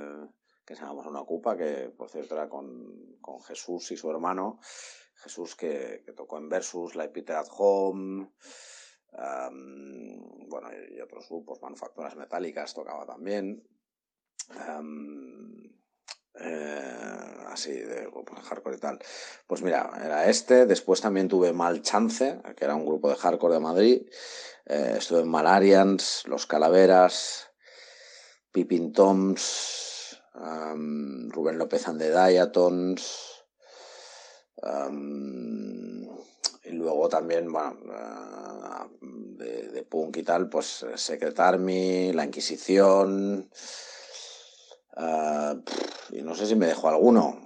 que 0.66 0.74
llama 0.74 1.08
Una 1.08 1.22
Cupa, 1.22 1.56
que 1.56 1.92
por 1.96 2.10
cierto 2.10 2.34
era 2.34 2.48
con, 2.48 3.16
con 3.20 3.40
Jesús 3.42 3.92
y 3.92 3.96
su 3.96 4.10
hermano. 4.10 4.58
Jesús 5.14 5.54
que, 5.54 6.04
tocó 6.16 6.38
en 6.38 6.48
Versus, 6.48 6.94
La 6.94 7.10
Peter 7.10 7.36
at 7.36 7.48
Home, 7.56 8.32
bueno, 10.48 10.68
y 10.90 11.00
otros 11.00 11.28
grupos, 11.28 11.62
Manufacturas 11.62 12.16
Metálicas 12.16 12.74
tocaba 12.74 13.06
también. 13.06 13.66
Am, 14.50 15.76
eh, 16.38 17.44
así 17.46 17.72
de 17.72 18.06
grupos 18.06 18.36
de 18.36 18.42
hardcore 18.42 18.76
y 18.76 18.80
tal. 18.80 18.98
Pues 19.46 19.62
mira, 19.62 19.90
era 20.04 20.28
este. 20.28 20.66
Después 20.66 21.00
también 21.00 21.28
tuve 21.28 21.52
Mal 21.52 21.80
Chance, 21.80 22.40
que 22.56 22.64
era 22.64 22.74
un 22.74 22.84
grupo 22.84 23.08
de 23.08 23.16
hardcore 23.16 23.54
de 23.54 23.60
Madrid. 23.60 24.02
Eh, 24.66 24.96
estuve 24.98 25.20
en 25.20 25.28
Malarians, 25.28 26.24
Los 26.26 26.46
Calaveras, 26.46 27.50
Pippin 28.52 28.92
Toms, 28.92 29.86
Rubén 30.37 31.59
López 31.59 31.89
and 31.89 32.01
y 36.64 36.70
luego 36.70 37.09
también, 37.09 37.53
bueno, 37.53 37.76
ah, 37.93 38.89
de, 39.01 39.87
punk 39.89 40.16
y 40.16 40.22
tal, 40.22 40.49
pues 40.49 40.82
eh, 40.82 40.97
Secret 40.99 41.39
Army, 41.39 42.12
La 42.12 42.24
Inquisición. 42.24 43.49
ah, 44.97 45.55
y 46.11 46.22
no 46.22 46.34
sé 46.34 46.47
si 46.47 46.57
me 46.57 46.66
dejó 46.66 46.89
alguno. 46.89 47.41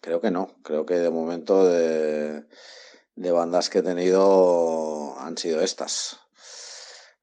Creo 0.00 0.20
que 0.20 0.30
no. 0.30 0.54
Creo 0.62 0.86
que 0.86 0.94
de 0.94 1.10
momento 1.10 1.64
de 1.66 2.44
bandas 3.16 3.68
que 3.68 3.80
he 3.80 3.82
tenido 3.82 5.18
han 5.18 5.36
sido 5.36 5.60
estas. 5.60 6.25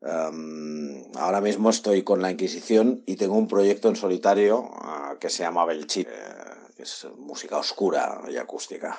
Am, 0.06 1.02
ahora 1.16 1.40
mismo 1.40 1.70
estoy 1.70 2.04
con 2.04 2.22
La 2.22 2.30
Inquisición 2.30 3.04
y 3.06 3.16
tengo 3.16 3.38
un 3.38 3.48
proyecto 3.48 3.88
en 3.88 3.96
solitario 3.96 4.70
ah, 4.82 5.16
que 5.20 5.30
se 5.30 5.44
llama 5.44 5.66
Belchit, 5.66 6.08
eh, 6.08 6.12
que 6.76 6.84
es 6.84 7.08
música 7.18 7.58
oscura 7.58 8.22
y 8.30 8.36
acústica. 8.36 8.98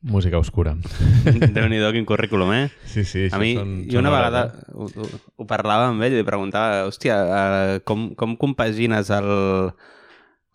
Música 0.00 0.38
oscura. 0.38 0.76
Déu-n'hi-do, 1.56 1.90
quin 1.92 2.06
currículum, 2.06 2.52
eh? 2.54 2.70
Sí, 2.86 3.04
sí, 3.04 3.26
A 3.32 3.38
mi, 3.38 3.56
jo 3.90 3.98
una 3.98 4.12
vegada 4.14 4.54
ho, 4.72 4.86
ho, 4.86 5.08
ho 5.34 5.46
parlava 5.50 5.88
amb 5.90 6.04
ell 6.06 6.14
i 6.14 6.20
li 6.20 6.24
preguntava, 6.24 6.84
hòstia, 6.86 7.16
uh, 7.26 7.72
com, 7.84 8.12
com 8.14 8.36
compagines 8.38 9.10
el, 9.10 9.28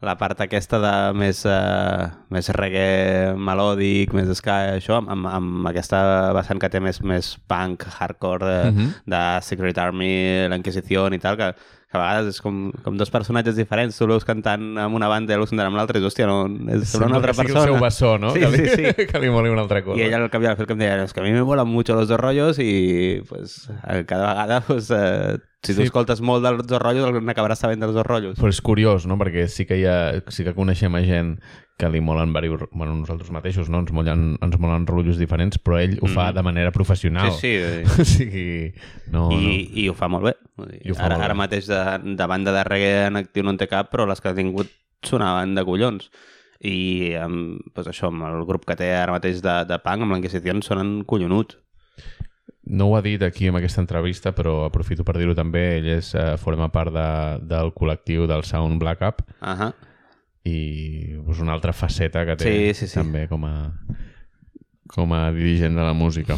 la 0.02 0.16
part 0.18 0.40
aquesta 0.42 0.80
de 0.82 0.94
més, 1.14 1.44
uh, 1.46 2.08
més 2.34 2.48
reggae 2.58 3.36
melòdic, 3.38 4.16
més 4.18 4.32
ska, 4.40 4.56
això, 4.80 4.98
amb, 4.98 5.12
amb, 5.14 5.28
amb 5.30 5.68
aquesta 5.70 6.32
vessant 6.34 6.58
que 6.62 6.70
té 6.74 6.80
més, 6.82 7.02
més 7.06 7.36
punk, 7.48 7.86
hardcore, 8.00 8.46
de, 8.48 8.72
Mhm. 8.72 8.88
de 9.06 9.22
Secret 9.46 9.78
Army, 9.78 10.48
la 10.50 10.58
Inquisició 10.58 11.06
i 11.14 11.20
tal, 11.20 11.38
que, 11.38 11.52
que 11.92 11.98
a 11.98 12.02
vegades 12.02 12.28
és 12.36 12.42
com, 12.42 12.72
com 12.84 12.98
dos 12.98 13.12
personatges 13.12 13.56
diferents, 13.56 13.98
tu 13.98 14.06
el 14.06 14.12
veus 14.16 14.26
cantant 14.26 14.78
amb 14.80 14.96
una 14.96 15.08
banda 15.12 15.34
i 15.34 15.36
el 15.36 15.42
veus 15.44 15.52
cantant 15.52 15.68
amb 15.68 15.78
l'altra, 15.78 16.00
i 16.00 16.02
hòstia, 16.08 16.26
no, 16.26 16.48
és 16.72 16.88
sembla 16.90 17.08
una 17.12 17.18
altra 17.20 17.34
que 17.34 17.42
sigui 17.44 17.52
persona. 17.54 17.68
el 17.68 17.74
seu 17.76 17.84
bessó, 17.84 18.18
no? 18.18 18.32
Sí, 18.34 18.40
que, 18.40 18.48
li, 18.48 18.58
sí, 18.70 18.76
sí. 18.96 19.06
que 19.12 19.20
li 19.20 19.30
moli 19.30 19.50
una 19.54 19.62
altra 19.62 19.84
cosa. 19.84 20.00
Y 20.02 20.06
ella 20.08 20.18
al 20.18 20.30
cap 20.32 20.42
al 20.42 20.56
fin 20.58 20.72
em 20.72 20.80
deia, 20.80 21.04
es 21.04 21.14
que 21.14 21.20
a 21.20 21.24
mi 21.24 21.32
me 21.32 21.44
molan 21.44 21.68
mucho 21.68 21.94
los 21.94 22.08
dos 22.08 22.20
rollos 22.20 22.58
y 22.60 23.22
pues 23.30 23.70
cada 24.08 24.30
vegada 24.34 24.62
pues, 24.62 24.90
eh, 24.90 25.38
si 25.64 25.74
tu 25.76 25.82
Sí. 25.82 25.88
escoltes 25.88 26.22
molt 26.22 26.44
dels 26.44 26.66
dos 26.68 26.82
rotllos 26.82 27.12
n'acabaràs 27.22 27.60
sabent 27.62 27.80
dels 27.82 27.94
dos 27.94 28.06
rotllos. 28.06 28.38
Però 28.40 28.50
és 28.50 28.62
curiós, 28.62 29.06
no? 29.06 29.18
Perquè 29.18 29.48
sí 29.48 29.66
que 29.66 29.78
hi 29.78 29.86
ha, 29.86 30.22
sí 30.30 30.44
que 30.44 30.54
coneixem 30.58 30.96
a 30.96 31.02
gent 31.06 31.40
que 31.78 31.90
li 31.90 32.02
molen 32.02 32.34
diversos... 32.34 32.70
Bueno, 32.72 32.96
nosaltres 32.96 33.32
mateixos, 33.32 33.70
no? 33.70 33.80
Ens 33.80 33.92
molen, 33.92 34.38
ens 34.42 34.58
molen 34.60 34.86
rotllos 34.88 35.18
diferents, 35.18 35.58
però 35.58 35.80
ell 35.82 35.98
ho 36.02 36.08
fa 36.08 36.30
Mhm. 36.32 36.36
de 36.36 36.44
manera 36.44 36.72
professional. 36.72 37.32
Sí, 37.34 37.58
sí. 37.58 37.84
O 38.02 38.06
sigui, 38.06 38.74
no, 39.12 39.32
I, 39.32 39.36
no. 39.36 39.80
I 39.82 39.88
ho 39.90 39.94
fa 39.94 40.08
molt 40.08 40.26
bé. 40.26 40.36
Dir, 40.84 40.94
fa 40.96 41.06
ara, 41.06 41.16
molt 41.16 41.22
bé. 41.22 41.26
ara 41.26 41.34
mateix 41.36 41.68
de, 41.68 41.82
de 42.16 42.26
banda 42.28 42.52
de 42.52 42.64
reggae 42.64 43.08
en 43.08 43.16
actiu 43.18 43.44
no 43.44 43.50
en 43.52 43.58
té 43.58 43.68
cap, 43.68 43.92
però 43.92 44.06
les 44.08 44.22
que 44.22 44.30
ha 44.30 44.36
tingut 44.36 44.70
sonaven 45.04 45.56
de 45.56 45.64
collons. 45.66 46.12
I 46.62 47.16
amb, 47.18 47.58
doncs 47.74 47.88
això, 47.90 48.10
amb 48.14 48.22
el 48.28 48.46
grup 48.46 48.66
que 48.70 48.76
té 48.78 48.92
ara 48.94 49.12
mateix 49.16 49.42
de, 49.42 49.66
de 49.66 49.80
punk, 49.82 50.04
amb 50.06 50.14
l'Inquisició, 50.14 50.54
sonen 50.62 51.04
collonuts. 51.10 51.58
No 52.64 52.88
ho 52.88 52.96
ha 52.98 53.02
dit 53.02 53.22
aquí 53.24 53.48
en 53.48 53.56
aquesta 53.58 53.82
entrevista, 53.82 54.36
però 54.38 54.66
aprofito 54.68 55.04
per 55.04 55.18
dir-ho 55.18 55.34
també. 55.36 55.78
Ell 55.80 55.88
és, 55.98 56.14
eh, 56.16 56.38
forma 56.38 56.70
part 56.72 56.94
de, 56.94 57.08
del 57.50 57.74
col·lectiu 57.74 58.28
del 58.30 58.44
Sound 58.44 58.80
Black 58.80 59.02
Up 59.02 59.24
Uh 59.42 59.48
-huh. 59.58 59.74
i 60.44 61.18
és 61.30 61.40
una 61.40 61.54
altra 61.54 61.74
faceta 61.74 62.26
que 62.26 62.36
té 62.36 62.44
Sí, 62.74 62.74
sí, 62.74 62.88
sí. 62.88 62.96
també 62.96 63.28
com 63.28 63.46
a, 63.46 63.72
com 64.88 65.12
a 65.14 65.32
dirigent 65.32 65.76
de 65.76 65.82
la 65.82 65.94
música. 65.94 66.36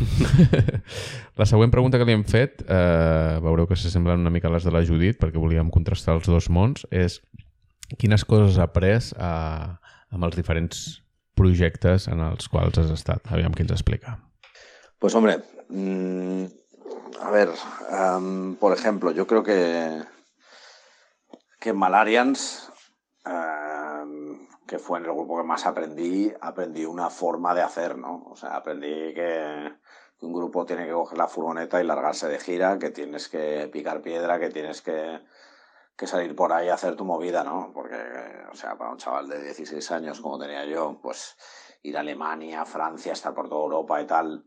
la 1.37 1.45
següent 1.45 1.71
pregunta 1.71 1.97
que 1.97 2.05
li 2.05 2.13
hem 2.13 2.23
fet, 2.23 2.63
eh, 2.67 3.39
veureu 3.41 3.67
que 3.67 3.75
s'assemblen 3.75 4.19
una 4.19 4.29
mica 4.29 4.47
a 4.47 4.51
les 4.51 4.63
de 4.63 4.71
la 4.71 4.83
Judit, 4.85 5.17
perquè 5.19 5.39
volíem 5.39 5.69
contrastar 5.69 6.15
els 6.15 6.27
dos 6.27 6.49
mons, 6.49 6.85
és 6.91 7.21
quines 7.97 8.23
coses 8.25 8.57
has 8.57 8.59
après 8.63 9.13
eh, 9.17 9.67
amb 10.13 10.23
els 10.23 10.35
diferents 10.35 11.01
projectes 11.35 12.07
en 12.07 12.19
els 12.19 12.47
quals 12.47 12.77
has 12.77 12.91
estat. 12.91 13.21
Aviam 13.31 13.53
qui 13.53 13.63
ens 13.63 13.71
explica. 13.71 14.19
Pues 14.99 15.15
hombre, 15.15 15.39
mm, 15.69 16.45
a 17.21 17.31
ver, 17.31 17.49
por 18.59 18.73
ejemplo, 18.73 19.11
yo 19.11 19.27
creo 19.27 19.43
que, 19.43 20.03
que 21.59 21.73
Malarians, 21.73 22.71
que 24.67 24.79
fue 24.79 24.99
en 24.99 25.05
el 25.05 25.13
grupo 25.13 25.37
que 25.37 25.43
más 25.43 25.65
aprendí, 25.65 26.33
aprendí 26.41 26.85
una 26.85 27.09
forma 27.09 27.53
de 27.53 27.61
hacer, 27.61 27.97
¿no? 27.97 28.23
O 28.25 28.35
sea, 28.35 28.55
aprendí 28.55 29.13
que, 29.13 29.71
que 30.19 30.25
un 30.25 30.33
grupo 30.33 30.65
tiene 30.65 30.85
que 30.85 30.91
coger 30.91 31.17
la 31.17 31.27
furgoneta 31.27 31.81
y 31.81 31.85
largarse 31.85 32.27
de 32.27 32.39
gira, 32.39 32.79
que 32.79 32.89
tienes 32.89 33.29
que 33.29 33.69
picar 33.71 34.01
piedra, 34.01 34.39
que 34.39 34.49
tienes 34.49 34.81
que, 34.81 35.21
que 35.95 36.07
salir 36.07 36.35
por 36.35 36.51
ahí 36.53 36.69
a 36.69 36.73
hacer 36.73 36.95
tu 36.95 37.05
movida, 37.05 37.43
¿no? 37.43 37.71
Porque, 37.73 37.95
o 38.51 38.55
sea, 38.55 38.75
para 38.77 38.91
un 38.91 38.97
chaval 38.97 39.27
de 39.27 39.43
16 39.43 39.91
años 39.91 40.21
como 40.21 40.39
tenía 40.39 40.65
yo, 40.65 40.99
pues 41.01 41.35
ir 41.83 41.97
a 41.97 41.99
Alemania, 41.99 42.65
Francia, 42.65 43.13
estar 43.13 43.33
por 43.33 43.49
toda 43.49 43.63
Europa 43.63 44.01
y 44.01 44.07
tal, 44.07 44.45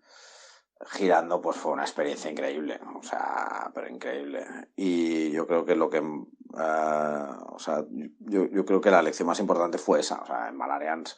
girando, 0.85 1.41
pues 1.41 1.57
fue 1.57 1.73
una 1.73 1.83
experiencia 1.83 2.31
increíble, 2.31 2.79
o 2.95 3.03
sea, 3.03 3.71
pero 3.75 3.89
increíble. 3.89 4.47
Y 4.77 5.31
yo 5.31 5.47
creo 5.47 5.65
que 5.65 5.75
lo 5.75 5.89
que, 5.89 5.99
eh, 5.99 7.27
o 7.49 7.59
sea, 7.59 7.85
yo, 8.21 8.47
yo 8.47 8.65
creo 8.65 8.81
que 8.81 8.91
la 8.91 9.03
lección 9.03 9.27
más 9.27 9.41
importante 9.41 9.79
fue 9.79 10.01
esa, 10.01 10.21
o 10.21 10.27
sea, 10.27 10.49
en 10.49 10.57
Malarians, 10.57 11.17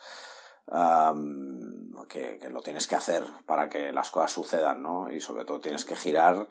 am, 0.70 1.92
que, 2.08 2.38
que 2.38 2.48
lo 2.50 2.62
tienes 2.62 2.86
que 2.86 2.94
hacer 2.94 3.24
para 3.46 3.68
que 3.68 3.92
las 3.92 4.10
cosas 4.10 4.32
sucedan, 4.32 4.82
¿no? 4.82 5.10
Y 5.10 5.20
sobre 5.20 5.44
todo 5.44 5.60
tienes 5.60 5.84
que 5.84 5.96
girar 5.96 6.46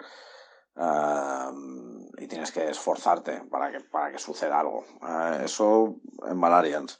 am, 0.75 2.07
y 2.17 2.27
tienes 2.27 2.51
que 2.51 2.69
esforzarte 2.69 3.41
para 3.49 3.71
que, 3.71 3.79
para 3.79 4.11
que 4.11 4.19
suceda 4.19 4.59
algo. 4.59 4.83
Eh, 5.01 5.41
eso 5.45 5.95
en 6.27 6.37
Malarians. 6.37 6.99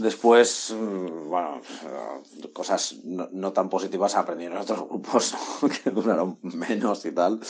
Después, 0.00 0.72
mm, 0.78 1.28
bueno, 1.28 1.60
eh, 1.84 2.52
cosas 2.52 2.94
no, 3.04 3.28
no 3.32 3.52
tan 3.52 3.68
positivas 3.68 4.14
aprendí 4.16 4.44
en 4.46 4.56
otros 4.56 4.88
grupos 4.88 5.34
que 5.82 5.90
duraron 5.90 6.38
menos 6.42 7.04
y 7.04 7.12
tal. 7.12 7.40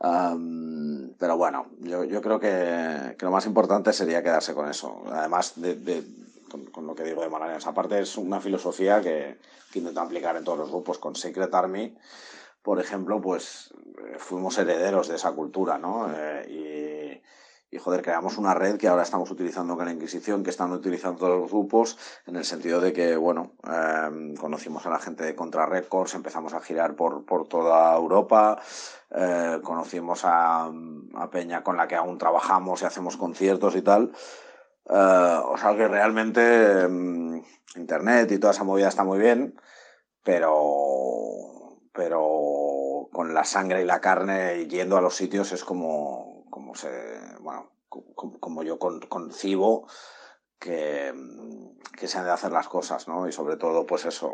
Am, 0.00 1.12
pero 1.18 1.36
bueno, 1.36 1.66
yo, 1.80 2.04
yo 2.04 2.20
creo 2.20 2.38
que, 2.40 3.14
que 3.18 3.24
lo 3.24 3.30
más 3.32 3.46
importante 3.46 3.92
sería 3.92 4.22
quedarse 4.22 4.54
con 4.54 4.68
eso. 4.68 5.02
Además 5.12 5.52
de, 5.56 5.74
de- 5.76 6.04
con, 6.50 6.64
con 6.66 6.86
lo 6.86 6.94
que 6.94 7.04
digo 7.04 7.22
de 7.22 7.28
Malarians. 7.28 7.66
Aparte 7.66 8.00
es 8.00 8.16
una 8.16 8.40
filosofía 8.40 9.00
que, 9.02 9.38
que 9.70 9.78
intento 9.80 10.00
aplicar 10.00 10.34
en 10.36 10.44
todos 10.44 10.58
los 10.58 10.70
grupos. 10.70 10.98
Con 10.98 11.14
Secret 11.14 11.54
Army, 11.54 11.94
por 12.62 12.80
ejemplo, 12.80 13.20
pues 13.20 13.72
eh, 13.98 14.16
fuimos 14.18 14.56
herederos 14.58 15.08
de 15.08 15.16
esa 15.16 15.32
cultura, 15.32 15.78
¿no? 15.78 16.08
Eh, 16.10 16.46
y, 16.48 16.67
y, 17.70 17.78
joder, 17.78 18.02
creamos 18.02 18.38
una 18.38 18.54
red 18.54 18.78
que 18.78 18.88
ahora 18.88 19.02
estamos 19.02 19.30
utilizando 19.30 19.76
con 19.76 19.84
la 19.84 19.92
Inquisición, 19.92 20.42
que 20.42 20.50
están 20.50 20.72
utilizando 20.72 21.18
todos 21.18 21.38
los 21.38 21.50
grupos, 21.50 21.98
en 22.26 22.36
el 22.36 22.44
sentido 22.44 22.80
de 22.80 22.92
que, 22.94 23.16
bueno, 23.16 23.52
eh, 23.70 24.34
conocimos 24.40 24.86
a 24.86 24.90
la 24.90 24.98
gente 24.98 25.24
de 25.24 25.34
Contra 25.34 25.66
Records, 25.66 26.14
empezamos 26.14 26.54
a 26.54 26.60
girar 26.60 26.96
por, 26.96 27.26
por 27.26 27.46
toda 27.46 27.94
Europa, 27.94 28.58
eh, 29.10 29.60
conocimos 29.62 30.22
a, 30.24 30.70
Peña 31.30 31.62
con 31.62 31.76
la 31.76 31.86
que 31.86 31.96
aún 31.96 32.16
trabajamos 32.16 32.80
y 32.80 32.86
hacemos 32.86 33.16
conciertos 33.18 33.76
y 33.76 33.82
tal. 33.82 34.12
Eh, 34.88 35.40
o 35.44 35.56
sea 35.58 35.76
que 35.76 35.88
realmente 35.88 36.88
mm, 36.88 37.42
Internet 37.76 38.32
y 38.32 38.38
toda 38.38 38.52
esa 38.52 38.64
movida 38.64 38.88
está 38.88 39.04
muy 39.04 39.18
bien, 39.18 39.60
pero, 40.24 41.80
pero 41.92 43.08
con 43.12 43.34
la 43.34 43.44
sangre 43.44 43.82
y 43.82 43.84
la 43.84 44.00
carne 44.00 44.66
yendo 44.68 44.96
a 44.96 45.02
los 45.02 45.16
sitios 45.16 45.52
es 45.52 45.64
como, 45.64 46.37
como 46.58 46.72
bueno, 47.40 47.70
como, 48.40 48.62
yo 48.64 48.78
con, 48.78 49.00
concibo 49.00 49.86
que, 50.58 51.12
que, 51.96 52.08
se 52.08 52.18
han 52.18 52.24
de 52.24 52.32
hacer 52.32 52.50
las 52.50 52.68
cosas, 52.68 53.06
¿no? 53.06 53.28
Y 53.28 53.32
sobre 53.32 53.56
todo, 53.56 53.86
pues 53.86 54.04
eso, 54.06 54.32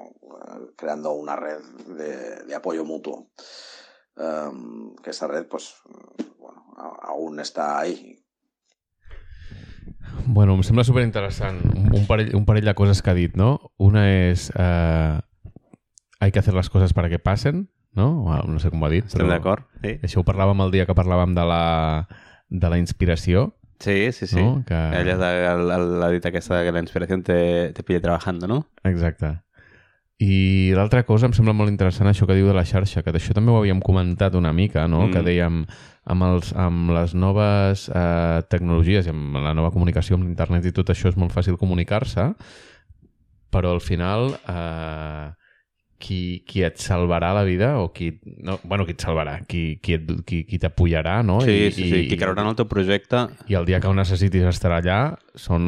creando 0.76 1.12
una 1.12 1.36
red 1.36 1.60
de, 2.46 2.54
apoyo 2.54 2.84
mutuo. 2.84 3.30
Um, 4.16 4.94
que 4.96 5.10
esta 5.10 5.26
red, 5.26 5.46
pues, 5.46 5.74
bueno, 6.38 6.64
aún 7.02 7.40
está 7.40 7.78
ahí. 7.78 8.16
Bueno, 10.26 10.54
em 10.54 10.62
sembla 10.62 10.84
superinteressant. 10.84 11.60
Un 11.92 12.06
parell, 12.06 12.34
un 12.34 12.46
parell 12.46 12.64
de 12.64 12.74
coses 12.74 13.02
que 13.02 13.10
ha 13.10 13.14
dit, 13.14 13.34
no? 13.36 13.74
Una 13.76 14.06
és... 14.08 14.48
Eh, 14.56 15.20
hay 16.20 16.32
que 16.32 16.38
hacer 16.38 16.54
las 16.54 16.70
cosas 16.70 16.94
para 16.94 17.10
que 17.10 17.18
pasen, 17.18 17.68
no? 17.98 18.08
No 18.26 18.60
sé 18.62 18.70
com 18.72 18.82
ho 18.82 18.88
ha 18.88 18.92
dit. 18.92 19.06
Estem 19.08 19.30
d'acord, 19.30 19.66
sí. 19.82 19.96
Això 20.02 20.22
ho 20.22 20.26
parlàvem 20.26 20.64
el 20.66 20.74
dia 20.74 20.86
que 20.88 20.96
parlàvem 20.96 21.36
de 21.36 21.46
la, 21.48 21.62
de 22.50 22.72
la 22.72 22.80
inspiració. 22.80 23.52
Sí, 23.80 24.12
sí, 24.12 24.26
sí. 24.26 24.40
No? 24.40 24.62
Que... 24.66 24.76
Ella 25.00 25.16
l'ha 25.18 26.10
dit 26.14 26.26
aquesta 26.26 26.62
que 26.64 26.72
la 26.72 26.82
inspiració 26.84 27.18
te, 27.26 27.40
te 27.74 27.82
pilla 27.82 28.02
trabajando, 28.04 28.48
no? 28.48 28.62
Exacte. 28.84 29.34
I 30.22 30.70
l'altra 30.76 31.02
cosa 31.02 31.26
em 31.26 31.34
sembla 31.34 31.52
molt 31.56 31.72
interessant 31.72 32.06
això 32.06 32.26
que 32.28 32.36
diu 32.38 32.46
de 32.46 32.54
la 32.54 32.64
xarxa, 32.64 33.02
que 33.02 33.12
d'això 33.12 33.34
també 33.34 33.50
ho 33.50 33.58
havíem 33.58 33.80
comentat 33.82 34.36
una 34.38 34.52
mica, 34.54 34.86
no? 34.88 35.08
Mm. 35.08 35.12
que 35.12 35.24
dèiem 35.26 35.64
amb, 35.66 36.26
els, 36.28 36.52
amb 36.54 36.92
les 36.94 37.16
noves 37.18 37.88
eh, 37.90 38.42
tecnologies 38.48 39.08
i 39.08 39.12
amb 39.12 39.40
la 39.42 39.54
nova 39.58 39.72
comunicació 39.74 40.16
amb 40.16 40.28
l'internet 40.28 40.68
i 40.70 40.74
tot 40.76 40.94
això 40.94 41.10
és 41.10 41.18
molt 41.18 41.34
fàcil 41.34 41.58
comunicar-se, 41.58 42.30
però 43.50 43.74
al 43.74 43.82
final 43.82 44.36
eh, 44.38 45.32
qui, 46.04 46.42
qui 46.44 46.64
et 46.66 46.76
salvarà 46.80 47.32
la 47.36 47.44
vida 47.48 47.78
o 47.80 47.88
qui... 47.94 48.10
No, 48.44 48.58
bueno, 48.64 48.84
qui 48.84 48.92
et 48.92 49.00
salvarà, 49.00 49.38
qui, 49.48 49.78
qui, 49.80 49.96
et, 49.96 50.10
qui, 50.28 50.42
qui 50.44 50.58
t'apoyarà, 50.60 51.22
no? 51.24 51.38
Sí, 51.44 51.54
I, 51.54 51.70
sí, 51.72 51.88
sí, 51.88 52.02
qui 52.10 52.18
creurà 52.20 52.44
en 52.44 52.50
el 52.52 52.58
teu 52.58 52.68
projecte. 52.68 53.24
I 53.48 53.56
el 53.60 53.68
dia 53.68 53.80
que 53.80 53.88
ho 53.88 53.96
necessitis 53.96 54.44
estar 54.50 54.74
allà 54.76 54.98
són 55.38 55.64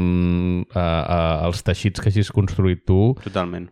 eh, 0.67 0.77
eh, 0.83 1.47
els 1.49 1.65
teixits 1.65 2.03
que 2.03 2.13
hagis 2.13 2.33
construït 2.37 2.85
tu. 2.89 3.01
Totalment 3.25 3.71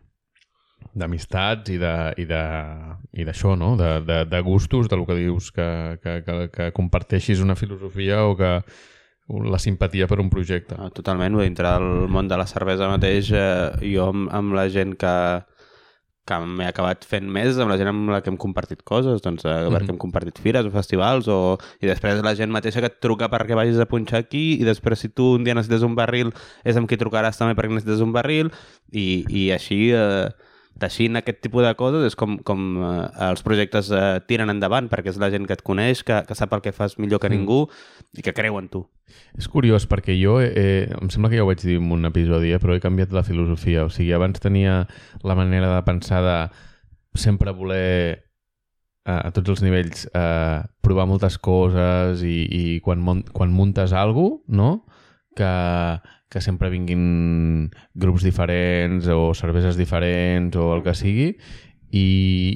d'amistats 0.95 1.73
i 1.75 1.79
d'això, 1.81 3.55
no? 3.59 3.73
De, 3.75 3.89
de, 4.07 4.19
de 4.31 4.41
gustos, 4.47 4.87
del 4.87 5.03
que 5.09 5.17
dius, 5.19 5.51
que, 5.51 5.67
que, 5.99 6.21
que, 6.23 6.37
que 6.55 6.69
comparteixis 6.77 7.43
una 7.43 7.57
filosofia 7.59 8.23
o 8.29 8.37
que 8.39 8.53
la 9.51 9.59
simpatia 9.59 10.07
per 10.07 10.21
un 10.23 10.31
projecte. 10.31 10.77
Ah, 10.79 10.93
totalment, 10.95 11.41
dintre 11.41 11.67
del 11.67 12.07
món 12.13 12.29
de 12.31 12.39
la 12.39 12.47
cervesa 12.47 12.93
mateix, 12.93 13.33
eh, 13.35 13.91
jo 13.95 14.07
amb, 14.13 14.31
amb 14.39 14.55
la 14.55 14.69
gent 14.71 14.95
que, 15.01 15.15
que 16.25 16.39
m'he 16.41 16.67
acabat 16.69 17.05
fent 17.05 17.27
més 17.31 17.59
amb 17.61 17.73
la 17.73 17.77
gent 17.81 17.91
amb 17.91 18.13
la 18.13 18.21
que 18.25 18.31
hem 18.33 18.39
compartit 18.41 18.81
coses, 18.83 19.21
doncs, 19.25 19.45
eh, 19.45 19.49
mm 19.49 19.55
-hmm. 19.55 19.75
perquè 19.77 19.91
hem 19.91 19.99
compartit 19.99 20.39
fires 20.39 20.65
o 20.67 20.71
festivals, 20.71 21.29
o... 21.29 21.59
i 21.81 21.87
després 21.87 22.23
la 22.23 22.35
gent 22.35 22.51
mateixa 22.51 22.81
que 22.81 22.91
et 22.93 23.01
truca 23.01 23.29
perquè 23.29 23.55
vagis 23.55 23.79
a 23.79 23.87
punxar 23.87 24.21
aquí, 24.21 24.61
i 24.61 24.65
després 24.65 24.99
si 24.99 25.09
tu 25.09 25.35
un 25.35 25.45
dia 25.45 25.55
necessites 25.55 25.83
un 25.83 25.95
barril, 25.95 26.33
és 26.65 26.77
amb 26.77 26.89
qui 26.89 26.97
trucaràs 26.97 27.39
també 27.39 27.55
perquè 27.55 27.75
necessites 27.75 28.01
un 28.01 28.13
barril, 28.13 28.51
i, 28.91 29.25
i 29.29 29.51
així... 29.53 29.93
Eh, 29.93 30.29
teixint 30.81 31.19
aquest 31.19 31.39
tipus 31.45 31.63
de 31.65 31.73
coses 31.79 32.03
és 32.09 32.17
com, 32.19 32.37
com 32.47 32.65
eh, 32.83 33.07
els 33.29 33.45
projectes 33.47 33.91
eh, 33.95 34.19
tiren 34.29 34.51
endavant 34.51 34.89
perquè 34.91 35.13
és 35.13 35.21
la 35.23 35.31
gent 35.33 35.47
que 35.47 35.55
et 35.57 35.63
coneix, 35.67 36.03
que, 36.07 36.21
que 36.27 36.37
sap 36.39 36.55
el 36.57 36.65
que 36.65 36.75
fas 36.75 36.99
millor 36.99 37.23
que 37.23 37.31
mm. 37.31 37.37
ningú 37.39 37.61
i 38.19 38.25
que 38.27 38.35
creu 38.37 38.59
en 38.59 38.69
tu. 38.73 38.85
És 39.39 39.47
curiós 39.51 39.87
perquè 39.91 40.17
jo, 40.19 40.41
eh, 40.43 40.91
em 40.91 41.13
sembla 41.13 41.31
que 41.31 41.39
ja 41.39 41.47
ho 41.47 41.51
vaig 41.51 41.63
dir 41.63 41.79
en 41.79 41.93
un 41.95 42.11
episodi, 42.11 42.53
eh, 42.55 42.61
però 42.63 42.75
he 42.75 42.83
canviat 42.83 43.15
la 43.15 43.25
filosofia. 43.27 43.87
O 43.87 43.93
sigui, 43.93 44.13
abans 44.17 44.43
tenia 44.43 44.85
la 45.23 45.39
manera 45.39 45.71
de 45.77 45.83
pensar 45.87 46.23
de 46.27 46.39
sempre 47.15 47.55
voler 47.55 48.25
eh, 49.07 49.21
a 49.21 49.31
tots 49.37 49.55
els 49.55 49.63
nivells 49.63 50.09
eh, 50.11 50.59
provar 50.83 51.07
moltes 51.11 51.39
coses 51.39 52.25
i, 52.27 52.37
i 52.51 52.65
quan, 52.85 53.23
quan 53.33 53.55
muntes 53.55 53.95
alguna 53.95 54.43
cosa, 54.43 54.59
no? 54.59 54.71
Que, 55.37 55.53
que 56.31 56.43
sempre 56.45 56.71
vinguin 56.73 57.71
grups 57.95 58.25
diferents 58.27 59.09
o 59.13 59.33
cerveses 59.35 59.79
diferents 59.81 60.57
o 60.57 60.73
el 60.77 60.85
que 60.87 60.97
sigui 60.99 61.31
i, 61.95 62.07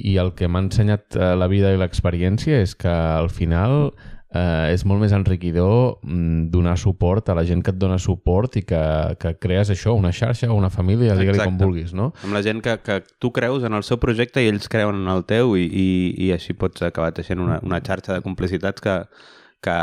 i 0.03 0.17
el 0.19 0.33
que 0.35 0.49
m'ha 0.51 0.65
ensenyat 0.65 1.15
eh, 1.15 1.33
la 1.39 1.47
vida 1.51 1.71
i 1.71 1.79
l'experiència 1.79 2.59
és 2.63 2.75
que 2.75 2.91
al 2.91 3.29
final 3.31 3.93
eh, 4.35 4.73
és 4.73 4.83
molt 4.89 5.01
més 5.03 5.13
enriquidor 5.15 5.99
mm, 6.03 6.49
donar 6.53 6.75
suport 6.81 7.31
a 7.31 7.37
la 7.37 7.45
gent 7.47 7.63
que 7.63 7.73
et 7.73 7.79
dona 7.79 7.97
suport 8.01 8.59
i 8.59 8.65
que, 8.67 8.83
que 9.21 9.33
crees 9.41 9.71
això, 9.73 9.95
una 9.97 10.11
xarxa 10.11 10.51
o 10.51 10.57
una 10.57 10.71
família, 10.73 11.15
digue-li 11.17 11.41
com 11.41 11.57
vulguis, 11.61 11.95
no? 11.95 12.11
Amb 12.25 12.35
la 12.35 12.43
gent 12.45 12.61
que, 12.65 12.77
que 12.83 13.01
tu 13.19 13.31
creus 13.35 13.63
en 13.63 13.79
el 13.79 13.87
seu 13.87 14.01
projecte 14.01 14.43
i 14.43 14.51
ells 14.51 14.69
creuen 14.71 15.01
en 15.01 15.11
el 15.15 15.25
teu 15.29 15.55
i, 15.57 15.65
i, 15.65 15.89
i 16.27 16.31
així 16.35 16.57
pots 16.57 16.83
acabar 16.85 17.13
teixint 17.15 17.41
una, 17.43 17.61
una 17.65 17.81
xarxa 17.85 18.17
de 18.17 18.25
complicitats 18.25 18.83
que, 18.83 19.01
que, 19.63 19.77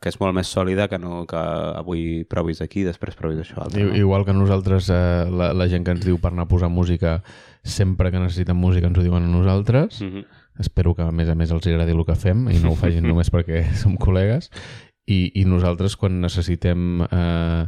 que 0.00 0.10
és 0.12 0.18
molt 0.20 0.36
més 0.36 0.50
sòlida 0.52 0.88
que 0.92 0.98
no 1.00 1.22
que 1.28 1.40
avui 1.78 2.24
provis 2.28 2.60
aquí 2.64 2.82
i 2.82 2.88
després 2.88 3.16
provis 3.18 3.40
això 3.42 3.62
altre. 3.64 3.86
No? 3.88 3.96
Igual 3.96 4.26
que 4.28 4.34
nosaltres, 4.36 4.90
eh, 4.92 5.24
la, 5.32 5.52
la 5.56 5.68
gent 5.72 5.86
que 5.86 5.94
ens 5.96 6.04
diu 6.04 6.20
per 6.20 6.32
anar 6.32 6.46
a 6.46 6.50
posar 6.50 6.68
música, 6.72 7.20
sempre 7.64 8.12
que 8.12 8.20
necessiten 8.20 8.58
música 8.58 8.90
ens 8.90 9.00
ho 9.00 9.04
diuen 9.06 9.24
a 9.24 9.32
nosaltres. 9.32 10.00
Mm 10.02 10.10
-hmm. 10.10 10.26
Espero 10.60 10.94
que, 10.94 11.02
a 11.02 11.12
més 11.12 11.28
a 11.28 11.34
més, 11.34 11.50
els 11.50 11.66
agradi 11.66 11.92
el 11.92 12.04
que 12.04 12.14
fem 12.14 12.48
i 12.50 12.58
no 12.58 12.72
ho 12.72 12.76
facin 12.76 13.06
només 13.08 13.32
perquè 13.32 13.72
som 13.74 13.96
col·legues. 13.96 14.50
I, 15.06 15.32
i 15.34 15.44
nosaltres, 15.44 15.96
quan 15.96 16.20
necessitem... 16.20 17.02
Eh, 17.10 17.66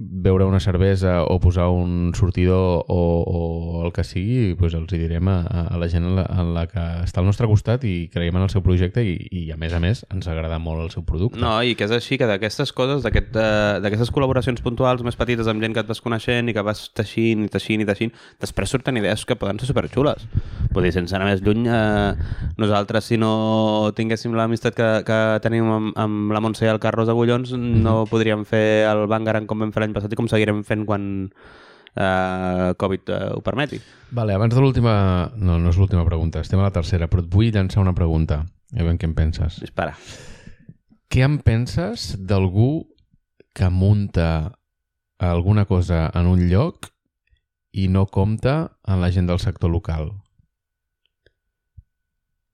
beure 0.00 0.46
una 0.48 0.60
cervesa 0.60 1.24
o 1.24 1.38
posar 1.40 1.68
un 1.68 2.14
sortidor 2.16 2.86
o, 2.88 3.00
o 3.26 3.84
el 3.84 3.92
que 3.92 4.04
sigui, 4.04 4.54
doncs 4.56 4.74
els 4.78 4.94
hi 4.96 5.00
direm 5.02 5.28
a, 5.28 5.38
a 5.44 5.78
la 5.80 5.88
gent 5.92 6.06
en 6.08 6.16
la, 6.16 6.24
en 6.40 6.54
la 6.56 6.64
que 6.70 6.84
està 7.04 7.20
al 7.20 7.28
nostre 7.28 7.48
costat 7.50 7.84
i 7.84 8.08
creiem 8.12 8.38
en 8.40 8.46
el 8.46 8.52
seu 8.52 8.64
projecte 8.64 9.04
i, 9.04 9.18
i 9.28 9.42
a 9.52 9.58
més 9.60 9.74
a 9.76 9.80
més 9.82 10.02
ens 10.08 10.28
agrada 10.32 10.58
molt 10.62 10.86
el 10.86 10.90
seu 10.94 11.04
producte. 11.04 11.40
No, 11.40 11.52
i 11.60 11.76
que 11.76 11.84
és 11.84 11.92
així, 11.92 12.16
que 12.16 12.28
d'aquestes 12.30 12.72
coses, 12.72 13.04
d'aquestes 13.04 13.84
aquest, 13.84 14.14
col·laboracions 14.16 14.64
puntuals 14.64 15.04
més 15.04 15.18
petites 15.20 15.50
amb 15.50 15.60
gent 15.60 15.76
que 15.76 15.84
et 15.84 15.90
vas 15.90 16.00
coneixent 16.00 16.48
i 16.48 16.56
que 16.56 16.64
vas 16.64 16.86
teixint 16.96 17.44
i 17.44 17.50
teixint 17.52 17.84
i 17.84 17.88
teixint, 17.88 18.14
després 18.40 18.72
surten 18.72 18.96
idees 18.96 19.26
que 19.28 19.36
poden 19.36 19.60
ser 19.60 19.68
superxules. 19.68 20.24
Vull 20.72 20.86
dir, 20.86 20.94
sense 20.96 21.14
anar 21.16 21.28
més 21.28 21.44
lluny, 21.44 21.66
eh, 21.68 22.50
nosaltres 22.60 23.10
si 23.10 23.20
no 23.20 23.92
tinguéssim 23.96 24.34
l'amistat 24.38 24.76
que, 24.76 24.90
que 25.06 25.20
tenim 25.44 25.68
amb, 25.76 25.92
amb 25.98 26.34
la 26.34 26.40
Montse 26.40 26.64
i 26.64 26.72
el 26.72 26.80
Carlos 26.80 27.12
Agullons, 27.12 27.52
mm 27.52 27.60
-hmm. 27.60 27.84
no 27.84 28.06
podríem 28.10 28.44
fer 28.44 28.86
el 28.88 29.06
Bangaran 29.06 29.46
com 29.46 29.58
vam 29.58 29.72
fer 29.72 29.82
l'any 29.82 29.89
passat 29.96 30.12
i 30.12 30.18
com 30.18 30.28
seguirem 30.30 30.62
fent 30.66 30.86
quan 30.88 31.04
eh, 31.94 32.74
Covid 32.80 33.08
eh, 33.08 33.20
ho 33.34 33.42
permeti. 33.44 33.80
Vale, 34.10 34.34
abans 34.34 34.54
de 34.54 34.62
l'última... 34.62 34.94
No, 35.36 35.58
no 35.58 35.72
és 35.72 35.78
l'última 35.80 36.04
pregunta, 36.06 36.42
estem 36.44 36.60
a 36.60 36.68
la 36.68 36.74
tercera, 36.74 37.08
però 37.10 37.24
et 37.24 37.30
vull 37.32 37.50
llançar 37.54 37.82
una 37.82 37.96
pregunta. 37.96 38.44
A 38.74 38.82
veure 38.82 38.98
què 39.00 39.08
en 39.08 39.16
penses. 39.18 39.58
Dispara. 39.62 39.96
Què 41.10 41.26
en 41.26 41.40
penses 41.42 42.14
d'algú 42.18 42.86
que 43.56 43.68
munta 43.70 44.54
alguna 45.18 45.66
cosa 45.66 46.06
en 46.14 46.30
un 46.30 46.46
lloc 46.48 46.92
i 47.74 47.88
no 47.90 48.06
compta 48.06 48.76
en 48.86 49.02
la 49.02 49.10
gent 49.10 49.26
del 49.30 49.42
sector 49.42 49.70
local? 49.70 50.12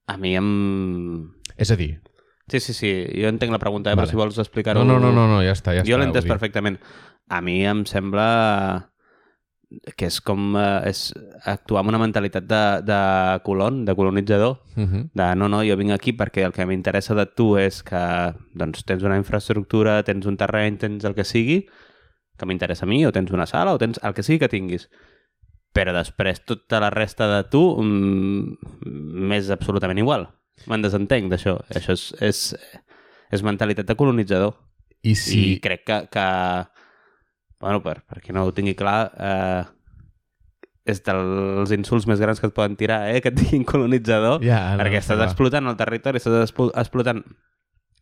A 0.07 0.17
mi 0.17 0.33
em... 0.39 1.33
És 1.57 1.71
a 1.73 1.77
dir, 1.77 1.97
Sí, 2.47 2.61
sí, 2.61 2.73
sí. 2.73 2.89
Jo 3.11 3.27
entenc 3.27 3.51
la 3.51 3.59
pregunta, 3.59 3.91
eh? 3.91 3.95
vale. 3.95 4.05
però 4.05 4.09
si 4.09 4.15
vols 4.15 4.37
explicar-ho... 4.39 4.85
No, 4.87 4.95
no, 5.03 5.11
no, 5.11 5.25
no, 5.27 5.41
ja 5.43 5.51
està, 5.51 5.73
ja 5.75 5.83
jo 5.83 5.97
l'he 5.99 6.07
entès 6.07 6.23
perfectament. 6.29 6.77
A 7.27 7.41
mi 7.43 7.59
em 7.67 7.83
sembla 7.85 8.91
que 9.97 10.07
és 10.07 10.19
com 10.23 10.53
eh, 10.55 10.87
és 10.87 11.09
actuar 11.43 11.81
amb 11.81 11.91
una 11.91 11.99
mentalitat 11.99 12.45
de, 12.47 12.61
de 12.87 12.99
colon, 13.43 13.81
de 13.85 13.95
colonitzador, 13.95 14.61
uh 14.75 14.79
mhm. 14.79 14.93
-huh. 14.93 15.09
de 15.13 15.35
no, 15.35 15.49
no, 15.49 15.63
jo 15.63 15.75
vinc 15.75 15.91
aquí 15.91 16.13
perquè 16.13 16.45
el 16.45 16.53
que 16.53 16.65
m'interessa 16.65 17.15
de 17.15 17.25
tu 17.25 17.57
és 17.57 17.83
que 17.83 18.33
doncs, 18.53 18.85
tens 18.85 19.03
una 19.03 19.17
infraestructura, 19.17 20.03
tens 20.03 20.25
un 20.25 20.37
terreny, 20.37 20.77
tens 20.77 21.03
el 21.03 21.15
que 21.15 21.23
sigui, 21.23 21.67
que 22.37 22.45
m'interessa 22.45 22.85
a 22.85 22.87
mi, 22.87 23.05
o 23.05 23.11
tens 23.11 23.31
una 23.31 23.45
sala, 23.45 23.73
o 23.73 23.77
tens 23.77 23.99
el 24.03 24.13
que 24.13 24.23
sigui 24.23 24.39
que 24.39 24.49
tinguis. 24.49 24.89
Però 25.73 25.91
després 25.93 26.45
tota 26.45 26.79
la 26.79 26.89
resta 26.89 27.27
de 27.27 27.43
tu 27.49 27.81
mm, 27.81 28.57
m'és 29.27 29.49
absolutament 29.49 29.99
igual. 29.99 30.29
Me'n 30.65 30.81
desentenc 30.81 31.29
d'això. 31.29 31.59
Això 31.75 31.91
és, 31.91 32.13
és, 32.21 32.55
és 33.31 33.43
mentalitat 33.43 33.85
de 33.85 33.95
colonitzador. 33.95 34.55
I, 35.03 35.13
si... 35.15 35.53
I 35.53 35.59
crec 35.59 35.83
que, 35.85 36.07
que 36.09 36.25
bueno, 37.59 37.81
per, 37.83 38.01
per 38.05 38.21
qui 38.21 38.35
no 38.35 38.45
ho 38.45 38.53
tingui 38.55 38.75
clar, 38.77 38.99
eh, 39.17 39.63
és 40.87 41.03
dels 41.03 41.73
insults 41.75 42.07
més 42.07 42.21
grans 42.23 42.39
que 42.39 42.47
et 42.47 42.55
poden 42.55 42.77
tirar, 42.79 43.01
eh? 43.11 43.19
que 43.21 43.33
et 43.33 43.37
diguin 43.37 43.65
colonitzador, 43.67 44.39
ja, 44.45 44.61
no, 44.75 44.81
perquè 44.83 45.01
estàs 45.01 45.23
explotant 45.25 45.67
el 45.67 45.77
territori, 45.79 46.21
estàs 46.21 46.53
explotant 46.53 47.23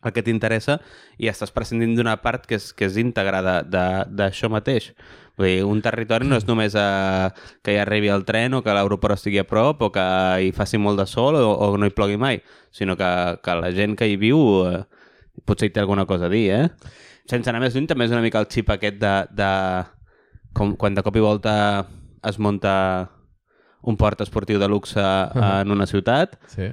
el 0.05 0.13
que 0.13 0.21
t'interessa 0.21 0.77
i 1.17 1.29
estàs 1.31 1.53
prescindint 1.53 1.95
d'una 1.97 2.17
part 2.21 2.45
que 2.45 2.59
és, 2.59 2.69
que 2.77 2.85
és 2.85 2.99
íntegra 3.01 3.41
d'això 3.65 4.51
mateix. 4.53 4.91
Vull 5.35 5.49
dir, 5.49 5.63
un 5.67 5.81
territori 5.83 6.27
no 6.29 6.37
és 6.39 6.45
només 6.47 6.77
a, 6.79 6.85
eh, 7.25 7.55
que 7.65 7.73
hi 7.73 7.79
arribi 7.81 8.11
el 8.13 8.23
tren 8.27 8.53
o 8.55 8.61
que 8.63 8.75
l'aeroport 8.75 9.17
estigui 9.17 9.41
a 9.41 9.47
prop 9.49 9.81
o 9.81 9.89
que 9.95 10.05
hi 10.45 10.53
faci 10.55 10.79
molt 10.79 11.01
de 11.01 11.07
sol 11.09 11.39
o, 11.41 11.49
o 11.49 11.73
no 11.81 11.89
hi 11.89 11.95
plogui 11.95 12.19
mai, 12.21 12.39
sinó 12.71 12.95
que, 12.99 13.09
que 13.43 13.57
la 13.59 13.73
gent 13.75 13.97
que 13.99 14.07
hi 14.07 14.15
viu 14.21 14.39
eh, 14.69 14.85
potser 15.43 15.71
hi 15.71 15.75
té 15.75 15.83
alguna 15.83 16.05
cosa 16.05 16.29
a 16.29 16.31
dir, 16.31 16.45
eh? 16.53 16.69
Sense 17.29 17.49
anar 17.49 17.61
més 17.63 17.75
lluny, 17.75 17.87
també 17.89 18.05
és 18.05 18.13
una 18.13 18.23
mica 18.25 18.41
el 18.41 18.49
xip 18.51 18.69
aquest 18.73 18.99
de... 19.01 19.13
de 19.33 19.51
com, 20.55 20.75
quan 20.79 20.95
de 20.95 21.03
cop 21.03 21.17
i 21.19 21.23
volta 21.23 21.53
es 22.23 22.39
munta 22.39 22.73
un 23.85 23.97
port 23.97 24.21
esportiu 24.23 24.59
de 24.59 24.67
luxe 24.71 25.01
en 25.01 25.71
una 25.71 25.85
ciutat, 25.85 26.39
sí. 26.49 26.71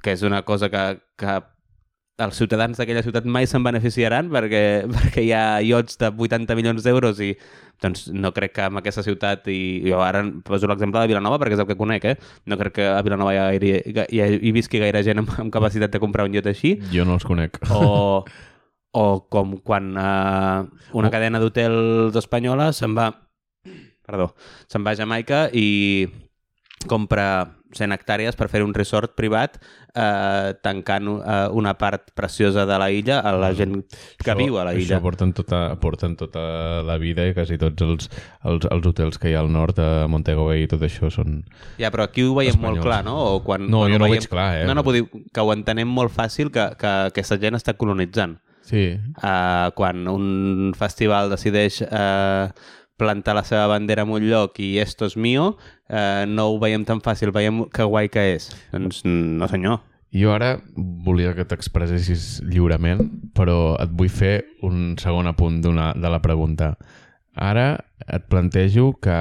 que 0.00 0.14
és 0.14 0.22
una 0.24 0.44
cosa 0.46 0.70
que, 0.72 0.84
que 1.18 1.34
els 2.18 2.38
ciutadans 2.40 2.78
d'aquella 2.78 3.02
ciutat 3.04 3.26
mai 3.30 3.46
se'n 3.46 3.62
beneficiaran 3.62 4.30
perquè, 4.32 4.62
perquè 4.94 5.22
hi 5.26 5.32
ha 5.36 5.60
iots 5.62 6.00
de 6.00 6.10
80 6.10 6.56
milions 6.58 6.86
d'euros 6.86 7.20
i 7.22 7.32
doncs 7.82 8.08
no 8.10 8.32
crec 8.34 8.56
que 8.56 8.64
amb 8.66 8.80
aquesta 8.80 9.04
ciutat 9.06 9.46
i 9.52 9.58
jo 9.84 10.00
ara 10.02 10.24
poso 10.46 10.66
l'exemple 10.70 11.04
de 11.04 11.12
Vilanova 11.12 11.38
perquè 11.38 11.54
és 11.54 11.62
el 11.62 11.68
que 11.68 11.78
conec, 11.78 12.08
eh? 12.10 12.16
No 12.50 12.58
crec 12.58 12.78
que 12.80 12.88
a 12.90 12.98
Vilanova 13.06 13.36
hi, 13.36 13.60
hi, 13.62 13.94
hi, 13.94 14.22
hi 14.40 14.54
visqui 14.56 14.82
gaire 14.82 15.04
gent 15.06 15.22
amb, 15.22 15.30
amb 15.44 15.54
capacitat 15.54 15.94
de 15.94 16.02
comprar 16.02 16.26
un 16.26 16.34
iot 16.34 16.50
així 16.50 16.78
Jo 16.90 17.06
no 17.06 17.20
els 17.20 17.28
conec. 17.28 17.60
o, 17.70 18.24
o 18.98 19.04
com 19.30 19.56
quan 19.62 19.92
uh, 19.94 20.66
una 20.96 21.08
Oh. 21.08 21.12
cadena 21.12 21.38
d'hotels 21.42 22.16
espanyola 22.18 22.72
se'n 22.74 22.96
va 22.98 23.10
perdó, 24.08 24.32
se'n 24.66 24.82
va 24.86 24.94
a 24.94 24.98
Jamaica 24.98 25.46
i 25.52 26.08
compra 26.88 27.26
100 27.74 27.92
hectàrees 27.92 28.36
per 28.38 28.46
fer 28.48 28.62
un 28.64 28.70
resort 28.72 29.12
privat 29.18 29.58
eh, 29.92 30.54
tancant 30.64 31.08
eh, 31.18 31.34
una 31.52 31.74
part 31.76 32.14
preciosa 32.16 32.62
de 32.64 32.78
la 32.80 32.86
illa 32.94 33.18
a 33.20 33.34
la 33.36 33.50
gent 33.52 33.74
que 34.24 34.36
viu 34.38 34.56
a 34.56 34.64
la 34.64 34.72
illa. 34.72 34.96
Això 34.96 35.02
porten 35.04 35.34
tota, 35.36 35.60
porten 35.82 36.14
tota 36.16 36.46
la 36.86 36.96
vida 37.02 37.26
i 37.28 37.34
quasi 37.36 37.58
tots 37.60 37.84
els, 37.84 38.08
els, 38.48 38.64
els 38.72 38.88
hotels 38.88 39.20
que 39.20 39.28
hi 39.28 39.36
ha 39.36 39.42
al 39.44 39.52
nord, 39.52 39.76
a 39.84 40.06
Montego 40.08 40.46
Bay 40.48 40.64
i 40.64 40.70
tot 40.70 40.86
això 40.86 41.10
són... 41.12 41.42
Ja, 41.82 41.90
però 41.92 42.06
aquí 42.08 42.24
ho 42.24 42.32
veiem 42.38 42.54
Espanyols. 42.56 42.78
molt 42.78 42.86
clar, 42.88 43.02
no? 43.04 43.18
O 43.34 43.42
quan, 43.44 43.68
No, 43.68 43.84
quan 43.84 43.92
jo 43.92 43.98
no 44.00 44.06
ho 44.06 44.08
veiem... 44.08 44.22
veig 44.22 44.32
clar, 44.32 44.48
eh? 44.62 44.66
No, 44.70 44.78
no, 44.78 44.86
dir 44.96 45.04
que 45.12 45.44
ho 45.44 45.52
entenem 45.52 45.90
molt 45.92 46.14
fàcil 46.14 46.48
que, 46.54 46.70
que 46.80 46.94
aquesta 47.12 47.36
gent 47.42 47.58
està 47.60 47.76
colonitzant. 47.76 48.38
Sí, 48.68 48.98
Uh, 49.18 49.72
quan 49.74 50.04
un 50.10 50.74
festival 50.76 51.30
decideix 51.32 51.80
uh, 51.86 52.52
plantar 53.00 53.34
la 53.38 53.44
seva 53.48 53.66
bandera 53.70 54.04
en 54.04 54.12
un 54.12 54.26
lloc 54.28 54.58
i 54.60 54.76
esto 54.82 55.06
es 55.08 55.16
mío, 55.16 55.54
uh, 55.88 56.26
no 56.28 56.50
ho 56.50 56.58
veiem 56.60 56.84
tan 56.84 57.00
fàcil, 57.00 57.32
veiem 57.32 57.64
que 57.72 57.86
guai 57.88 58.10
que 58.12 58.26
és. 58.34 58.50
Doncs 58.74 59.04
no 59.08 59.48
senyor. 59.48 59.80
Jo 60.12 60.32
ara 60.32 60.54
volia 60.76 61.34
que 61.36 61.44
t'expressessis 61.48 62.40
lliurement, 62.44 63.02
però 63.36 63.76
et 63.80 63.92
vull 63.92 64.12
fer 64.12 64.44
un 64.64 64.96
segon 65.00 65.28
apunt 65.28 65.60
de 65.64 66.12
la 66.12 66.22
pregunta. 66.24 66.76
Ara 67.36 67.84
et 68.06 68.24
plantejo 68.28 68.94
que 69.00 69.18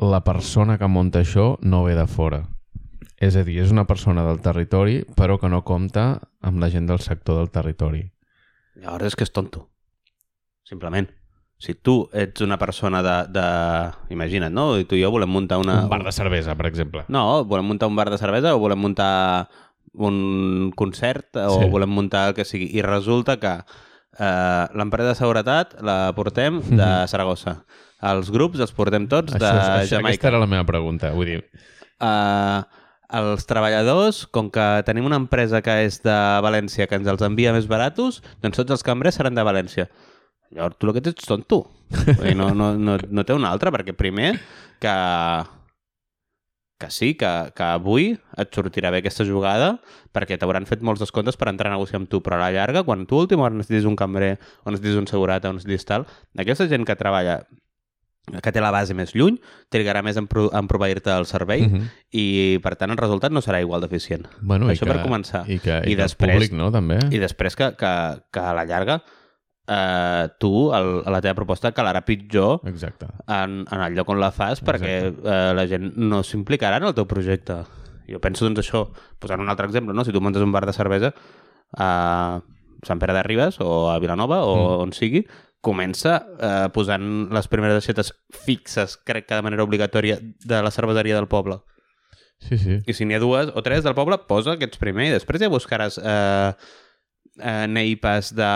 la 0.00 0.20
persona 0.24 0.78
que 0.78 0.88
munta 0.88 1.20
això 1.20 1.56
no 1.60 1.84
ve 1.84 1.96
de 1.96 2.06
fora. 2.06 2.44
És 3.20 3.36
a 3.36 3.42
dir, 3.44 3.58
és 3.60 3.70
una 3.72 3.84
persona 3.84 4.22
del 4.24 4.40
territori, 4.40 5.02
però 5.16 5.36
que 5.40 5.48
no 5.52 5.60
compta 5.66 6.20
amb 6.40 6.60
la 6.62 6.70
gent 6.72 6.86
del 6.88 7.00
sector 7.04 7.36
del 7.42 7.50
territori. 7.52 8.06
Llavors 8.80 9.10
és 9.10 9.16
que 9.18 9.26
és 9.28 9.32
tonto. 9.32 9.66
Simplement. 10.64 11.08
Si 11.60 11.74
tu 11.76 12.06
ets 12.16 12.40
una 12.40 12.56
persona 12.56 13.02
de... 13.04 13.16
de... 13.34 13.44
Imagina't, 14.14 14.54
no? 14.56 14.78
I 14.80 14.86
tu 14.88 14.96
i 14.96 15.02
jo 15.02 15.10
volem 15.12 15.28
muntar 15.28 15.58
una... 15.60 15.82
Un 15.84 15.90
bar 15.92 16.00
de 16.06 16.12
cervesa, 16.16 16.54
per 16.56 16.70
exemple. 16.70 17.04
No, 17.12 17.44
volem 17.44 17.66
muntar 17.68 17.90
un 17.90 17.98
bar 17.98 18.08
de 18.08 18.16
cervesa 18.16 18.54
o 18.56 18.62
volem 18.62 18.80
muntar 18.80 19.50
un 19.92 20.70
concert 20.78 21.36
o 21.36 21.58
Sí. 21.60 21.68
volem 21.68 21.90
muntar 21.92 22.28
el 22.30 22.34
que 22.38 22.46
sigui. 22.48 22.70
I 22.78 22.80
resulta 22.86 23.36
que 23.42 23.52
eh, 23.58 24.64
l'empresa 24.72 25.10
de 25.12 25.18
seguretat 25.20 25.76
la 25.84 25.98
portem 26.16 26.62
de 26.70 26.88
Saragossa. 27.12 27.58
Els 28.00 28.30
grups 28.32 28.62
els 28.64 28.72
portem 28.72 29.04
tots 29.12 29.34
de 29.34 29.44
Això, 29.44 29.52
això, 29.52 29.74
aquesta 29.76 29.96
Jamaica. 29.98 30.28
era 30.32 30.40
la 30.40 30.48
meva 30.48 30.64
pregunta. 30.64 31.12
Vull 31.12 31.34
dir, 31.34 31.42
Uh, 32.00 32.62
els 33.16 33.46
treballadors, 33.48 34.24
com 34.30 34.50
que 34.54 34.66
tenim 34.86 35.08
una 35.08 35.18
empresa 35.20 35.62
que 35.64 35.80
és 35.86 36.00
de 36.04 36.16
València 36.44 36.86
que 36.86 36.98
ens 37.00 37.10
els 37.10 37.24
envia 37.26 37.54
més 37.56 37.68
baratos, 37.70 38.20
doncs 38.42 38.60
tots 38.62 38.76
els 38.78 38.86
cambrers 38.86 39.18
seran 39.18 39.38
de 39.38 39.46
València. 39.46 39.88
Llavors, 40.50 40.78
tu 40.78 40.88
el 40.88 40.96
que 40.96 41.14
tonto. 41.14 41.62
Vull 41.90 42.26
dir, 42.26 42.36
no, 42.38 42.50
no, 42.54 42.74
no, 42.78 42.98
no 42.98 43.24
té 43.26 43.34
un 43.34 43.46
altre, 43.46 43.70
perquè 43.74 43.94
primer 43.94 44.34
que 44.82 44.94
que 46.80 46.90
sí, 46.90 47.12
que, 47.14 47.28
que 47.54 47.62
avui 47.62 48.06
et 48.40 48.56
sortirà 48.56 48.88
bé 48.90 49.02
aquesta 49.02 49.26
jugada 49.28 49.74
perquè 50.16 50.38
t'hauran 50.40 50.64
fet 50.66 50.80
molts 50.80 51.02
descomptes 51.04 51.36
per 51.36 51.50
entrar 51.52 51.68
a 51.68 51.76
negociar 51.76 52.00
amb 52.00 52.08
tu, 52.08 52.22
però 52.24 52.38
a 52.38 52.46
la 52.46 52.54
llarga, 52.56 52.82
quan 52.88 53.04
tu 53.06 53.20
última 53.20 53.44
hora 53.44 53.58
necessitis 53.58 53.84
un 53.86 53.98
cambrer 54.00 54.38
o 54.64 54.72
necessitis 54.72 54.96
un 54.96 55.06
segurata 55.10 55.52
o 55.52 55.54
necessitis 55.54 55.84
tal, 55.84 56.08
aquesta 56.40 56.66
gent 56.72 56.88
que 56.88 56.96
treballa 56.96 57.42
que 58.42 58.52
té 58.52 58.60
la 58.60 58.70
base 58.70 58.94
més 58.94 59.14
lluny, 59.16 59.40
trigarà 59.72 60.02
més 60.06 60.16
en, 60.20 60.26
pro 60.30 60.50
en 60.54 60.68
proveir-te 60.70 61.10
el 61.10 61.26
servei 61.26 61.62
uh 61.64 61.70
-huh. 61.72 61.82
i, 62.12 62.58
per 62.62 62.76
tant, 62.76 62.90
el 62.90 62.96
resultat 62.96 63.32
no 63.32 63.40
serà 63.40 63.60
igual 63.60 63.80
d'eficient. 63.80 64.26
bueno, 64.40 64.66
Això 64.68 64.84
i 64.84 64.86
que, 64.86 64.92
per 64.92 65.02
començar. 65.02 65.44
I, 65.48 65.58
que, 65.58 65.80
i, 65.84 65.92
I 65.92 65.96
que 65.96 66.02
després- 66.02 66.34
públic, 66.34 66.52
no, 66.52 66.70
també? 66.70 66.98
I 67.10 67.18
després 67.18 67.56
que, 67.56 67.74
que, 67.76 68.22
que 68.30 68.40
a 68.40 68.52
la 68.54 68.64
llarga 68.64 69.02
eh, 69.68 70.28
tu, 70.38 70.72
el, 70.74 71.02
la 71.06 71.20
teva 71.20 71.34
proposta 71.34 71.72
calarà 71.72 72.02
pitjor 72.04 72.60
Exacte. 72.66 73.06
en, 73.28 73.64
en 73.70 73.80
el 73.80 73.94
lloc 73.94 74.08
on 74.08 74.20
la 74.20 74.30
fas 74.30 74.62
perquè 74.62 75.12
eh, 75.12 75.52
la 75.54 75.66
gent 75.66 75.92
no 75.96 76.22
s'implicarà 76.22 76.76
en 76.78 76.84
el 76.84 76.94
teu 76.94 77.06
projecte. 77.06 77.64
Jo 78.08 78.18
penso, 78.18 78.44
doncs, 78.44 78.58
això, 78.60 78.88
posant 79.18 79.40
un 79.40 79.48
altre 79.48 79.66
exemple, 79.66 79.94
no? 79.94 80.04
si 80.04 80.12
tu 80.12 80.20
muntes 80.20 80.42
un 80.42 80.50
bar 80.52 80.66
de 80.66 80.72
cervesa 80.72 81.14
a 81.76 82.40
Sant 82.82 82.98
Pere 82.98 83.12
de 83.12 83.22
Ribes 83.22 83.58
o 83.60 83.90
a 83.90 83.98
Vilanova 84.00 84.42
o 84.44 84.54
Mm. 84.78 84.82
on 84.82 84.92
sigui, 84.92 85.26
comença 85.60 86.14
eh, 86.40 86.68
posant 86.74 87.06
les 87.34 87.48
primeres 87.52 87.80
aixetes 87.80 88.12
fixes, 88.46 88.96
crec 89.06 89.28
que 89.28 89.36
de 89.36 89.44
manera 89.44 89.66
obligatòria, 89.66 90.18
de 90.20 90.62
la 90.64 90.72
cerveseria 90.72 91.18
del 91.18 91.28
poble. 91.28 91.60
Sí, 92.40 92.56
sí. 92.56 92.78
I 92.88 92.96
si 92.96 93.04
n'hi 93.04 93.18
ha 93.18 93.20
dues 93.20 93.52
o 93.52 93.62
tres 93.62 93.84
del 93.84 93.96
poble, 93.96 94.16
posa 94.28 94.56
aquests 94.56 94.80
primer 94.80 95.10
i 95.10 95.12
després 95.12 95.42
ja 95.42 95.52
buscaràs 95.52 96.00
eh, 96.00 96.52
eh, 97.36 97.66
neipes 97.68 98.32
de, 98.36 98.50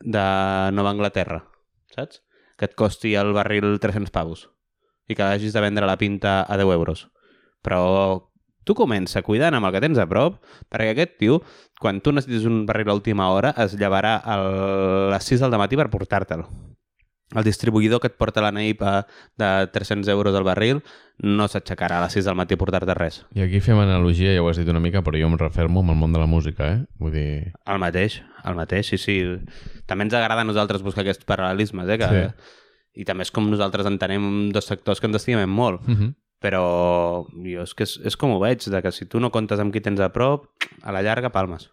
de 0.00 0.26
Nova 0.72 0.94
Anglaterra, 0.96 1.42
saps? 1.92 2.22
Que 2.56 2.70
et 2.70 2.76
costi 2.78 3.12
el 3.18 3.34
barril 3.36 3.76
300 3.82 4.12
pavos 4.14 4.48
i 5.10 5.16
que 5.18 5.24
hagis 5.26 5.52
de 5.52 5.60
vendre 5.60 5.88
la 5.88 5.98
pinta 6.00 6.40
a 6.48 6.56
10 6.56 6.72
euros. 6.72 7.08
Però 7.60 8.31
tu 8.64 8.74
comença 8.78 9.22
cuidant 9.22 9.54
amb 9.54 9.68
el 9.68 9.72
que 9.74 9.82
tens 9.84 9.98
a 9.98 10.08
prop, 10.10 10.40
perquè 10.70 10.92
aquest 10.92 11.16
tio, 11.20 11.40
quan 11.80 12.00
tu 12.00 12.12
necessitis 12.12 12.46
un 12.46 12.64
barril 12.66 12.90
a 12.90 12.98
última 12.98 13.30
hora, 13.30 13.54
es 13.64 13.76
llevarà 13.78 14.16
a 14.22 14.36
les 15.14 15.32
6 15.32 15.42
del 15.42 15.58
matí 15.58 15.78
per 15.78 15.90
portar-te'l. 15.90 16.46
El 17.32 17.46
distribuïdor 17.46 18.00
que 18.00 18.10
et 18.10 18.16
porta 18.20 18.42
la 18.44 18.52
neipa 18.52 19.06
de 19.40 19.48
300 19.72 20.08
euros 20.12 20.34
al 20.36 20.44
barril 20.44 20.82
no 21.24 21.46
s'aixecarà 21.48 21.98
a 21.98 22.04
les 22.04 22.16
6 22.18 22.26
del 22.28 22.36
matí 22.36 22.54
a 22.54 22.60
portar-te 22.60 22.94
res. 22.98 23.22
I 23.32 23.46
aquí 23.46 23.62
fem 23.64 23.78
analogia, 23.80 24.34
ja 24.36 24.42
ho 24.44 24.50
has 24.50 24.60
dit 24.60 24.68
una 24.68 24.82
mica, 24.84 25.00
però 25.00 25.16
jo 25.16 25.30
em 25.30 25.38
refermo 25.40 25.80
amb 25.80 25.94
el 25.94 26.00
món 26.00 26.12
de 26.12 26.20
la 26.20 26.28
música, 26.28 26.68
eh? 26.74 26.80
Vull 27.00 27.14
dir... 27.16 27.28
El 27.64 27.80
mateix, 27.80 28.20
el 28.44 28.58
mateix, 28.58 28.92
sí, 28.92 29.00
sí. 29.00 29.16
També 29.88 30.04
ens 30.04 30.18
agrada 30.18 30.44
a 30.44 30.48
nosaltres 30.48 30.84
buscar 30.84 31.06
aquests 31.06 31.24
paral·lelismes, 31.28 31.88
eh? 31.88 31.98
Que, 32.02 32.10
Sí. 32.12 32.58
I 32.92 33.06
també 33.08 33.24
és 33.24 33.30
com 33.32 33.46
nosaltres 33.48 33.86
entenem 33.88 34.50
dos 34.52 34.66
sectors 34.68 35.00
que 35.00 35.08
ens 35.08 35.16
estimem 35.16 35.48
molt. 35.48 35.80
Uh 35.88 35.94
-huh. 35.96 36.14
Però 36.42 36.62
jo 37.46 37.62
és 37.62 37.72
que 37.78 37.86
és, 37.86 37.96
és 38.10 38.18
com 38.18 38.34
ho 38.34 38.40
veig, 38.42 38.64
de 38.66 38.82
que 38.82 38.92
si 38.94 39.06
tu 39.06 39.22
no 39.22 39.30
comptes 39.34 39.62
amb 39.62 39.74
qui 39.74 39.82
tens 39.84 40.02
a 40.02 40.10
prop, 40.14 40.48
a 40.82 40.94
la 40.94 41.02
llarga 41.06 41.32
palmes. 41.34 41.68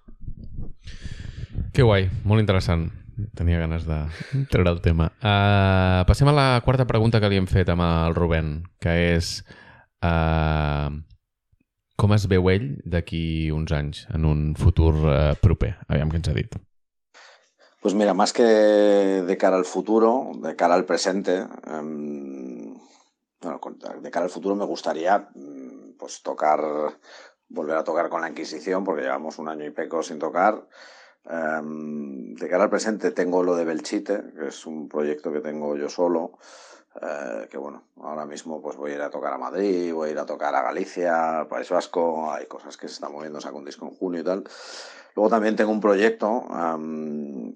Que 1.74 1.86
guai, 1.86 2.10
molt 2.24 2.44
interessant. 2.44 2.90
Tenia 3.36 3.60
ganes 3.60 3.84
de 3.84 3.98
treure 4.52 4.72
el 4.72 4.80
tema. 4.86 5.10
Uh, 5.20 6.06
passem 6.08 6.30
a 6.32 6.36
la 6.36 6.48
quarta 6.64 6.88
pregunta 6.88 7.20
que 7.20 7.28
li 7.32 7.40
hem 7.42 7.50
fet 7.52 7.68
amb 7.74 7.84
el 7.84 8.16
Rubén, 8.16 8.54
que 8.80 8.94
és 9.18 9.40
uh, 10.06 10.88
com 12.00 12.16
es 12.16 12.30
veu 12.32 12.48
ell 12.54 12.72
d'aquí 12.88 13.52
uns 13.52 13.76
anys, 13.76 14.06
en 14.16 14.26
un 14.30 14.50
futur 14.56 14.94
uh, 15.02 15.36
proper? 15.44 15.76
Aviam 15.90 16.14
què 16.14 16.22
ens 16.22 16.32
ha 16.32 16.38
dit. 16.38 16.56
Pues 17.82 17.96
mira, 17.96 18.14
más 18.14 18.34
que 18.34 18.44
de 18.44 19.38
cara 19.38 19.56
al 19.56 19.66
futuro, 19.66 20.32
de 20.44 20.56
cara 20.56 20.76
al 20.76 20.86
presente, 20.86 21.46
em, 21.68 22.76
bueno, 23.42 23.60
de 24.02 24.12
cara 24.12 24.26
al 24.26 24.32
futuro 24.32 24.56
me 24.56 24.66
gustaría 24.66 25.30
mm, 25.34 25.98
pues 25.98 26.22
tocar, 26.22 26.62
volver 27.48 27.78
a 27.78 27.84
tocar 27.84 28.10
con 28.10 28.22
la 28.22 28.30
Inquisición, 28.30 28.84
porque 28.84 29.04
llevamos 29.04 29.40
un 29.40 29.50
año 29.50 29.66
y 29.66 29.72
pico 29.72 30.04
sin 30.04 30.20
tocar. 30.20 30.68
Em, 31.26 32.34
de 32.36 32.50
cara 32.50 32.64
al 32.64 32.70
presente 32.70 33.12
tengo 33.12 33.44
lo 33.44 33.56
de 33.56 33.66
Belchite, 33.66 34.34
que 34.34 34.48
es 34.48 34.66
un 34.66 34.88
proyecto 34.88 35.32
que 35.32 35.42
tengo 35.42 35.76
yo 35.76 35.90
solo, 35.90 36.38
eh, 37.02 37.48
que 37.50 37.58
bueno, 37.58 37.84
ahora 37.98 38.26
mismo 38.26 38.62
pues 38.62 38.78
voy 38.78 38.92
a 38.92 38.96
ir 38.96 39.02
a 39.02 39.10
tocar 39.10 39.34
a 39.34 39.38
Madrid, 39.38 39.94
voy 39.94 40.10
a 40.10 40.12
ir 40.12 40.20
a 40.20 40.26
tocar 40.26 40.56
a 40.56 40.62
Galicia, 40.62 41.46
País 41.50 41.70
Vasco, 41.70 42.32
hay 42.32 42.48
cosas 42.48 42.78
que 42.78 42.88
se 42.88 42.96
están 42.96 43.12
moviendo, 43.12 43.42
saco 43.42 43.58
un 43.58 43.66
disco 43.66 43.86
en 43.86 43.96
junio 43.96 44.22
y 44.22 44.24
tal. 44.24 44.44
Luego 45.20 45.32
también 45.32 45.58
tengo 45.58 45.74
un 45.74 45.82
proyecto 45.82 46.46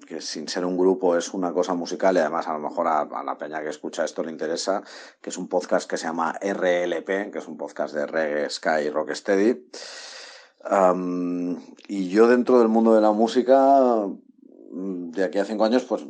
que 0.05 0.19
sin 0.19 0.49
ser 0.49 0.65
un 0.65 0.77
grupo 0.77 1.15
es 1.15 1.33
una 1.33 1.53
cosa 1.53 1.73
musical 1.73 2.13
y 2.17 2.19
además 2.19 2.45
a 2.49 2.51
lo 2.51 2.59
mejor 2.59 2.89
a, 2.89 3.23
la 3.23 3.37
peña 3.37 3.61
que 3.61 3.69
escucha 3.69 4.03
esto 4.03 4.21
le 4.21 4.31
interesa, 4.31 4.83
que 5.21 5.29
es 5.29 5.37
un 5.37 5.47
podcast 5.47 5.89
que 5.89 5.95
se 5.95 6.07
llama 6.07 6.37
RLP, 6.41 7.31
que 7.31 7.37
es 7.37 7.47
un 7.47 7.55
podcast 7.55 7.95
de 7.95 8.05
reggae, 8.05 8.49
sky 8.49 8.89
rocksteady. 8.89 9.65
Am, 10.65 11.57
y 11.87 12.09
yo 12.09 12.27
dentro 12.27 12.59
del 12.59 12.67
mundo 12.67 12.95
de 12.95 12.99
la 12.99 13.13
música, 13.13 14.09
de 14.69 15.23
aquí 15.23 15.39
a 15.39 15.45
cinco 15.45 15.63
años, 15.63 15.85
pues... 15.85 16.05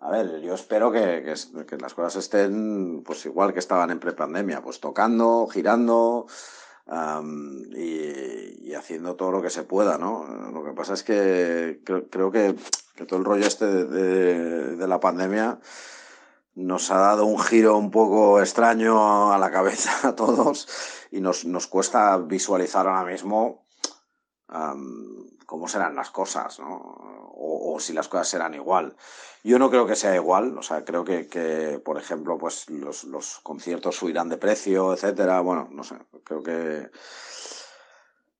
A 0.00 0.10
ver, 0.10 0.40
yo 0.40 0.54
espero 0.54 0.90
que, 0.90 1.22
que 1.22 1.64
que 1.64 1.76
las 1.78 1.94
cosas 1.94 2.16
estén 2.16 3.04
pues 3.04 3.24
igual 3.24 3.52
que 3.52 3.60
estaban 3.60 3.92
en 3.92 4.00
prepandemia, 4.00 4.62
pues 4.62 4.80
tocando, 4.80 5.46
girando, 5.46 6.26
am, 6.86 7.70
y, 7.76 8.74
haciendo 8.74 9.14
todo 9.14 9.30
lo 9.30 9.42
que 9.42 9.50
se 9.50 9.62
pueda, 9.62 9.98
¿no? 9.98 10.26
Lo 10.52 10.64
que 10.64 10.72
pasa 10.72 10.94
es 10.94 11.02
que 11.04 11.80
creo, 11.84 12.30
que, 12.30 12.56
todo 13.06 13.18
el 13.18 13.24
rollo 13.24 13.46
este 13.46 13.66
de, 13.66 14.86
la 14.86 15.00
pandemia 15.00 15.60
nos 16.54 16.90
ha 16.90 16.98
dado 16.98 17.26
un 17.26 17.38
giro 17.38 17.76
un 17.76 17.90
poco 17.90 18.40
extraño 18.40 19.32
a 19.32 19.38
la 19.38 19.50
cabeza 19.50 20.08
a 20.08 20.14
todos 20.14 20.68
y 21.10 21.20
nos, 21.20 21.44
nos 21.44 21.66
cuesta 21.66 22.16
visualizar 22.18 22.86
ahora 22.86 23.10
mismo 23.10 23.64
cómo 25.46 25.68
serán 25.68 25.94
las 25.96 26.10
cosas, 26.10 26.58
¿no? 26.60 26.96
O, 27.36 27.78
si 27.80 27.92
las 27.92 28.08
cosas 28.08 28.28
serán 28.28 28.54
igual. 28.54 28.96
Yo 29.42 29.58
no 29.58 29.68
creo 29.70 29.86
que 29.86 29.96
sea 29.96 30.14
igual, 30.14 30.56
o 30.56 30.62
sea, 30.62 30.84
creo 30.84 31.04
que, 31.04 31.26
que 31.26 31.80
por 31.84 31.98
ejemplo, 31.98 32.38
pues 32.38 32.70
los, 32.70 33.04
los 33.04 33.40
conciertos 33.42 33.96
subirán 33.96 34.28
de 34.28 34.36
precio, 34.36 34.94
etcétera. 34.94 35.40
Bueno, 35.40 35.68
no 35.70 35.82
sé, 35.82 35.96
creo 36.22 36.42
que 36.42 36.90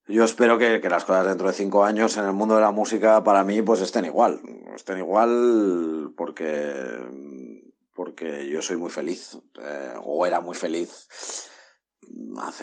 yo 0.07 0.25
espero 0.25 0.59
que, 0.59 0.81
que 0.81 0.89
las 0.91 1.05
cosas 1.05 1.27
dentro 1.27 1.49
de 1.49 1.55
cinco 1.55 1.85
años 1.85 2.17
en 2.17 2.25
el 2.27 2.33
mundo 2.33 2.55
de 2.55 2.61
la 2.61 2.71
música 2.71 3.25
para 3.25 3.43
mí 3.43 3.63
pues 3.63 3.81
estén 3.81 4.05
igual. 4.05 4.41
Estén 4.75 4.99
igual 4.99 6.13
porque, 6.17 7.01
porque 7.95 8.49
yo 8.49 8.63
soy 8.63 8.77
muy 8.77 8.91
feliz, 8.91 9.39
eh, 9.61 9.95
o 10.03 10.27
era 10.27 10.41
muy 10.41 10.55
feliz 10.55 11.09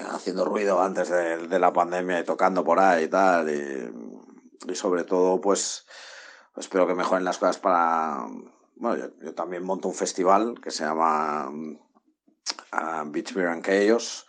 haciendo 0.10 0.46
ruido 0.46 0.82
antes 0.82 1.10
de, 1.10 1.60
la 1.60 1.74
pandemia 1.74 2.20
y 2.20 2.24
tocando 2.24 2.64
por 2.64 2.80
ahí 2.80 3.06
y 3.06 3.08
tal. 3.08 3.48
Y 4.68 4.76
sobre 4.76 5.04
todo, 5.04 5.42
pues 5.42 5.86
espero 6.56 6.88
que 6.88 6.96
mejoren 6.96 7.26
las 7.26 7.38
cosas 7.38 7.58
para... 7.58 8.26
Bueno, 8.76 9.12
yo, 9.22 9.34
también 9.34 9.64
monto 9.64 9.88
un 9.88 9.94
festival 9.94 10.60
que 10.62 10.72
se 10.72 10.84
llama 10.84 11.52
ah, 12.72 13.04
Beach 13.08 13.34
Beer 13.34 13.50
and 13.50 13.64
Chaos. 13.64 14.26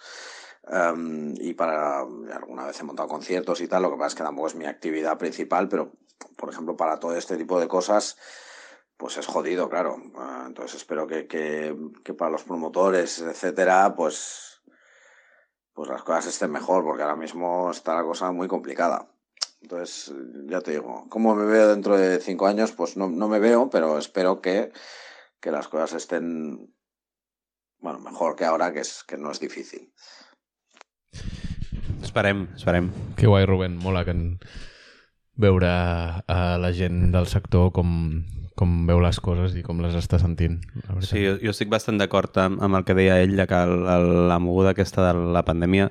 Um, 0.64 1.34
y 1.38 1.54
para 1.54 2.00
alguna 2.00 2.66
vez 2.66 2.78
he 2.78 2.84
montado 2.84 3.08
conciertos 3.08 3.60
y 3.60 3.66
tal, 3.66 3.82
lo 3.82 3.90
que 3.90 3.96
pasa 3.96 4.08
es 4.08 4.14
que 4.14 4.22
tampoco 4.22 4.46
es 4.46 4.54
mi 4.54 4.66
actividad 4.66 5.18
principal, 5.18 5.68
pero 5.68 5.92
por 6.36 6.50
ejemplo 6.50 6.76
para 6.76 7.00
todo 7.00 7.16
este 7.16 7.36
tipo 7.36 7.58
de 7.58 7.66
cosas 7.66 8.16
pues 8.96 9.16
es 9.16 9.26
jodido, 9.26 9.68
claro. 9.68 9.96
Ah, 10.16 10.44
entonces 10.46 10.76
espero 10.76 11.08
que, 11.08 11.26
que, 11.26 11.76
que 12.04 12.14
para 12.14 12.30
los 12.30 12.44
promotores, 12.44 13.20
etcétera, 13.20 13.94
pues 13.96 14.52
pues 15.74 15.88
las 15.88 16.02
cosas 16.02 16.26
estén 16.26 16.52
mejor, 16.52 16.84
porque 16.84 17.02
ahora 17.02 17.16
mismo 17.16 17.70
está 17.70 17.94
la 17.94 18.04
cosa 18.04 18.30
muy 18.30 18.46
complicada. 18.46 19.11
Entonces, 19.62 20.12
ya 20.46 20.60
te 20.60 20.72
digo, 20.72 21.06
¿cómo 21.08 21.34
me 21.34 21.44
veo 21.44 21.68
dentro 21.68 21.96
de 21.96 22.18
cinco 22.18 22.46
años? 22.46 22.72
Pues 22.72 22.96
no, 22.96 23.08
no 23.08 23.28
me 23.28 23.38
veo, 23.38 23.70
pero 23.70 23.96
espero 23.96 24.40
que, 24.40 24.72
que 25.40 25.50
las 25.50 25.68
cosas 25.68 25.94
estén, 25.94 26.74
bueno, 27.78 28.00
mejor 28.00 28.36
que 28.36 28.44
ahora, 28.44 28.72
que, 28.72 28.80
es, 28.80 29.04
que 29.06 29.16
no 29.16 29.30
es 29.30 29.40
difícil. 29.40 29.92
Esperem, 32.02 32.48
esperem. 32.56 32.90
Que 33.16 33.26
guai, 33.26 33.46
Rubén. 33.46 33.76
Mola 33.76 34.04
que 34.04 34.10
en... 34.10 34.38
veure 35.34 35.68
a 35.68 36.58
la 36.60 36.70
gent 36.76 37.10
del 37.12 37.26
sector 37.26 37.70
com, 37.72 37.88
com 38.58 38.72
veu 38.86 39.00
les 39.00 39.18
coses 39.24 39.56
i 39.56 39.62
com 39.64 39.80
les 39.82 39.94
està 39.98 40.20
sentint. 40.20 40.58
La 40.84 40.94
veritat. 40.94 41.08
Sí, 41.08 41.22
jo, 41.24 41.36
jo 41.40 41.54
estic 41.54 41.70
bastant 41.72 41.98
d'acord 42.00 42.36
amb, 42.38 42.60
amb 42.62 42.78
el 42.78 42.84
que 42.86 42.96
deia 42.98 43.18
ell, 43.22 43.34
de 43.38 43.46
que 43.48 43.60
el, 43.66 43.86
el, 43.88 44.08
la 44.28 44.38
moguda 44.42 44.74
aquesta 44.76 45.08
de 45.08 45.32
la 45.32 45.44
pandèmia 45.46 45.88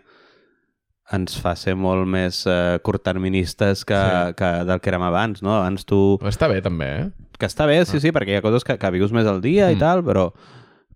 ens 1.15 1.35
fa 1.41 1.55
ser 1.59 1.75
molt 1.75 2.07
més 2.07 2.43
eh, 2.47 2.79
curtterministes 2.83 3.83
que, 3.87 3.97
Sí. 3.99 4.35
que 4.39 4.51
del 4.67 4.79
que 4.81 4.91
érem 4.93 5.03
abans, 5.07 5.41
no? 5.43 5.57
Abans 5.57 5.85
tu... 5.85 6.17
Però 6.21 6.31
està 6.31 6.47
bé, 6.51 6.61
també, 6.63 6.87
eh? 7.01 7.09
Que 7.39 7.49
està 7.49 7.65
bé, 7.67 7.79
sí, 7.89 7.99
sí, 7.99 8.11
perquè 8.13 8.35
hi 8.35 8.39
ha 8.39 8.45
coses 8.45 8.63
que, 8.63 8.77
que 8.77 8.91
vius 8.93 9.11
més 9.11 9.27
al 9.27 9.41
dia 9.41 9.67
mm. 9.69 9.75
I 9.75 9.79
tal, 9.81 10.03
però, 10.05 10.29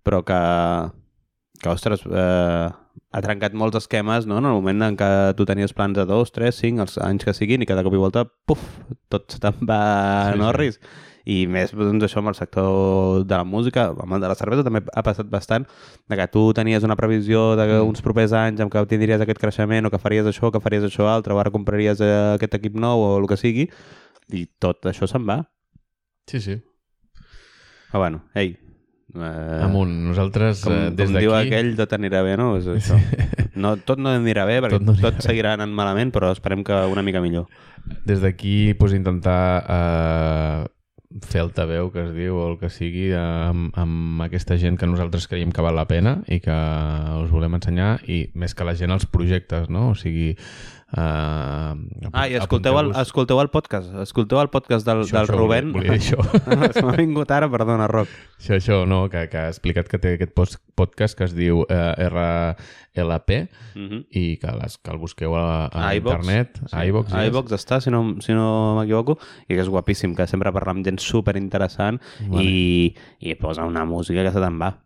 però 0.06 0.22
que, 0.28 0.40
que 1.62 1.72
ostres, 1.72 2.06
eh, 2.06 2.68
ha 3.16 3.22
trencat 3.24 3.56
molts 3.58 3.80
esquemes, 3.82 4.28
no? 4.30 4.38
En 4.42 4.50
el 4.52 4.56
moment 4.58 4.86
en 4.90 4.98
què 5.00 5.10
tu 5.36 5.48
tenies 5.48 5.74
plans 5.74 5.98
de 5.98 6.06
dos, 6.06 6.32
tres, 6.36 6.60
cinc, 6.62 6.84
els 6.86 6.98
anys 7.02 7.26
que 7.26 7.34
siguin, 7.36 7.64
i 7.64 7.70
cada 7.70 7.84
cop 7.84 7.96
i 7.96 8.02
volta, 8.02 8.26
puf, 8.48 8.62
tot 9.12 9.28
se 9.32 9.42
te'n 9.44 9.62
va 9.68 9.82
Sí, 10.34 10.38
sí, 10.38 10.80
sí. 10.80 11.14
I 11.26 11.46
més, 11.50 11.72
doncs, 11.74 12.04
això 12.06 12.22
amb 12.22 12.30
el 12.30 12.38
sector 12.38 13.24
de 13.26 13.38
la 13.38 13.46
música, 13.48 13.88
amb 13.90 14.18
el 14.18 14.22
de 14.22 14.30
la 14.30 14.38
cervesa 14.38 14.66
també 14.66 14.84
ha 14.94 15.04
passat 15.06 15.30
bastant, 15.32 15.66
de 16.10 16.20
que 16.20 16.28
tu 16.34 16.44
tenies 16.54 16.86
una 16.86 16.98
previsió 17.00 17.56
d'uns 17.58 18.06
propers 18.06 18.36
anys 18.38 18.62
en 18.62 18.70
què 18.70 18.84
tindries 18.92 19.24
aquest 19.24 19.42
creixement 19.42 19.90
o 19.90 19.94
que 19.94 20.02
faries 20.02 20.30
això, 20.30 20.52
que 20.54 20.62
faries 20.62 20.86
això 20.86 21.10
altre, 21.10 21.34
o 21.34 21.42
ara 21.42 21.54
compraries 21.54 22.04
eh, 22.06 22.14
aquest 22.36 22.60
equip 22.60 22.78
nou 22.78 23.02
o 23.02 23.10
el 23.18 23.26
que 23.32 23.40
sigui, 23.42 23.66
i 24.34 24.46
tot 24.62 24.86
això 24.92 25.10
se'n 25.10 25.26
va. 25.26 25.42
Sí, 26.30 26.42
sí. 26.42 26.60
Però 27.90 28.04
bueno, 28.04 28.26
ei, 28.36 28.54
eh, 29.16 29.64
Amunt. 29.64 29.94
Nosaltres, 30.10 30.62
com, 30.66 30.74
eh, 30.74 30.92
des 30.92 31.10
com 31.10 31.20
diu 31.22 31.34
d'aquí... 31.34 31.50
aquell, 31.50 31.74
tot 31.80 31.94
anirà 31.98 32.22
bé, 32.26 32.36
no? 32.40 32.52
És 32.60 32.68
això. 32.70 32.98
no 33.64 33.76
tot 33.88 34.02
no 34.02 34.12
anirà 34.14 34.46
bé, 34.50 34.60
perquè 34.62 34.80
Tot 34.82 34.88
no 34.90 34.96
tot 35.00 35.22
seguirà 35.24 35.56
anant 35.56 35.74
malament, 35.74 36.12
però 36.16 36.32
esperem 36.36 36.64
que 36.68 36.78
una 36.92 37.06
mica 37.06 37.24
millor. 37.24 37.48
Des 38.06 38.22
d'aquí 38.22 38.74
pues, 38.80 38.94
intentar 38.98 39.40
eh, 39.64 40.75
fer 41.24 41.42
altaveu, 41.46 41.92
que 41.94 42.02
es 42.04 42.14
diu, 42.16 42.36
o 42.36 42.48
el 42.50 42.58
que 42.60 42.70
sigui, 42.74 43.08
amb, 43.16 43.76
amb 43.80 44.24
aquesta 44.26 44.58
gent 44.60 44.76
que 44.80 44.90
nosaltres 44.90 45.30
creiem 45.32 45.54
que 45.56 45.64
val 45.64 45.78
la 45.78 45.88
pena 45.88 46.18
i 46.28 46.42
que 46.44 46.56
us 47.22 47.32
volem 47.32 47.56
ensenyar, 47.56 48.00
i 48.12 48.26
més 48.36 48.56
que 48.56 48.68
la 48.68 48.76
gent 48.76 48.92
els 48.96 49.08
projectes, 49.08 49.70
no? 49.72 49.92
O 49.94 50.00
sigui... 50.00 50.34
Eh, 50.98 51.74
Ah, 52.16 52.30
i 52.30 52.36
escolteu 52.40 52.78
el, 52.80 52.92
escolteu 52.96 53.40
el 53.42 53.50
podcast. 53.52 53.90
Escolteu 54.00 54.40
el 54.40 54.48
podcast 54.54 54.86
del, 54.88 55.02
Això, 55.04 55.18
del 55.18 55.26
això, 55.28 55.36
Rubén. 55.36 55.72
volia- 55.74 55.92
volia 55.92 56.00
dir 56.00 56.16
això. 56.16 56.84
M'ha 56.86 56.96
vingut 56.96 57.32
ara, 57.36 57.50
perdona, 57.52 57.88
Roc. 57.92 58.08
Això, 58.40 58.56
això, 58.56 58.78
no, 58.88 59.10
que, 59.12 59.26
que 59.30 59.38
ha 59.38 59.50
explicat 59.50 59.90
que 59.92 60.00
té 60.00 60.14
aquest 60.16 60.32
podcast 60.76 61.18
que 61.18 61.26
es 61.28 61.36
diu 61.36 61.66
eh, 61.68 62.08
RLP 62.96 63.50
Mm 63.76 63.88
-hmm. 63.90 64.06
i 64.12 64.38
que, 64.38 64.48
les, 64.62 64.78
que 64.78 64.92
el 64.92 64.98
busqueu 64.98 65.36
a, 65.36 65.68
a 65.74 65.96
iVox. 65.96 66.14
internet. 66.16 66.60
Sí. 66.66 66.78
iVox, 66.88 67.14
A 67.14 67.26
iVox 67.28 67.52
està, 67.52 67.82
si 67.82 67.90
no, 67.92 68.16
si 68.22 68.32
no 68.34 68.76
m'equivoco, 68.80 69.18
i 69.50 69.56
que 69.56 69.60
és 69.62 69.68
guapíssim, 69.70 70.16
que 70.16 70.28
sempre 70.28 70.52
parla 70.54 70.72
amb 70.72 70.86
gent 70.86 71.00
super 71.00 71.36
interessant 71.36 72.00
Vale. 72.30 72.44
i, 72.44 72.96
i 73.20 73.36
posa 73.36 73.66
una 73.66 73.84
música 73.86 74.24
que 74.24 74.32
se 74.32 74.40
te'n 74.40 74.60
va. 74.62 74.78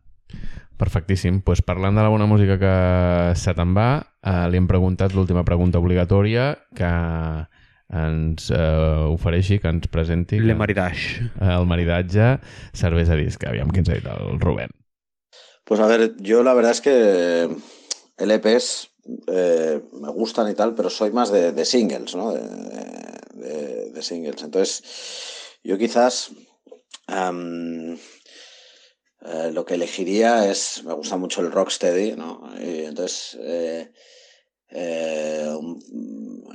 Perfectíssim. 0.80 1.42
Pues 1.44 1.62
parlant 1.62 1.98
de 2.00 2.04
la 2.06 2.10
bona 2.12 2.26
música 2.30 2.56
que 2.62 2.74
se 3.40 3.54
te'n 3.58 3.74
va, 3.76 3.90
eh, 4.24 4.46
li 4.50 4.58
hem 4.62 4.68
preguntat 4.70 5.14
l'última 5.16 5.44
pregunta 5.48 5.82
obligatòria 5.82 6.54
que 6.78 6.92
ens 8.00 8.50
eh, 8.54 9.10
ofereixi, 9.12 9.58
que 9.60 9.68
ens 9.74 9.88
presenti 9.92 10.40
Le 10.40 10.54
que, 10.54 10.60
Maridash. 10.60 11.06
el 11.42 11.66
maridatge 11.68 12.36
cervesa 12.78 13.18
disc. 13.20 13.44
Aviam 13.50 13.72
què 13.74 13.82
ens 13.84 13.90
ha 13.92 13.98
dit 14.00 14.08
el 14.14 14.40
Rubén. 14.40 14.72
Pues 15.66 15.80
a 15.82 15.88
ver, 15.88 16.16
yo 16.18 16.42
la 16.44 16.54
verdad 16.54 16.72
es 16.72 16.82
que 16.82 16.96
LPs 18.18 18.90
eh, 19.28 19.82
me 20.02 20.10
gustan 20.10 20.50
y 20.50 20.56
tal, 20.56 20.74
pero 20.76 20.90
soy 20.90 21.12
más 21.12 21.32
de, 21.32 21.52
de 21.52 21.66
singles, 21.66 22.16
¿no? 22.16 22.32
De, 22.34 22.42
de- 23.34 23.92
de 23.92 24.02
singles. 24.02 24.44
Entonces, 24.44 24.84
yo 25.64 25.78
quizás 25.78 26.32
am, 27.08 27.98
eh, 29.22 29.52
lo 29.54 29.66
que 29.66 29.74
elegiría 29.74 30.50
es, 30.50 30.84
me 30.86 30.94
gusta 30.94 31.18
mucho 31.18 31.42
el 31.42 31.52
rocksteady, 31.52 32.14
¿no? 32.16 32.50
Entonces, 32.58 33.38
eh, 33.42 33.92
eh, 34.70 35.54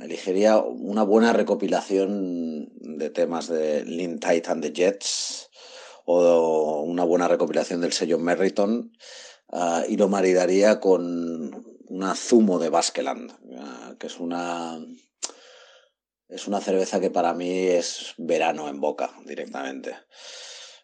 elegiría 0.01 0.57
una 0.57 1.03
buena 1.03 1.31
recopilación 1.31 2.69
de 2.97 3.09
temas 3.11 3.47
de 3.47 3.85
Lynn 3.85 4.19
Tight 4.19 4.47
and 4.47 4.63
the 4.63 4.71
Jets 4.73 5.49
o 6.05 6.81
una 6.81 7.03
buena 7.03 7.27
recopilación 7.27 7.81
del 7.81 7.93
sello 7.93 8.19
Merriton 8.19 8.91
y 9.87 9.97
lo 9.97 10.07
maridaría 10.07 10.79
con 10.79 11.65
una 11.87 12.15
zumo 12.15 12.59
de 12.59 12.69
Baskeland, 12.69 13.97
que 13.97 14.07
es 14.07 14.19
una 14.19 14.79
es 16.27 16.47
una 16.47 16.59
cerveza 16.59 16.99
que 16.99 17.09
para 17.09 17.33
mí 17.33 17.67
es 17.67 18.13
verano 18.17 18.67
en 18.67 18.79
boca 18.81 19.11
directamente. 19.25 19.95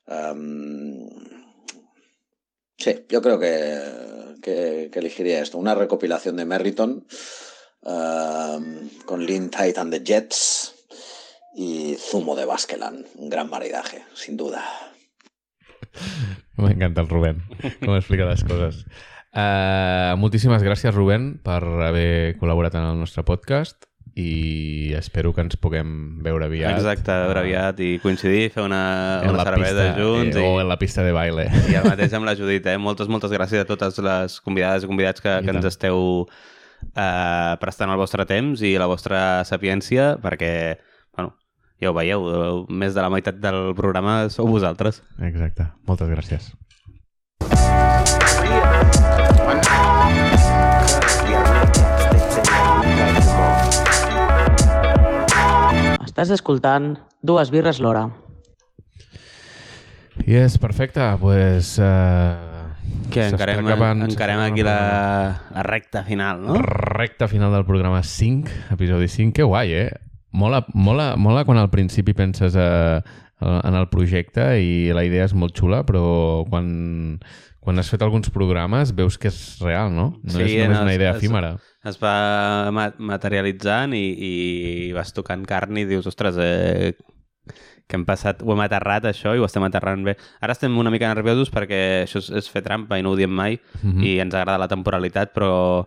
Am, 0.05 1.40
sí, 2.81 3.05
yo 3.09 3.21
creo 3.21 3.39
que, 3.39 4.89
que, 4.91 4.99
elegiría 4.99 5.41
esto, 5.41 5.57
una 5.57 5.75
recopilación 5.75 6.35
de 6.37 6.45
Merriton 6.45 7.05
am, 7.85 8.89
con 9.05 9.25
Lynn 9.25 9.49
Tight 9.49 9.77
and 9.77 9.93
the 9.93 10.03
Jets 10.03 10.75
y 11.55 11.95
zumo 11.99 12.35
de 12.35 12.45
Baskeland, 12.45 13.05
un 13.15 13.29
gran 13.29 13.49
maridaje, 13.49 14.03
sin 14.13 14.37
duda. 14.37 14.63
M'encanta 16.57 17.01
el 17.01 17.09
Rubén, 17.09 17.41
com 17.81 17.95
explica 17.95 18.27
les 18.29 18.43
coses. 18.45 18.85
Uh, 19.31 20.17
moltíssimes 20.19 20.63
gràcies, 20.63 20.93
Rubén, 20.95 21.37
per 21.43 21.63
haver 21.87 22.35
col·laborat 22.39 22.75
en 22.75 23.03
el 23.03 23.25
podcast 23.25 23.90
i 24.15 24.91
espero 24.97 25.31
que 25.33 25.43
ens 25.45 25.55
puguem 25.55 26.19
veure 26.23 26.49
aviat. 26.49 26.75
Exacte, 26.75 27.13
veure 27.29 27.43
aviat 27.45 27.79
i 27.79 27.93
coincidir, 28.03 28.49
fer 28.51 28.65
una, 28.65 28.81
en 29.23 29.31
una 29.31 29.39
la 29.39 29.45
cervesa 29.47 29.85
pista, 29.87 30.01
junts 30.01 30.35
eh, 30.35 30.41
i, 30.41 30.45
o 30.45 30.61
en 30.61 30.67
la 30.67 30.77
pista 30.81 31.05
de 31.05 31.13
baile. 31.15 31.47
i 31.71 31.77
el 31.79 31.87
mateix 31.87 32.15
amb 32.17 32.27
la 32.27 32.35
Judit. 32.35 32.67
Eh? 32.67 32.77
Moltes, 32.81 33.07
moltes 33.11 33.31
gràcies 33.31 33.63
a 33.63 33.69
totes 33.69 34.01
les 34.03 34.39
convidades 34.43 34.83
i 34.83 34.91
convidats 34.91 35.23
que, 35.23 35.37
I 35.39 35.47
que 35.47 35.55
ens 35.55 35.69
esteu 35.71 36.25
eh, 36.91 37.53
prestant 37.63 37.93
el 37.93 38.01
vostre 38.01 38.27
temps 38.27 38.63
i 38.67 38.75
la 38.81 38.89
vostra 38.91 39.45
sapiència 39.47 40.17
perquè, 40.21 40.53
bueno, 41.15 41.37
ja 41.79 41.93
ho 41.93 41.95
veieu, 41.95 42.27
eh, 42.27 42.55
més 42.67 42.97
de 42.97 43.05
la 43.05 43.11
meitat 43.13 43.39
del 43.39 43.71
programa 43.79 44.25
sou 44.33 44.49
vosaltres. 44.51 45.05
Exacte. 45.23 45.71
Moltes 45.87 46.11
gràcies. 46.11 46.51
Estàs 56.11 56.31
escoltant 56.35 56.95
Dues 57.23 57.51
birres 57.53 57.79
l'hora. 57.79 58.09
Yes, 60.27 60.57
perfecte. 60.59 61.01
Pues, 61.21 61.77
uh, 61.79 62.69
Que 63.11 63.27
encarem, 63.29 63.61
acabant- 63.65 64.03
encarem 64.09 64.39
aquí 64.43 64.63
la, 64.63 65.41
la 65.53 65.63
recta 65.63 66.03
final, 66.03 66.41
no? 66.43 66.55
Recta 66.61 67.27
final 67.27 67.51
del 67.53 67.65
programa 67.65 68.03
5, 68.03 68.49
episodi 68.75 69.07
5. 69.07 69.33
Que 69.33 69.43
guai, 69.43 69.73
eh? 69.73 69.91
Mola, 70.31 70.65
mola, 70.73 71.15
mola 71.17 71.43
quan 71.45 71.57
al 71.59 71.69
principi 71.69 72.13
penses 72.13 72.55
a, 72.55 72.97
a, 73.39 73.61
en 73.67 73.75
el 73.75 73.87
projecte 73.91 74.45
i 74.63 74.91
la 74.95 75.03
idea 75.07 75.25
és 75.27 75.33
molt 75.35 75.55
xula, 75.59 75.81
però 75.87 76.43
quan, 76.47 77.19
quan 77.59 77.79
has 77.79 77.89
fet 77.91 78.03
alguns 78.03 78.29
programes 78.31 78.93
veus 78.95 79.17
que 79.19 79.27
és 79.31 79.57
real, 79.63 79.91
no? 79.91 80.13
No 80.23 80.37
Sí, 80.37 80.43
és 80.55 80.63
només 80.63 80.77
no, 80.77 80.85
una 80.87 80.95
idea 80.95 81.15
efímera. 81.17 81.55
Es 81.83 81.97
va 82.01 82.69
ma- 82.71 82.91
materialitzant 82.97 83.95
i, 83.97 84.03
i 84.13 84.31
vas 84.93 85.13
tocant 85.13 85.45
carn 85.49 85.77
i 85.81 85.85
dius, 85.89 86.05
ostres, 86.05 86.35
eh, 86.37 86.93
que 87.89 87.97
hem 87.97 88.05
passat, 88.05 88.43
ho 88.45 88.53
hem 88.53 88.61
aterrat 88.63 89.07
això 89.09 89.33
i 89.35 89.41
ho 89.41 89.47
estem 89.47 89.63
aterrant 89.65 90.03
bé. 90.05 90.13
Ara 90.45 90.53
estem 90.53 90.77
una 90.77 90.91
mica 90.93 91.09
nerviosos 91.09 91.49
perquè 91.51 91.81
això 92.05 92.21
és, 92.21 92.29
és 92.43 92.49
fer 92.53 92.61
trampa 92.63 92.99
i 92.99 93.03
no 93.03 93.11
ho 93.11 93.17
diem 93.19 93.33
mai 93.33 93.57
Mhm. 93.81 94.03
i 94.05 94.19
ens 94.21 94.33
agrada 94.37 94.59
la 94.61 94.67
temporalitat, 94.71 95.33
però 95.33 95.85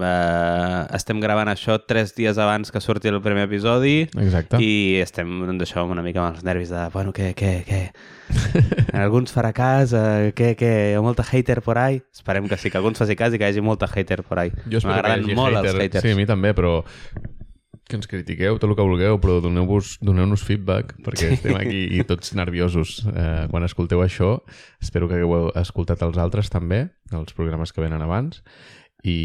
eh, 0.00 0.86
estem 0.96 1.20
gravant 1.20 1.50
això 1.52 1.76
tres 1.84 2.14
dies 2.16 2.38
abans 2.40 2.72
que 2.72 2.80
surti 2.80 3.10
el 3.10 3.20
primer 3.24 3.44
episodi 3.48 4.06
Exacte. 4.06 4.60
i 4.62 5.00
estem 5.02 5.30
doncs, 5.46 5.66
això, 5.66 5.84
una 5.88 6.04
mica 6.04 6.22
amb 6.22 6.36
els 6.36 6.46
nervis 6.46 6.72
de, 6.72 6.86
bueno, 6.94 7.12
què, 7.16 7.32
què, 7.38 7.52
què? 7.68 7.82
alguns 9.04 9.34
farà 9.34 9.52
cas, 9.56 9.92
eh, 9.96 10.32
què, 10.36 10.54
què? 10.58 10.72
Hi 10.92 10.96
ha 10.96 11.04
molta 11.04 11.26
hater 11.28 11.60
por 11.64 11.80
ahí? 11.80 12.00
Esperem 12.14 12.48
que 12.48 12.58
sí, 12.60 12.70
que 12.72 12.80
alguns 12.80 13.02
faci 13.02 13.18
cas 13.18 13.34
i 13.34 13.40
que 13.40 13.46
hi 13.48 13.52
hagi 13.52 13.64
molta 13.64 13.90
hater 13.90 14.22
por 14.24 14.40
ahí. 14.40 14.54
Jo 14.66 14.80
espero 14.80 14.96
que 14.96 14.98
hi 14.98 15.22
M'agraden 15.22 15.36
molt 15.36 15.56
hater. 15.60 15.74
els 15.74 15.84
haters. 15.86 16.06
Sí, 16.06 16.16
a 16.16 16.18
mi 16.18 16.26
també, 16.28 16.54
però 16.56 16.80
que 17.92 17.98
ens 17.98 18.08
critiqueu 18.08 18.56
tot 18.56 18.70
el 18.70 18.76
que 18.78 18.84
vulgueu, 18.86 19.18
però 19.20 19.36
doneu-nos 19.44 19.96
doneu 20.00 20.36
feedback, 20.40 20.94
perquè 21.04 21.34
estem 21.36 21.58
aquí 21.58 21.82
i 21.98 22.04
tots 22.08 22.32
nerviosos 22.38 23.02
eh, 23.10 23.48
quan 23.52 23.66
escolteu 23.66 24.00
això. 24.04 24.38
Espero 24.80 25.10
que 25.10 25.18
hagueu 25.18 25.50
escoltat 25.60 26.00
els 26.06 26.16
altres 26.16 26.48
també, 26.52 26.86
els 27.12 27.36
programes 27.36 27.74
que 27.74 27.84
venen 27.84 28.00
abans, 28.00 28.40
i, 29.02 29.16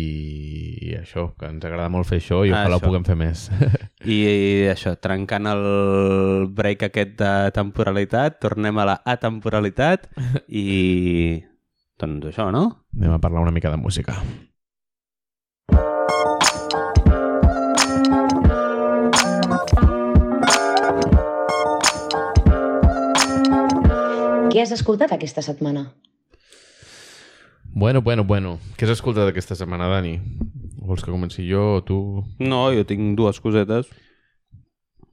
i 0.90 0.94
això, 0.98 1.28
que 1.38 1.46
ens 1.52 1.66
agrada 1.68 1.90
molt 1.94 2.08
fer 2.10 2.18
això 2.22 2.40
i 2.48 2.50
Ah, 2.52 2.64
ojalà 2.64 2.78
ho 2.78 2.80
això. 2.80 2.88
puguem 2.90 3.06
fer 3.06 3.16
més. 3.20 3.44
I, 4.06 4.18
I 4.24 4.68
això, 4.72 4.96
trencant 5.02 5.50
el 5.52 5.64
break 6.58 6.88
aquest 6.90 7.16
de 7.22 7.34
temporalitat, 7.54 8.40
tornem 8.42 8.78
a 8.82 8.88
la 8.94 8.98
atemporalitat 9.06 10.10
i... 10.50 11.44
Doncs 11.98 12.28
això, 12.30 12.52
no? 12.54 12.66
Anem 12.98 13.16
a 13.16 13.22
parlar 13.22 13.42
una 13.42 13.54
mica 13.54 13.72
de 13.74 13.78
música. 13.82 14.18
Què 23.28 24.62
has 24.64 24.72
escoltat 24.76 25.12
aquesta 25.16 25.44
setmana? 25.46 25.84
Bueno, 27.78 28.02
bueno, 28.02 28.24
bueno. 28.26 28.58
Què 28.78 28.88
has 28.88 28.96
escoltat 28.96 29.30
aquesta 29.30 29.54
setmana, 29.58 29.86
Dani? 29.92 30.16
Vols 30.82 31.04
que 31.06 31.12
comenci 31.14 31.44
jo 31.46 31.76
o 31.78 31.82
tu? 31.86 31.98
No, 32.42 32.64
jo 32.74 32.86
tinc 32.90 33.12
dues 33.20 33.38
cosetes. 33.44 33.90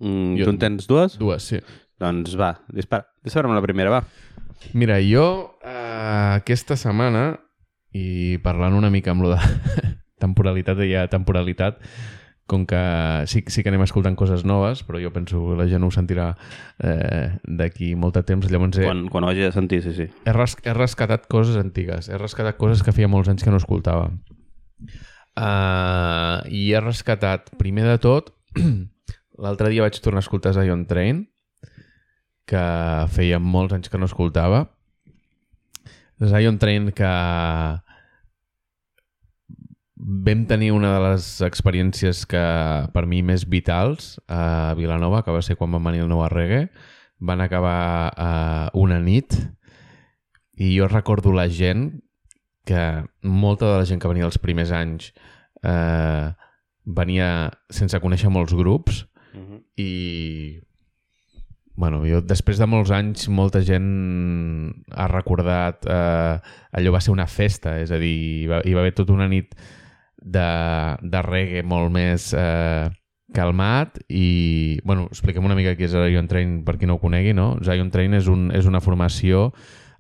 Mm, 0.01 0.39
Jo- 0.39 0.47
Tu 0.47 0.51
en 0.55 0.59
tens 0.63 0.87
dues? 0.89 1.19
Dues, 1.21 1.43
sí. 1.45 1.59
Doncs 2.01 2.37
va, 2.41 2.55
dispara. 2.73 3.07
Dispara'm 3.25 3.53
la 3.55 3.63
primera, 3.63 3.91
va. 3.91 4.01
Mira, 4.73 4.97
jo 5.05 5.59
eh, 5.63 6.39
aquesta 6.41 6.77
setmana, 6.81 7.39
i 7.93 8.39
parlant 8.43 8.75
una 8.75 8.91
mica 8.91 9.13
amb 9.13 9.23
lo 9.27 9.35
de 9.35 9.39
temporalitat 10.25 10.81
i 10.83 10.89
ja 10.95 11.05
temporalitat, 11.13 11.77
com 12.47 12.67
que 12.69 12.79
sí, 13.31 13.41
sí 13.49 13.63
que 13.65 13.71
anem 13.73 13.85
escoltant 13.87 14.17
coses 14.21 14.45
noves, 14.45 14.83
però 14.85 15.01
jo 15.01 15.13
penso 15.15 15.41
que 15.41 15.57
la 15.57 15.67
gent 15.71 15.85
ho 15.87 15.91
sentirà 15.95 16.27
eh, 16.79 17.39
d'aquí 17.45 17.95
molt 17.97 18.19
de 18.19 18.25
temps, 18.29 18.51
llavors 18.53 18.79
he, 18.79 18.85
Quan, 18.85 19.07
quan 19.13 19.25
ho 19.25 19.31
hagi 19.33 19.47
de 19.47 19.53
sentir, 19.55 19.81
sí, 19.85 19.95
sí. 19.97 20.09
he, 20.13 20.35
res, 20.37 20.59
he 20.63 20.75
rescatat 20.77 21.25
coses 21.33 21.57
antigues, 21.61 22.11
he 22.13 22.21
rescatat 22.21 22.61
coses 22.61 22.85
que 22.85 22.93
feia 22.93 23.09
molts 23.09 23.33
anys 23.33 23.47
que 23.47 23.55
no 23.55 23.61
escoltava. 23.63 24.11
Uh, 25.35 26.45
I 26.53 26.69
he 26.75 26.83
rescatat, 26.85 27.49
primer 27.59 27.89
de 27.89 27.97
tot, 28.03 28.35
l'altre 29.45 29.73
dia 29.73 29.87
vaig 29.87 29.97
tornar 30.05 30.21
a 30.21 30.27
escoltar 30.27 30.53
Zion 30.55 30.85
Train, 30.91 31.25
que 32.45 32.65
feia 33.17 33.41
molts 33.41 33.73
anys 33.73 33.89
que 33.89 33.99
no 33.99 34.11
escoltava. 34.11 34.67
Zion 36.21 36.61
Train 36.61 36.93
que 36.93 37.09
vam 40.05 40.45
tenir 40.47 40.71
una 40.77 40.93
de 40.93 41.01
les 41.09 41.27
experiències 41.47 42.27
que 42.29 42.45
per 42.93 43.07
mi 43.09 43.23
més 43.25 43.47
vitals 43.49 44.19
a 44.29 44.75
Vilanova, 44.77 45.23
que 45.25 45.33
va 45.33 45.41
ser 45.43 45.57
quan 45.57 45.73
vam 45.73 45.89
venir 45.89 46.05
el 46.05 46.11
nou 46.13 46.21
Reggae. 46.29 46.69
Van 47.25 47.41
acabar 47.41 48.13
uh, 48.13 48.69
una 48.77 48.99
nit 49.01 49.33
i 50.61 50.75
jo 50.77 50.89
recordo 50.91 51.33
la 51.33 51.49
gent 51.49 52.03
que 52.69 53.05
molta 53.23 53.71
de 53.71 53.79
la 53.81 53.89
gent 53.89 54.01
que 54.01 54.11
venia 54.11 54.29
els 54.29 54.39
primers 54.41 54.71
anys 54.73 55.11
eh, 55.65 56.31
venia 56.85 57.51
sense 57.69 57.99
conèixer 58.01 58.31
molts 58.33 58.55
grups 58.57 59.05
Uh 59.35 59.41
-huh. 59.41 59.61
i 59.77 60.61
bueno, 61.75 62.05
jo 62.07 62.21
després 62.21 62.57
de 62.57 62.67
molts 62.67 62.91
anys 62.91 63.29
molta 63.29 63.61
gent 63.63 64.85
ha 64.91 65.09
recordat 65.09 65.85
eh, 65.87 66.39
allò 66.71 66.93
va 66.93 67.01
ser 67.01 67.11
una 67.11 67.27
festa, 67.27 67.81
és 67.81 67.91
a 67.91 67.99
dir, 67.99 68.15
hi 68.15 68.47
va, 68.47 68.61
hi 68.65 68.75
va 68.75 68.81
haver 68.81 68.95
tota 68.95 69.13
una 69.13 69.27
nit 69.27 69.57
de, 70.25 70.49
de 71.05 71.21
reggae 71.27 71.63
molt 71.69 71.93
més 71.93 72.31
eh, 72.33 72.89
calmat 73.35 73.99
i, 74.09 74.81
bueno, 74.87 75.07
expliquem 75.13 75.45
una 75.45 75.57
mica 75.59 75.75
què 75.77 75.85
és 75.89 75.93
Zion 75.95 76.29
Train 76.31 76.63
per 76.65 76.77
qui 76.81 76.87
no 76.89 76.97
ho 76.97 77.03
conegui, 77.03 77.35
no? 77.37 77.59
Zion 77.67 77.91
Train 77.93 78.15
és, 78.17 78.29
un, 78.33 78.49
és 78.57 78.65
una 78.71 78.81
formació 78.85 79.51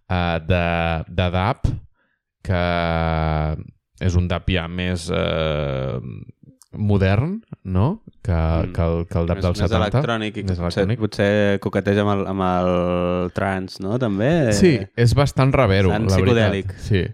eh, 0.09 0.39
de, 0.49 0.65
de 1.09 1.31
DAP 1.35 1.67
que 2.45 2.63
és 4.05 4.17
un 4.19 4.27
DAP 4.29 4.51
ja 4.57 4.65
més 4.69 5.07
eh, 5.13 5.99
modern, 6.75 7.37
no? 7.63 8.03
Que, 8.25 8.33
Mm. 8.35 8.73
que, 8.75 8.83
el, 8.83 9.07
que 9.07 9.19
el 9.21 9.27
DAP 9.29 9.37
Més, 9.39 9.45
dels 9.45 9.61
més 9.61 9.71
70. 9.71 9.99
electrònic 9.99 10.37
i 10.37 10.43
Més 10.45 10.59
potser, 10.59 10.83
electrònic. 10.83 10.99
potser 11.05 11.61
coqueteja 11.63 12.03
amb 12.03 12.13
el, 12.17 12.23
amb 12.33 12.45
el 12.49 13.31
trance, 13.37 13.83
no? 13.85 13.99
També? 14.03 14.53
Sí, 14.57 14.79
és 14.97 15.15
bastant 15.15 15.53
ravero, 15.55 15.91
bastant 15.93 16.09
la 16.27 16.35
veritat. 16.51 16.75
Sí. 16.83 17.05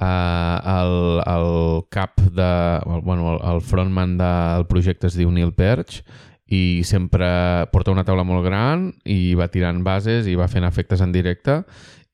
Uh, 0.00 0.56
el, 0.64 0.94
el 1.28 1.84
cap 1.92 2.16
de... 2.20 2.80
el- 2.86 3.02
Bueno, 3.04 3.34
el, 3.34 3.40
el 3.54 3.60
frontman 3.60 4.16
del 4.16 4.64
projecte 4.66 5.06
es 5.10 5.16
diu 5.18 5.30
Neil 5.30 5.52
Perch 5.52 6.00
i 6.50 6.80
sempre 6.88 7.28
porta 7.70 7.92
una 7.92 8.02
taula 8.08 8.24
molt 8.24 8.42
gran 8.46 8.88
i 9.04 9.34
va 9.38 9.46
tirant 9.52 9.84
bases 9.86 10.26
i 10.26 10.34
va 10.34 10.48
fent 10.50 10.64
efectes 10.66 11.02
en 11.04 11.12
directe 11.12 11.60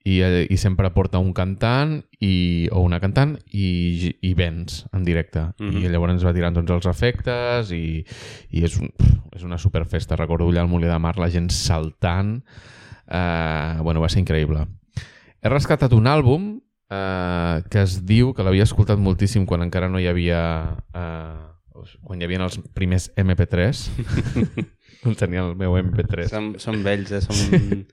i, 0.04 0.18
eh, 0.20 0.42
i 0.50 0.58
sempre 0.60 0.90
porta 0.92 1.18
un 1.22 1.30
cantant 1.32 1.94
i, 2.20 2.66
o 2.74 2.82
una 2.84 2.98
cantant 3.00 3.36
i, 3.54 4.10
i 4.20 4.34
vents 4.34 4.82
en 4.92 5.06
directe. 5.06 5.46
Mhm. 5.58 5.78
I 5.80 5.88
llavors 5.88 6.12
ens 6.18 6.26
va 6.26 6.34
tirant 6.34 6.54
tots 6.58 6.74
els 6.76 6.86
efectes 6.90 7.70
i, 7.72 8.02
i 8.50 8.62
és, 8.66 8.76
un, 8.82 8.90
és 9.34 9.42
una 9.46 9.58
superfesta. 9.62 10.18
Recordo 10.18 10.50
allà 10.50 10.60
al 10.66 10.68
Molí 10.70 10.86
de 10.90 10.98
Mar 10.98 11.16
la 11.22 11.30
gent 11.30 11.48
saltant. 11.54 12.40
Uh, 13.06 13.78
bueno, 13.82 14.00
va 14.02 14.08
ser 14.10 14.20
increïble. 14.24 14.66
He 15.42 15.48
rescatat 15.48 15.92
un 15.94 16.06
àlbum 16.10 16.56
eh, 16.90 17.62
que 17.70 17.82
es 17.82 18.00
diu, 18.06 18.32
que 18.34 18.46
l'havia 18.46 18.66
escoltat 18.66 19.00
moltíssim 19.02 19.46
quan 19.46 19.66
encara 19.66 19.90
no 19.92 20.02
hi 20.02 20.08
havia... 20.10 20.40
Eh, 20.94 21.52
quan 22.02 22.20
hi 22.20 22.26
havia 22.26 22.40
els 22.42 22.58
primers 22.74 23.10
MP3. 23.20 23.86
Tenia 25.20 25.44
el 25.44 25.52
meu 25.54 25.76
MP3. 25.78 26.26
Som, 26.30 26.54
som 26.58 26.80
vells, 26.82 27.12
eh? 27.14 27.20
Som, 27.22 27.84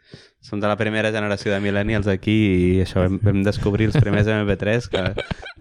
som 0.44 0.62
de 0.64 0.70
la 0.72 0.78
primera 0.80 1.12
generació 1.14 1.52
de 1.54 1.60
millennials 1.62 2.08
aquí 2.10 2.34
i 2.34 2.82
això, 2.82 3.04
vam, 3.04 3.20
vam 3.22 3.44
descobrir 3.46 3.92
els 3.92 4.00
primers 4.02 4.28
MP3 4.32 4.88
que 4.90 5.04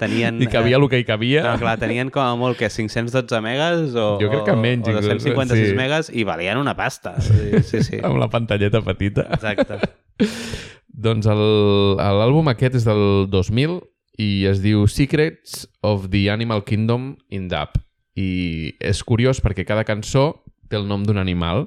tenien... 0.00 0.40
I 0.40 0.48
cabia 0.50 0.78
el 0.80 0.88
que 0.88 1.02
hi 1.02 1.06
cabia. 1.08 1.44
No, 1.44 1.54
clar, 1.60 1.76
tenien 1.82 2.10
com 2.14 2.24
a 2.24 2.32
molt 2.40 2.56
que 2.60 2.70
512 2.72 3.42
megas 3.44 3.92
o, 3.92 4.06
Jo 4.22 4.30
crec 4.32 4.46
que 4.48 4.56
menys, 4.56 4.88
o, 4.88 4.94
o 4.94 5.02
inclús, 5.02 5.26
256 5.28 5.68
sí. 5.68 5.76
megas 5.76 6.12
i 6.14 6.24
valien 6.28 6.62
una 6.62 6.76
pasta. 6.78 7.18
Sí, 7.20 7.62
sí. 7.68 7.82
sí. 7.84 8.00
Amb 8.06 8.22
la 8.22 8.30
pantalleta 8.32 8.80
petita. 8.86 9.28
Exacte. 9.36 9.82
Doncs 10.92 11.26
l'àlbum 11.28 12.50
aquest 12.52 12.76
és 12.76 12.84
del 12.84 13.26
2000 13.32 13.80
i 14.20 14.44
es 14.50 14.60
diu 14.60 14.84
Secrets 14.90 15.64
of 15.82 16.10
the 16.12 16.28
Animal 16.30 16.64
Kingdom 16.68 17.14
in 17.32 17.48
Dub. 17.48 17.78
I 18.16 18.74
és 18.76 19.00
curiós 19.08 19.40
perquè 19.40 19.64
cada 19.64 19.86
cançó 19.88 20.44
té 20.68 20.76
el 20.76 20.84
nom 20.88 21.04
d'un 21.06 21.20
animal. 21.20 21.64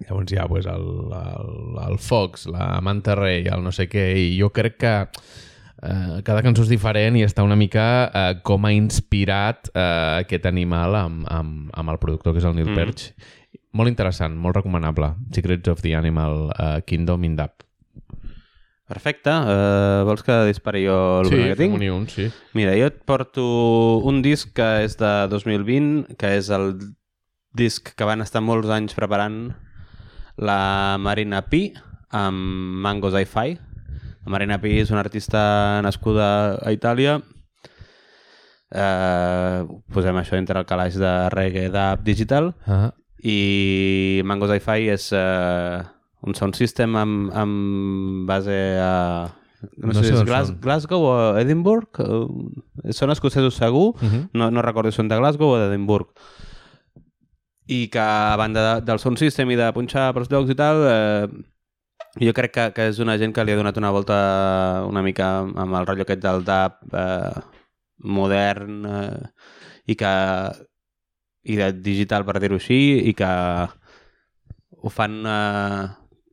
Llavors 0.00 0.32
hi 0.32 0.40
ha 0.40 0.48
pues, 0.48 0.66
el, 0.66 0.88
el, 1.14 1.54
el 1.86 1.98
Fox, 2.02 2.48
la 2.50 2.80
Manta 2.82 3.14
Rei, 3.14 3.44
el 3.46 3.62
no 3.62 3.70
sé 3.70 3.86
què, 3.90 4.08
i 4.18 4.32
jo 4.38 4.48
crec 4.54 4.78
que 4.80 4.94
eh, 5.04 6.20
cada 6.26 6.42
cançó 6.42 6.64
és 6.64 6.72
diferent 6.72 7.18
i 7.20 7.26
està 7.26 7.44
una 7.46 7.58
mica 7.58 7.84
eh, 8.08 8.32
com 8.42 8.64
ha 8.66 8.72
inspirat 8.74 9.70
eh, 9.74 10.24
aquest 10.24 10.48
animal 10.50 10.96
amb, 10.98 11.28
amb, 11.30 11.68
amb 11.70 11.94
el 11.94 12.00
productor, 12.02 12.34
que 12.34 12.42
és 12.42 12.48
el 12.48 12.56
Neil 12.58 12.72
mm. 12.72 12.80
Perch. 12.80 13.12
Molt 13.72 13.90
interessant, 13.92 14.34
molt 14.34 14.56
recomanable. 14.58 15.12
Secrets 15.34 15.70
of 15.70 15.82
the 15.82 15.94
Animal 15.94 16.50
uh, 16.56 16.80
Kingdom 16.86 17.24
in 17.24 17.36
Dub. 17.38 17.52
Perfecte. 18.90 19.30
Uh, 19.30 20.02
vols 20.08 20.24
que 20.26 20.34
dispari 20.48 20.82
jo 20.88 20.96
el 21.20 21.28
sí, 21.30 21.36
que 21.38 21.56
tinc? 21.60 21.78
ni 21.78 21.90
un, 21.94 22.08
sí. 22.10 22.26
Mira, 22.58 22.74
jo 22.74 22.88
et 22.90 22.98
porto 23.06 23.44
un 24.10 24.18
disc 24.24 24.50
que 24.56 24.66
és 24.82 24.96
de 24.98 25.12
2020, 25.30 26.16
que 26.18 26.32
és 26.40 26.50
el 26.50 26.72
disc 27.54 27.92
que 27.94 28.06
van 28.06 28.22
estar 28.24 28.42
molts 28.42 28.70
anys 28.74 28.96
preparant 28.98 29.52
la 30.40 30.96
Marina 30.98 31.44
Pi 31.46 31.68
amb 32.10 32.82
Mango 32.82 33.12
Hi-Fi. 33.14 33.58
La 34.26 34.34
Marina 34.34 34.58
Pi 34.58 34.80
és 34.82 34.90
una 34.90 35.04
artista 35.06 35.42
nascuda 35.86 36.58
a 36.58 36.72
Itàlia. 36.74 37.20
Eh, 38.70 39.62
posem 39.94 40.18
això 40.18 40.36
entre 40.38 40.58
el 40.58 40.66
calaix 40.66 40.98
de 40.98 41.10
reggae 41.34 41.70
d'app 41.74 42.04
digital 42.06 42.52
Ah, 42.70 42.92
i 43.22 44.22
Mango 44.24 44.48
Hi-Fi 44.48 44.88
és 44.94 45.10
eh, 45.16 45.80
un 46.26 46.36
sound 46.36 46.56
system 46.56 46.96
amb, 46.96 47.30
amb 47.36 48.26
base 48.28 48.56
a... 48.80 48.94
No, 49.76 49.90
No 49.90 49.92
sé, 49.92 50.08
és 50.08 50.22
Glas 50.24 50.48
són. 50.48 50.60
Glasgow 50.64 51.02
o 51.04 51.16
Edinburgh. 51.36 52.00
Eh, 52.00 52.94
són 52.96 53.12
escocesos 53.12 53.58
segur, 53.60 53.90
uh 53.92 54.00
-huh. 54.00 54.22
no, 54.32 54.50
no 54.50 54.62
recordo 54.62 54.90
si 54.90 54.96
són 54.96 55.08
de 55.08 55.18
Glasgow 55.20 55.52
o 55.52 55.58
d'Edimburg. 55.58 56.08
I 57.68 57.88
que 57.88 58.00
a 58.00 58.36
banda 58.36 58.60
de, 58.64 58.86
del 58.86 58.98
sound 58.98 59.18
system 59.18 59.50
i 59.50 59.56
de 59.56 59.72
punxar 59.72 60.14
pels 60.14 60.30
llocs 60.30 60.50
i 60.50 60.54
tal, 60.54 60.76
eh, 60.88 61.28
jo 62.18 62.32
crec 62.32 62.52
que, 62.52 62.72
que 62.72 62.88
és 62.88 62.98
una 62.98 63.18
gent 63.18 63.32
que 63.32 63.44
li 63.44 63.52
ha 63.52 63.56
donat 63.56 63.76
una 63.76 63.90
volta 63.90 64.84
una 64.88 65.02
mica 65.02 65.40
amb 65.40 65.74
el 65.74 65.86
rotllo 65.86 66.02
aquest 66.02 66.22
del 66.22 66.42
dub 66.44 66.94
eh, 66.94 67.40
modern 68.02 68.86
eh, 68.86 69.22
i 69.86 69.94
que 69.94 70.10
i 71.44 71.56
de 71.56 71.70
digital 71.72 72.24
per 72.28 72.38
dir-ho 72.40 72.58
així 72.60 72.80
i 73.08 73.14
que 73.16 73.28
ho 74.82 74.90
fan 74.92 75.20
eh, 75.26 75.86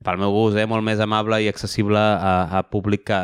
pel 0.04 0.20
meu 0.22 0.32
gust, 0.36 0.58
eh, 0.60 0.66
molt 0.70 0.84
més 0.86 1.00
amable 1.04 1.40
i 1.44 1.48
accessible 1.52 2.00
a, 2.00 2.34
a 2.60 2.64
públic 2.70 3.06
que, 3.08 3.22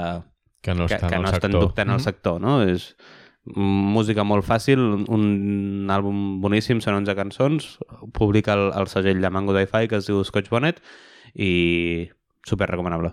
Que 0.64 0.74
no 0.74 0.88
que, 0.88 0.98
que 0.98 1.06
en 1.16 1.22
no 1.22 1.28
el 1.30 1.34
estan 1.36 1.52
sector. 1.52 1.62
dubtant 1.62 1.90
al 1.90 1.98
Mhm. 2.00 2.04
sector, 2.04 2.40
no? 2.42 2.62
És 2.64 2.96
música 3.46 4.24
molt 4.24 4.46
fàcil, 4.48 4.80
un, 4.80 5.04
un 5.12 5.90
àlbum 5.92 6.40
boníssim, 6.40 6.80
són 6.80 7.02
11 7.02 7.16
cançons, 7.18 7.66
publica 8.16 8.54
el, 8.56 8.70
el 8.80 8.88
segell 8.88 9.20
de 9.20 9.30
Mango 9.30 9.52
Hi-Fi 9.60 9.90
que 9.92 9.98
es 10.00 10.08
diu 10.08 10.24
Scotch 10.24 10.48
Bonnet 10.50 10.80
i 11.36 12.08
super 12.48 12.70
recomanable. 12.72 13.12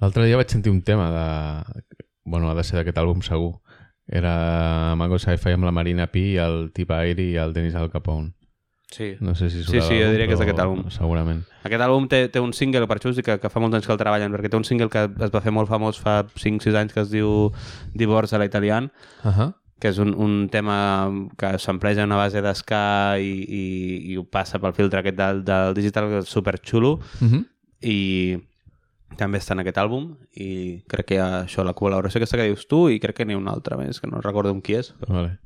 L'altre 0.00 0.26
dia 0.26 0.36
vaig 0.38 0.50
sentir 0.50 0.70
un 0.72 0.82
tema 0.82 1.08
de... 1.14 1.84
Bueno, 2.24 2.50
ha 2.50 2.54
de 2.58 2.64
ser 2.66 2.76
d'aquest 2.80 2.98
àlbum 2.98 3.22
segur. 3.22 3.54
Era 4.08 4.94
Mango 4.96 5.18
Sci-Fi 5.18 5.52
amb 5.52 5.64
la 5.64 5.72
Marina 5.72 6.06
Pi, 6.06 6.36
el 6.40 6.70
Tip 6.72 6.90
Aire 6.90 7.22
i 7.22 7.36
el 7.36 7.52
Dennis 7.52 7.74
Al 7.74 7.90
Capone. 7.90 8.32
Sí. 8.90 9.16
No 9.20 9.34
sé 9.34 9.50
si 9.50 9.62
Sí, 9.64 9.82
sí, 9.82 9.98
jo 10.00 10.10
diria 10.10 10.26
que 10.26 10.32
és 10.32 10.38
però 10.40 10.46
d'aquest 10.46 10.60
àlbum. 10.64 10.90
Segurament. 10.90 11.42
Aquest 11.62 11.82
àlbum 11.84 12.06
té, 12.08 12.28
té 12.32 12.40
un 12.40 12.54
single, 12.56 12.86
per 12.88 12.96
això 12.96 13.10
us 13.10 13.16
dic 13.16 13.26
que, 13.26 13.38
que 13.38 13.50
fa 13.52 13.60
molts 13.60 13.76
anys 13.76 13.84
que 13.86 13.92
el 13.92 13.98
treballen, 14.00 14.32
perquè 14.32 14.48
té 14.48 14.56
un 14.56 14.64
single 14.64 14.88
que 14.88 15.02
es 15.26 15.30
va 15.34 15.42
fer 15.44 15.52
molt 15.52 15.68
famós 15.68 16.00
fa 16.00 16.22
5-6 16.24 16.74
anys 16.80 16.94
que 16.94 17.00
es 17.04 17.10
diu 17.12 17.52
Divorce 17.92 18.34
a 18.34 18.38
l'italian, 18.40 18.90
Uh 19.24 19.30
-huh. 19.30 19.52
que 19.78 19.88
és 19.90 19.98
un, 19.98 20.14
un 20.14 20.48
tema 20.48 21.10
que 21.36 21.58
s'empleja 21.58 22.00
en 22.02 22.06
una 22.10 22.16
base 22.16 22.40
d'esca 22.40 23.18
i, 23.20 23.44
i, 23.44 24.12
i 24.12 24.16
ho 24.16 24.24
passa 24.24 24.58
pel 24.58 24.72
filtre 24.72 25.00
aquest 25.00 25.16
del, 25.16 25.44
del 25.44 25.74
digital, 25.74 26.08
que 26.08 26.18
és 26.20 26.28
superxulo, 26.28 26.98
Uh 27.20 27.28
-huh. 27.28 27.44
i 27.82 28.38
també 29.16 29.40
està 29.40 29.54
en 29.56 29.62
aquest 29.62 29.78
àlbum 29.80 30.10
i 30.36 30.82
crec 30.90 31.08
que 31.08 31.16
hi 31.16 31.22
ha 31.22 31.28
això, 31.44 31.64
la 31.64 31.74
col·laboració 31.78 32.20
aquesta 32.20 32.38
que 32.38 32.48
dius 32.50 32.66
tu 32.68 32.86
i 32.92 33.00
crec 33.00 33.20
que 33.20 33.26
n'hi 33.26 33.36
ha 33.36 33.40
una 33.40 33.54
altra 33.56 33.78
més, 33.80 34.00
que 34.00 34.10
no 34.10 34.20
recordo 34.24 34.52
amb 34.52 34.64
qui 34.64 34.76
és. 34.78 34.92
Vale. 35.08 35.38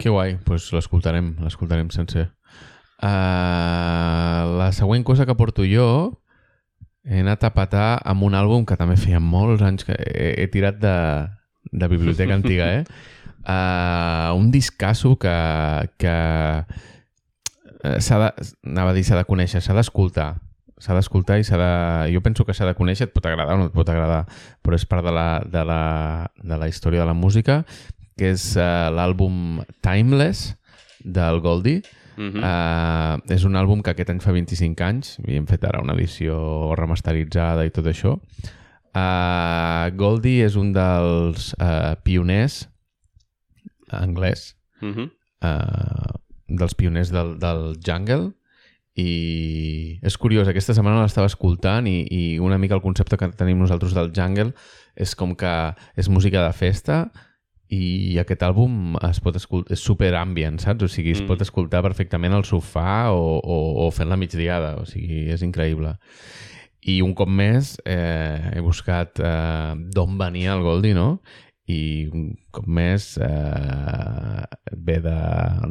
Que 0.00 0.08
guai, 0.08 0.38
doncs 0.38 0.46
pues 0.46 0.70
l'escoltarem, 0.72 1.34
l'escoltarem 1.44 1.90
sencer. 1.92 2.30
Uh, 3.00 4.44
la 4.60 4.70
següent 4.76 5.04
cosa 5.04 5.24
que 5.24 5.36
porto 5.36 5.64
jo 5.64 6.20
he 7.04 7.22
anat 7.22 7.46
a 7.48 7.52
patar 7.56 8.00
amb 8.04 8.26
un 8.26 8.36
àlbum 8.36 8.66
que 8.68 8.76
també 8.76 8.98
feia 9.00 9.20
molts 9.24 9.64
anys 9.64 9.86
que 9.88 9.96
he, 9.96 10.34
he 10.42 10.46
tirat 10.52 10.76
de, 10.82 10.96
de 11.72 11.88
biblioteca 11.88 12.36
antiga, 12.36 12.68
eh? 12.80 12.84
Uh, 13.40 14.36
un 14.40 14.50
discasso 14.52 15.16
que, 15.16 15.32
que 15.96 16.14
eh, 17.84 17.98
s'ha 18.00 18.20
de, 18.20 18.30
anava 18.68 18.92
a 18.92 18.96
dir 18.96 19.04
s'ha 19.06 19.16
de 19.16 19.28
conèixer, 19.28 19.62
s'ha 19.64 19.76
d'escoltar 19.76 20.34
s'ha 20.80 20.96
d'escoltar 20.96 21.38
i 21.40 21.46
s'ha 21.46 21.58
de... 21.60 21.70
Jo 22.14 22.22
penso 22.24 22.46
que 22.48 22.56
s'ha 22.56 22.66
de 22.68 22.74
conèixer, 22.78 23.08
et 23.08 23.14
pot 23.14 23.26
agradar 23.28 23.56
o 23.56 23.60
no 23.60 23.68
et 23.68 23.76
pot 23.76 23.88
agradar, 23.92 24.24
però 24.64 24.78
és 24.78 24.86
part 24.88 25.04
de 25.06 25.12
la, 25.14 25.28
de 25.44 25.64
la, 25.68 25.80
de 26.42 26.60
la 26.60 26.68
història 26.68 27.04
de 27.04 27.08
la 27.10 27.16
música, 27.16 27.62
que 28.18 28.32
és 28.34 28.50
uh, 28.56 28.88
l'àlbum 28.94 29.60
Timeless 29.84 30.54
del 31.04 31.40
Goldie. 31.44 31.82
Mm 32.16 32.30
-hmm. 32.30 32.42
Uh, 32.44 33.32
és 33.32 33.44
un 33.44 33.56
àlbum 33.56 33.82
que 33.82 33.90
aquest 33.90 34.10
any 34.10 34.20
fa 34.20 34.32
25 34.32 34.84
anys, 34.84 35.18
i 35.26 35.36
hem 35.36 35.46
fet 35.46 35.64
ara 35.64 35.80
una 35.80 35.94
edició 35.94 36.74
remasteritzada 36.74 37.64
i 37.64 37.70
tot 37.70 37.86
això. 37.86 38.18
Uh, 38.90 39.88
Goldie 39.96 40.44
és 40.44 40.56
un 40.56 40.72
dels 40.72 41.54
uh, 41.60 41.94
pioners 42.02 42.68
anglès, 43.90 44.56
Mm 44.80 44.92
-hmm. 44.94 45.10
uh, 45.44 46.20
dels 46.46 46.74
pioners 46.74 47.10
del, 47.10 47.38
del 47.38 47.76
jungle, 47.86 48.32
i 48.98 49.98
és 50.02 50.16
curiós, 50.18 50.48
aquesta 50.50 50.74
setmana 50.74 51.04
l'estava 51.04 51.30
escoltant 51.30 51.86
i, 51.86 52.02
i 52.10 52.22
una 52.42 52.58
mica 52.58 52.74
el 52.74 52.82
concepte 52.82 53.16
que 53.16 53.30
tenim 53.38 53.60
nosaltres 53.62 53.94
del 53.94 54.10
jungle 54.16 54.52
és 54.98 55.14
com 55.14 55.36
que 55.38 55.52
és 55.96 56.08
música 56.10 56.42
de 56.42 56.52
festa 56.56 57.04
i 57.70 58.18
aquest 58.18 58.42
àlbum 58.42 58.96
es 59.06 59.20
pot 59.22 59.36
escoltar, 59.38 59.76
és 59.76 59.82
super 59.86 60.10
ambient, 60.18 60.58
saps? 60.58 60.82
O 60.82 60.88
sigui, 60.90 61.12
es 61.14 61.20
Mm. 61.22 61.28
pot 61.30 61.42
escoltar 61.44 61.84
perfectament 61.86 62.34
al 62.34 62.42
sofà 62.42 63.12
o, 63.14 63.38
o, 63.38 63.58
o 63.86 63.90
fent 63.94 64.10
la 64.10 64.18
migdiada, 64.18 64.74
o 64.80 64.84
sigui, 64.84 65.28
és 65.30 65.44
increïble. 65.46 65.94
I 66.90 67.00
un 67.04 67.14
cop 67.14 67.28
més 67.28 67.76
eh, 67.84 68.56
he 68.56 68.60
buscat 68.64 69.20
eh, 69.22 69.74
d'on 69.94 70.18
venia 70.18 70.56
el 70.56 70.64
Goldie, 70.66 70.96
no? 70.96 71.20
I 71.70 71.76
un 72.12 72.24
més 72.66 73.12
eh, 73.22 74.44
ve 74.76 74.96
de 75.04 75.16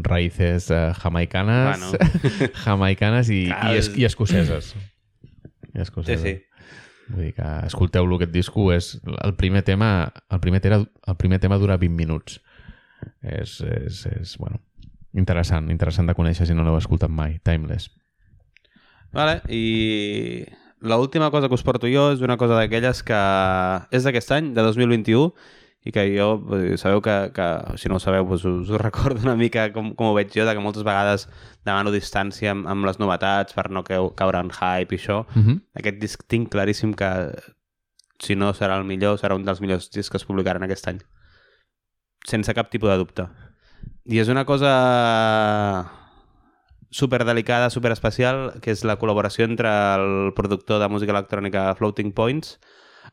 raïces 0.08 0.70
eh, 0.72 0.82
jamaicanes, 1.02 1.84
Bueno. 1.90 2.52
jamaicanes 2.66 3.30
i, 3.34 3.42
Clar, 3.50 3.74
i, 3.76 3.82
es, 3.82 3.92
i 3.98 4.06
escoceses. 4.08 4.74
I 4.76 4.88
Sí, 5.70 5.82
escoceses. 5.84 6.22
sí. 6.24 6.46
Vull 7.10 7.24
dir 7.28 7.34
que 7.38 7.46
escolteu-lo, 7.68 8.18
aquest 8.20 8.32
disco 8.34 8.68
és 8.74 8.92
el 9.26 9.36
primer 9.38 9.62
tema, 9.66 10.12
el 10.30 10.40
primer, 10.44 10.60
tema, 10.62 10.80
el 10.86 11.16
primer 11.18 11.40
tema 11.42 11.58
dura 11.62 11.78
20 11.82 11.96
minuts. 11.98 12.40
És, 13.24 13.60
és, 13.66 14.04
és 14.12 14.34
bueno, 14.42 14.60
interessant, 15.18 15.70
interessant 15.74 16.10
de 16.10 16.14
conèixer 16.18 16.46
si 16.50 16.54
no 16.58 16.66
l'heu 16.66 16.78
escoltat 16.78 17.10
mai. 17.10 17.38
Timeless. 17.48 17.90
Vale, 19.16 19.40
i 19.50 20.44
l'última 20.86 21.32
cosa 21.34 21.50
que 21.50 21.58
us 21.58 21.64
porto 21.66 21.90
jo 21.90 22.10
és 22.14 22.22
una 22.22 22.38
cosa 22.38 22.60
d'aquelles 22.60 23.02
que 23.08 23.22
és 23.96 24.06
d'aquest 24.06 24.36
any, 24.36 24.52
de 24.54 24.62
2021, 24.68 25.32
i 25.90 25.94
que 25.96 26.04
jo, 26.14 26.28
sabeu 26.78 27.02
que, 27.02 27.14
que 27.34 27.46
si 27.82 27.90
no 27.90 27.98
ho 27.98 28.02
sabeu, 28.04 28.28
doncs 28.30 28.44
us, 28.46 28.70
us 28.70 28.82
recordo 28.88 29.24
una 29.26 29.36
mica 29.40 29.72
com, 29.74 29.94
com 29.98 30.12
ho 30.12 30.16
veig 30.18 30.30
jo, 30.36 30.46
de 30.46 30.54
que 30.54 30.62
moltes 30.62 30.86
vegades 30.86 31.26
demano 31.66 31.90
distància 31.94 32.54
amb, 32.54 32.68
amb 32.70 32.86
les 32.86 33.00
novetats 33.02 33.58
per 33.58 33.70
no 33.74 33.82
cau- 33.88 34.12
caure 34.20 34.44
en 34.44 34.52
hype 34.54 34.94
i 34.94 35.00
això. 35.00 35.24
Uh 35.34 35.42
-huh. 35.42 35.58
Aquest 35.82 35.98
disc 36.02 36.28
tinc 36.30 36.52
claríssim 36.54 36.94
que 36.94 37.10
si 38.20 38.36
no 38.36 38.54
serà 38.54 38.78
el 38.78 38.86
millor, 38.86 39.18
serà 39.18 39.36
un 39.36 39.46
dels 39.46 39.62
millors 39.62 39.90
discs 39.90 40.12
que 40.12 40.18
es 40.18 40.26
publicaran 40.26 40.64
aquest 40.64 40.88
any. 40.88 41.00
Sense 42.28 42.54
cap 42.54 42.70
tipus 42.70 42.90
de 42.90 42.98
dubte. 42.98 43.28
I 44.06 44.20
és 44.20 44.28
una 44.28 44.46
cosa 44.46 45.90
super 46.92 47.24
delicada, 47.26 47.70
super 47.70 47.92
especial, 47.92 48.60
que 48.62 48.72
és 48.72 48.84
la 48.84 48.98
col·laboració 49.00 49.46
entre 49.46 49.70
el 49.96 50.34
productor 50.36 50.80
de 50.82 50.90
música 50.90 51.12
electrònica 51.14 51.76
Floating 51.76 52.12
Points 52.14 52.60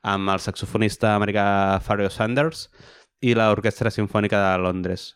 amb 0.03 0.29
el 0.35 0.41
saxofonista 0.41 1.15
americà 1.17 1.79
Pharoah 1.85 2.11
Sanders 2.11 2.69
i 3.25 3.35
l'Orquestra 3.35 3.91
Simfònica 3.91 4.41
de 4.43 4.59
Londres. 4.63 5.15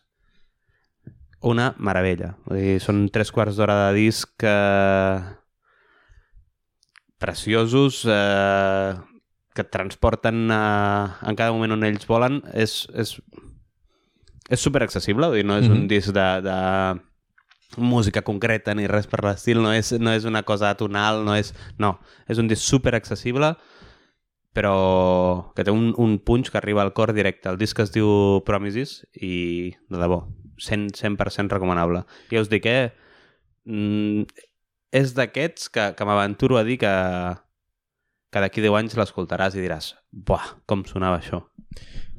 Una 1.41 1.71
meravella. 1.77 2.35
Vull 2.45 2.59
dir, 2.61 2.79
són 2.81 3.07
tres 3.09 3.31
quarts 3.33 3.57
d'hora 3.57 3.75
de 3.87 3.93
disc 3.97 4.43
eh, 4.45 5.21
preciosos 7.17 8.03
eh, 8.09 8.93
que 9.53 9.61
et 9.65 9.71
transporten 9.73 10.49
eh, 10.51 11.07
en 11.27 11.35
cada 11.37 11.51
moment 11.53 11.75
on 11.77 11.85
ells 11.87 12.07
volen. 12.09 12.41
És, 12.53 12.85
és, 12.93 13.15
és 14.51 14.59
super 14.61 14.83
accessible, 14.85 15.27
vull 15.31 15.41
dir, 15.41 15.47
no 15.47 15.57
és 15.59 15.67
un 15.69 15.83
Mhm. 15.83 15.87
disc 15.91 16.13
de, 16.15 16.27
de 16.45 16.57
música 17.77 18.21
concreta 18.21 18.73
ni 18.75 18.87
res 18.87 19.07
per 19.07 19.21
l'estil, 19.23 19.61
no, 19.63 19.71
és, 19.73 19.93
no 19.93 20.11
és 20.11 20.25
una 20.27 20.43
cosa 20.43 20.69
atonal, 20.69 21.23
no 21.25 21.35
és... 21.35 21.53
No, 21.79 21.99
és 22.27 22.37
un 22.37 22.47
disc 22.49 22.63
super 22.67 22.95
accessible 22.95 23.55
però 24.53 25.51
que 25.55 25.63
té 25.63 25.71
un, 25.71 25.91
un 25.97 26.17
punch 26.19 26.51
que 26.51 26.59
arriba 26.59 26.83
al 26.83 26.93
cor 26.93 27.13
directe. 27.15 27.49
El 27.49 27.59
disc 27.59 27.79
es 27.79 27.93
diu 27.95 28.41
Promises 28.47 29.01
i, 29.15 29.71
de 29.89 30.01
debò, 30.01 30.25
100%, 30.59 30.97
100 30.97 31.51
recomanable. 31.53 32.03
I 32.31 32.41
us 32.41 32.51
dic, 32.51 32.67
eh? 32.67 32.91
Mm, 33.65 34.27
és 34.91 35.15
d'aquests 35.15 35.71
que, 35.71 35.91
que 35.95 36.07
m'aventuro 36.07 36.59
a 36.59 36.65
dir 36.67 36.77
que, 36.81 36.91
que 38.31 38.43
d'aquí 38.43 38.63
10 38.63 38.77
anys 38.81 38.99
l'escoltaràs 38.99 39.55
i 39.55 39.63
diràs 39.63 39.93
buah, 40.11 40.57
com 40.67 40.83
sonava 40.87 41.21
això. 41.21 41.45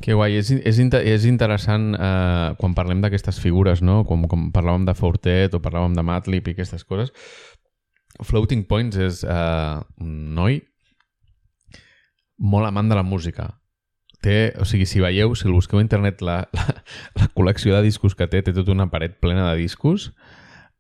Que 0.03 0.17
guai, 0.17 0.39
és, 0.41 0.49
és, 0.51 0.81
inter 0.83 1.03
és 1.07 1.29
interessant 1.29 1.93
eh, 1.95 2.49
quan 2.59 2.75
parlem 2.75 3.05
d'aquestes 3.05 3.39
figures, 3.43 3.85
no? 3.85 4.03
Com, 4.09 4.25
com 4.31 4.49
parlàvem 4.55 4.89
de 4.89 4.97
Fortet 4.99 5.55
o 5.55 5.61
parlàvem 5.63 5.95
de 5.95 6.05
Matlip 6.07 6.49
i 6.49 6.57
aquestes 6.57 6.83
coses. 6.89 7.13
Floating 8.25 8.65
Points 8.69 8.99
és 9.01 9.23
eh, 9.25 9.77
un 10.01 10.35
noi 10.37 10.63
molt 12.43 12.67
amant 12.67 12.91
de 12.91 12.99
la 12.99 13.07
música. 13.07 13.49
Té, 14.23 14.53
o 14.61 14.67
sigui, 14.69 14.87
si 14.87 15.03
veieu, 15.03 15.35
si 15.39 15.49
el 15.49 15.55
busqueu 15.55 15.81
a 15.81 15.85
internet, 15.85 16.23
la, 16.23 16.43
la, 16.59 16.67
la 17.19 17.29
col·lecció 17.35 17.75
de 17.75 17.83
discos 17.87 18.15
que 18.19 18.29
té, 18.31 18.43
té 18.43 18.55
tota 18.55 18.75
una 18.75 18.91
paret 18.91 19.19
plena 19.23 19.49
de 19.51 19.57
discos. 19.63 20.11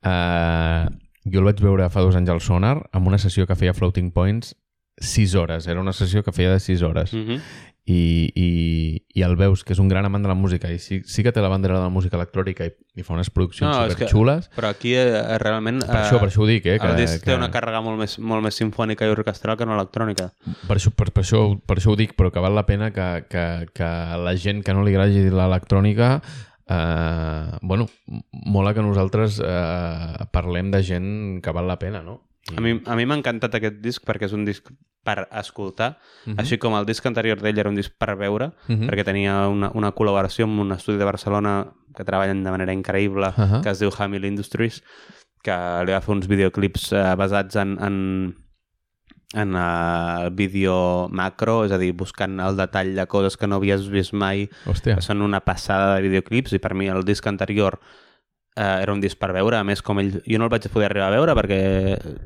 Eh, 0.02 0.84
jo 1.30 1.42
el 1.42 1.46
vaig 1.46 1.62
veure 1.62 1.88
fa 1.90 2.02
dos 2.02 2.18
anys 2.18 2.32
al 2.34 2.42
Sonar 2.42 2.76
amb 2.90 3.06
una 3.06 3.20
sessió 3.22 3.46
que 3.46 3.58
feia 3.58 3.74
Floating 3.74 4.10
Points 4.14 4.56
6 4.98 5.34
hores. 5.38 5.66
Era 5.66 5.80
una 5.80 5.94
sessió 5.94 6.22
que 6.22 6.34
feia 6.34 6.52
de 6.52 6.60
6 6.60 6.82
hores 6.82 7.12
Mm 7.14 7.26
-hmm. 7.26 7.40
I, 7.84 8.30
i, 8.38 8.48
i 9.18 9.22
el 9.26 9.32
veus 9.34 9.64
que 9.66 9.72
és 9.74 9.80
un 9.82 9.88
gran 9.90 10.06
amant 10.06 10.22
de 10.22 10.28
la 10.30 10.36
música 10.38 10.68
i 10.70 10.76
sí, 10.78 11.00
sí 11.02 11.24
que 11.26 11.32
té 11.34 11.42
la 11.42 11.48
bandera 11.50 11.74
de 11.80 11.82
la 11.82 11.90
música 11.90 12.14
electrònica 12.14 12.68
i, 12.68 12.70
i 12.94 13.02
fa 13.02 13.16
unes 13.16 13.30
produccions 13.34 13.66
No, 13.74 13.80
és 13.88 13.96
que- 13.96 14.06
superxules, 14.06 14.46
Però 14.54 14.70
aquí 14.70 14.92
eh, 14.94 15.38
realment... 15.42 15.80
per, 15.82 15.96
això, 16.04 16.20
per 16.22 16.28
això 16.30 16.44
ho 16.44 16.46
dic, 16.46 16.68
eh? 16.70 16.76
el 16.78 16.94
disc 17.00 17.18
que, 17.24 17.32
té 17.32 17.34
una 17.34 17.50
càrrega 17.50 17.80
molt 17.82 17.98
més, 17.98 18.14
molt 18.22 18.46
més 18.46 18.54
sinfònica 18.54 19.08
i 19.08 19.10
orquestral 19.16 19.58
que 19.58 19.66
no 19.66 19.74
electrònica. 19.74 20.30
per, 20.68 20.76
això, 20.78 20.94
per, 20.94 21.10
per, 21.10 21.24
això, 21.26 21.42
per 21.66 21.78
això 21.80 21.90
ho 21.90 21.98
dic, 21.98 22.14
però 22.14 22.30
que 22.30 22.44
val 22.44 22.54
la 22.54 22.66
pena 22.70 22.92
que, 22.94 23.08
que, 23.28 23.44
que 23.74 23.90
la 24.28 24.36
gent 24.38 24.62
que 24.62 24.74
no 24.78 24.86
li 24.86 24.94
agradi 24.94 25.26
l'electrònica 25.34 26.20
eh, 26.68 27.58
bueno, 27.62 27.88
mola 28.30 28.74
que 28.74 28.82
nosaltres 28.86 29.40
eh, 29.44 30.24
parlem 30.30 30.70
de 30.70 30.82
gent 30.86 31.10
que 31.42 31.50
val 31.50 31.66
la 31.66 31.78
pena, 31.82 32.02
no? 32.02 32.20
I- 32.50 32.56
A 32.58 32.60
mi, 32.60 32.72
a 32.86 32.94
mi 32.98 33.06
m'ha 33.06 33.18
encantat 33.18 33.54
aquest 33.58 33.82
disc 33.82 34.02
perquè 34.06 34.26
és 34.30 34.32
un 34.34 34.46
disc 34.46 34.70
per 35.02 35.28
escoltar, 35.32 35.98
Mhm. 36.26 36.38
així 36.38 36.58
com 36.58 36.74
el 36.78 36.86
disc 36.86 37.04
anterior 37.06 37.40
d'ell 37.40 37.58
era 37.58 37.68
un 37.70 37.74
disc 37.76 37.92
per 37.98 38.16
veure, 38.16 38.52
Mhm. 38.68 38.88
perquè 38.88 39.04
tenia 39.04 39.48
una, 39.48 39.70
una 39.74 39.92
col·laboració 39.94 40.44
amb 40.44 40.60
un 40.60 40.72
estudi 40.72 40.96
de 40.98 41.04
Barcelona 41.04 41.72
que 41.96 42.04
treballen 42.04 42.44
de 42.44 42.50
manera 42.50 42.72
increïble, 42.72 43.32
Ahà. 43.36 43.60
que 43.62 43.70
es 43.70 43.78
diu 43.80 43.90
Hamill 43.98 44.24
Industries, 44.24 44.82
que 45.42 45.50
li 45.84 45.92
va 45.92 46.00
fer 46.00 46.14
uns 46.14 46.28
videoclips 46.28 46.92
eh, 46.92 47.14
basats 47.16 47.56
en, 47.56 47.76
en, 47.82 48.36
en 49.34 49.56
el 49.56 50.30
vídeo 50.30 51.08
macro, 51.10 51.64
és 51.64 51.72
a 51.72 51.78
dir, 51.78 51.92
buscant 51.96 52.38
el 52.40 52.56
detall 52.56 52.94
de 52.94 53.06
coses 53.08 53.36
que 53.36 53.46
no 53.48 53.56
havies 53.56 53.88
vist 53.90 54.12
mai, 54.12 54.48
Hòstia, 54.66 54.94
que 54.94 55.02
són 55.02 55.22
una 55.22 55.40
passada 55.40 55.96
de 55.96 56.02
videoclips, 56.02 56.52
i 56.52 56.58
per 56.60 56.74
mi 56.74 56.86
el 56.92 57.02
disc 57.04 57.26
anterior 57.26 57.80
eh, 58.56 58.78
era 58.82 58.92
un 58.92 59.00
disc 59.00 59.18
per 59.18 59.32
veure, 59.32 59.56
a 59.56 59.64
més 59.64 59.82
com 59.82 60.00
ell, 60.02 60.18
jo 60.26 60.38
no 60.40 60.46
el 60.46 60.52
vaig 60.52 60.66
poder 60.72 60.90
arribar 60.90 61.08
a 61.08 61.14
veure 61.14 61.36
perquè 61.38 61.60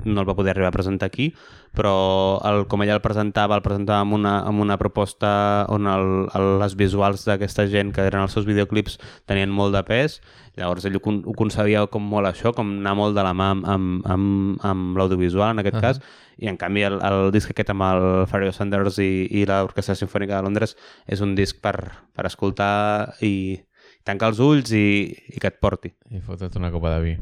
no 0.05 0.23
el 0.23 0.29
va 0.29 0.35
poder 0.39 0.55
arribar 0.55 0.73
a 0.73 0.77
presentar 0.77 1.07
aquí, 1.11 1.29
però 1.77 1.93
el, 2.49 2.65
com 2.71 2.83
ell 2.83 2.95
el 2.97 3.03
presentava, 3.05 3.59
el 3.59 3.65
presentava 3.65 4.03
amb 4.03 4.17
una, 4.17 4.39
amb 4.49 4.65
una 4.65 4.79
proposta 4.81 5.31
on 5.73 5.87
el, 5.91 6.09
el, 6.35 6.49
les 6.63 6.75
visuals 6.79 7.27
d'aquesta 7.29 7.69
gent 7.71 7.93
que 7.95 8.07
eren 8.09 8.25
els 8.25 8.35
seus 8.35 8.49
videoclips 8.49 8.99
tenien 9.29 9.53
molt 9.53 9.77
de 9.77 9.85
pes, 9.87 10.21
llavors 10.57 10.87
ell 10.89 10.99
ho, 10.99 11.03
ho 11.05 11.37
concebia 11.37 11.85
com 11.93 12.03
molt 12.03 12.33
això, 12.33 12.55
com 12.57 12.79
anar 12.81 12.97
molt 12.99 13.17
de 13.17 13.27
la 13.27 13.35
mà 13.37 13.53
amb, 13.55 13.69
amb, 13.77 14.11
amb, 14.17 14.65
amb 14.67 14.99
l'audiovisual 14.99 15.55
en 15.55 15.63
aquest 15.63 15.79
Ahà. 15.79 15.93
cas, 15.93 16.03
i 16.37 16.51
en 16.51 16.59
canvi 16.61 16.83
el, 16.85 16.99
el 17.01 17.31
disc 17.33 17.53
aquest 17.53 17.71
amb 17.73 17.87
el 17.87 18.27
Fario 18.29 18.53
Sanders 18.53 18.99
i, 19.01 19.29
i 19.31 19.47
l'Orquestra 19.49 19.97
Sinfònica 19.97 20.37
de 20.37 20.45
Londres 20.45 20.77
és 21.07 21.23
un 21.25 21.37
disc 21.39 21.63
per, 21.65 21.77
per 22.17 22.27
escoltar 22.29 23.15
i 23.25 23.61
tancar 24.07 24.29
els 24.31 24.39
ulls 24.41 24.71
i, 24.73 25.11
i 25.35 25.41
que 25.43 25.51
et 25.51 25.57
porti. 25.61 25.91
i 26.15 26.21
fotut 26.23 26.55
una 26.61 26.71
copa 26.71 26.93
de 26.95 27.01
vi. 27.03 27.15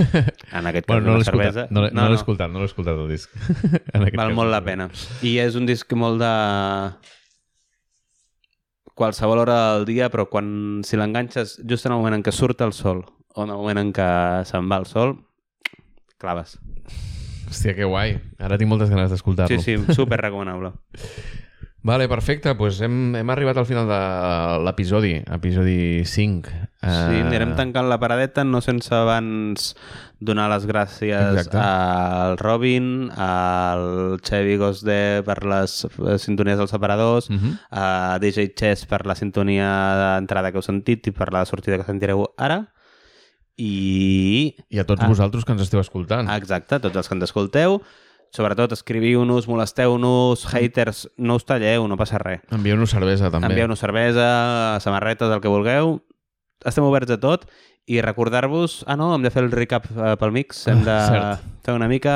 En 0.56 0.66
aquest 0.70 0.86
cas, 0.86 0.94
Bueno, 0.94 1.10
no 1.10 1.16
una 1.18 1.24
cervesa. 1.26 1.66
no, 1.70 1.82
l'he- 1.84 1.90
no, 1.92 2.08
l'he 2.08 2.14
escoltat, 2.20 2.50
no 2.50 2.60
l'he 2.62 2.68
escoltat 2.70 2.96
el 2.98 3.08
disc. 3.10 3.30
en 3.92 4.04
Val 4.06 4.12
cas, 4.14 4.34
molt 4.36 4.50
la 4.54 4.60
no. 4.62 4.66
pena. 4.66 4.88
I 5.26 5.36
és 5.42 5.58
un 5.58 5.66
disc 5.66 5.90
molt 5.98 6.22
de 6.22 6.30
qualsevol 8.94 9.38
hora 9.42 9.58
del 9.76 9.86
dia, 9.88 10.10
però 10.12 10.26
quan 10.28 10.82
si 10.84 10.96
l'enganxes 10.98 11.58
just 11.68 11.86
en 11.86 11.92
el 11.94 11.98
moment 12.02 12.18
en 12.18 12.22
què 12.26 12.32
surt 12.34 12.60
el 12.66 12.72
sol 12.76 13.04
o 13.34 13.44
en 13.46 13.50
el 13.50 13.56
moment 13.56 13.78
en 13.80 13.92
què 13.96 14.08
se'n 14.48 14.66
va 14.70 14.80
el 14.82 14.86
sol, 14.90 15.16
claves. 16.20 16.58
Hòstia, 17.50 17.72
que 17.74 17.86
guai. 17.88 18.18
Ara 18.38 18.58
tinc 18.60 18.68
moltes 18.70 18.90
ganes 18.92 19.10
d'escoltar-lo. 19.10 19.56
Sí, 19.62 19.76
sí, 19.78 19.94
super 19.96 20.20
recomanable. 20.22 20.74
Vale, 21.82 22.08
perfecte. 22.08 22.54
Pues 22.54 22.78
hem, 22.84 23.14
hem 23.16 23.30
arribat 23.32 23.56
al 23.56 23.64
final 23.64 23.86
de 23.88 24.00
l'episodi, 24.66 25.14
episodi 25.32 26.04
5. 26.04 26.50
Sí, 26.50 26.58
Eh, 26.82 27.22
anirem 27.24 27.54
tancant 27.56 27.88
la 27.88 27.96
paradeta, 28.00 28.44
no 28.44 28.60
sense 28.60 28.92
abans 28.94 29.74
donar 30.20 30.50
les 30.52 30.66
gràcies 30.68 31.38
Exacte. 31.38 31.56
al 31.58 32.36
Robin, 32.38 33.10
al 33.16 34.18
Xevi 34.20 34.56
Gosde 34.60 35.22
per 35.24 35.38
les 35.44 35.84
eh, 35.86 36.18
sintonies 36.18 36.58
dels 36.60 36.70
separadors, 36.70 37.30
Mhm. 37.30 37.56
a 37.70 38.18
DJ 38.20 38.52
Chess 38.54 38.84
per 38.86 39.06
la 39.06 39.14
sintonia 39.14 39.70
d'entrada 40.18 40.52
que 40.52 40.58
heu 40.58 40.62
sentit 40.62 41.06
i 41.06 41.12
per 41.12 41.32
la 41.32 41.44
sortida 41.46 41.78
que 41.78 41.84
sentireu 41.84 42.28
ara. 42.36 42.68
I... 43.56 44.56
I 44.70 44.78
a 44.78 44.84
tots 44.86 45.02
Ah. 45.02 45.08
vosaltres 45.08 45.44
que 45.44 45.52
ens 45.52 45.62
esteu 45.62 45.80
escoltant. 45.80 46.28
Exacte, 46.36 46.78
tots 46.80 46.96
els 46.96 47.08
que 47.08 47.14
ens 47.14 47.24
escolteu. 47.24 47.82
Sobretot, 48.30 48.70
escriviu-nos, 48.76 49.48
molesteu-nos, 49.50 50.44
haters, 50.52 51.08
no 51.18 51.34
us 51.40 51.46
talleu, 51.48 51.88
no 51.90 51.96
passa 51.98 52.20
res. 52.22 52.44
Envieu-nos 52.54 52.92
cervesa, 52.94 53.26
també. 53.26 53.48
Envieu-nos 53.50 53.82
cervesa, 53.82 54.28
samarretes, 54.84 55.32
el 55.34 55.42
que 55.42 55.50
vulgueu. 55.50 55.96
Estem 56.62 56.86
oberts 56.86 57.10
a 57.16 57.18
tot. 57.18 57.48
I 57.90 57.98
recordar-vos... 58.04 58.84
Ah, 58.86 58.94
no, 58.94 59.08
hem 59.16 59.24
de 59.26 59.32
fer 59.34 59.42
el 59.42 59.50
recap 59.50 59.88
eh, 59.90 60.14
pel 60.20 60.30
mix. 60.36 60.62
Hem 60.70 60.84
de 60.86 60.98
Cert. 61.08 61.48
fer 61.66 61.74
una 61.74 61.88
mica... 61.90 62.14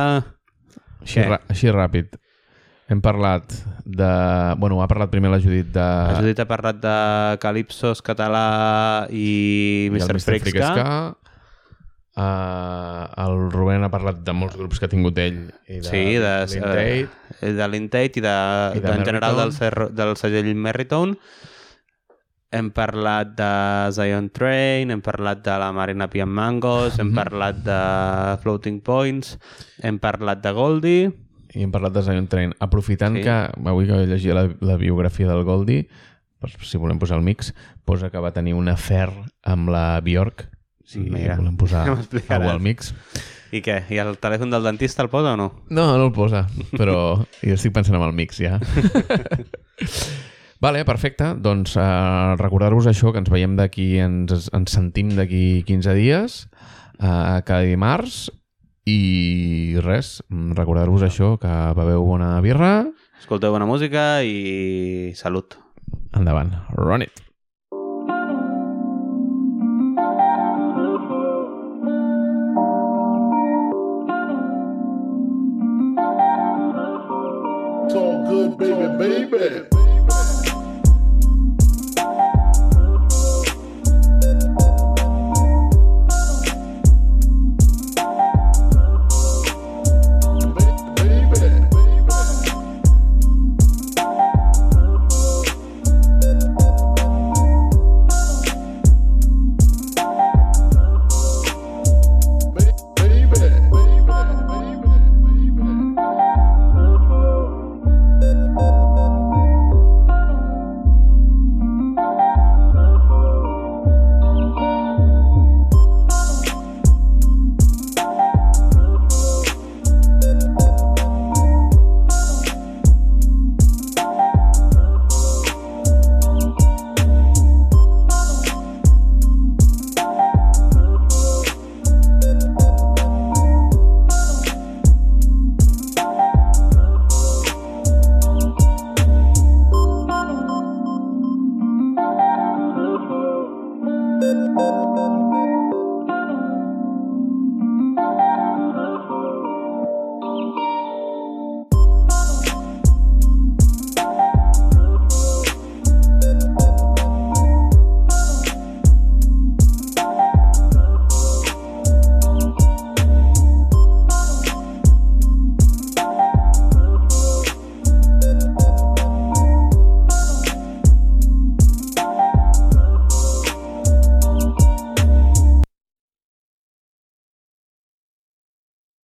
Així, 1.03 1.25
així 1.51 1.73
ràpid. 1.75 2.15
Hem 2.89 3.01
parlat 3.03 3.51
de... 3.83 4.09
Bueno, 4.61 4.79
ha 4.85 4.89
parlat 4.89 5.11
primer 5.11 5.33
la 5.33 5.41
Judit 5.43 5.73
de... 5.75 5.83
La 5.83 6.21
Judit 6.21 6.45
ha 6.45 6.47
parlat 6.47 6.79
de 6.79 6.97
Calipsos, 7.43 8.05
Català 8.05 9.09
i 9.11 9.89
i 9.89 9.99
el 9.99 10.15
Mr. 10.15 10.21
Uh, 12.17 13.09
el 13.19 13.51
Rubén 13.51 13.83
ha 13.83 13.91
parlat 13.91 14.21
de 14.23 14.33
molts 14.33 14.55
grups 14.55 14.79
que 14.79 14.87
ha 14.87 14.91
tingut 14.93 15.17
ell 15.19 15.49
i 15.67 15.81
de 15.81 15.89
Sí, 15.89 16.03
de, 16.23 16.35
l'Intate. 16.47 17.09
eh, 17.43 17.53
de 17.59 17.67
l'Intate 17.69 18.21
i, 18.21 18.23
de, 18.23 18.35
I 18.77 18.79
de 18.79 18.87
de, 18.87 18.93
en 19.01 19.05
general 19.05 19.37
del, 19.41 19.51
cer- 19.53 19.89
del 19.91 20.15
segell 20.17 20.53
Merritone. 20.55 21.17
Hem 22.55 22.69
parlat 22.71 23.33
de 23.35 23.49
Zion 23.97 24.29
Train, 24.31 24.93
hem 24.95 25.01
parlat 25.03 25.41
de 25.43 25.57
la 25.59 25.73
Marina 25.75 26.07
Pian 26.09 26.29
Mangos, 26.31 27.01
hem 27.01 27.09
Mhm. 27.11 27.15
parlat 27.19 27.57
de 27.67 27.79
Floating 28.45 28.81
Points, 28.81 29.39
hem 29.83 29.99
parlat 29.99 30.39
de 30.41 30.53
Goldie, 30.55 31.11
i 31.53 31.63
hem 31.65 31.73
parlat 31.73 31.93
de 31.95 32.03
Zion 32.03 32.29
Train. 32.29 32.55
Aprofitant 32.61 33.17
Sí. 33.17 33.23
que 33.25 33.51
avui 33.69 33.87
que 33.89 34.07
llegia 34.07 34.35
la, 34.35 34.49
la 34.61 34.77
biografia 34.77 35.27
del 35.27 35.43
Goldie, 35.43 35.89
si 36.63 36.79
volem 36.79 36.99
posar 37.01 37.19
el 37.19 37.25
mix, 37.25 37.55
posa 37.85 38.11
que 38.11 38.19
va 38.23 38.31
tenir 38.31 38.55
un 38.55 38.69
afer 38.69 39.11
amb 39.43 39.69
la 39.71 40.01
Bjork. 40.01 40.49
Si 40.85 41.01
Mira, 41.01 41.39
volem 41.41 41.57
posar 41.57 41.87
algú 42.37 42.51
al 42.53 42.61
mix. 42.63 42.93
I 43.55 43.61
què? 43.65 43.79
I 43.95 44.01
el 44.03 44.17
telèfon 44.21 44.51
del 44.53 44.67
dentista 44.67 45.05
el 45.05 45.11
posa 45.13 45.35
o 45.35 45.39
no? 45.39 45.49
No, 45.71 45.87
no 45.97 46.09
el 46.09 46.13
posa, 46.13 46.45
però 46.75 46.97
jo 47.47 47.57
estic 47.57 47.75
pensant 47.77 47.97
en 47.97 48.05
el 48.05 48.15
mix 48.17 48.41
ja. 48.43 48.59
vale, 50.65 50.85
perfecte. 50.89 51.33
Doncs 51.41 51.77
uh, 51.79 52.35
recordar-vos 52.41 52.89
això, 52.91 53.13
que 53.15 53.23
ens 53.23 53.31
veiem 53.33 53.55
d'aquí, 53.61 53.95
ens, 54.03 54.51
ens 54.53 54.75
sentim 54.75 55.15
d'aquí 55.17 55.63
15 55.69 55.95
dies, 55.97 56.41
uh, 56.99 57.41
cada 57.47 57.63
dimarts, 57.65 58.27
i 58.85 59.79
res, 59.81 60.19
recordar-vos 60.59 61.07
això, 61.07 61.39
que 61.41 61.53
beveu 61.79 62.05
bona 62.05 62.35
birra, 62.45 62.75
Escolteu 63.25 63.55
bona 63.55 63.65
música 63.65 64.21
i 64.21 65.15
salut. 65.17 65.55
endavant, 66.13 66.51
run 66.77 67.07
it! 67.07 67.23
Baby. 78.99 79.84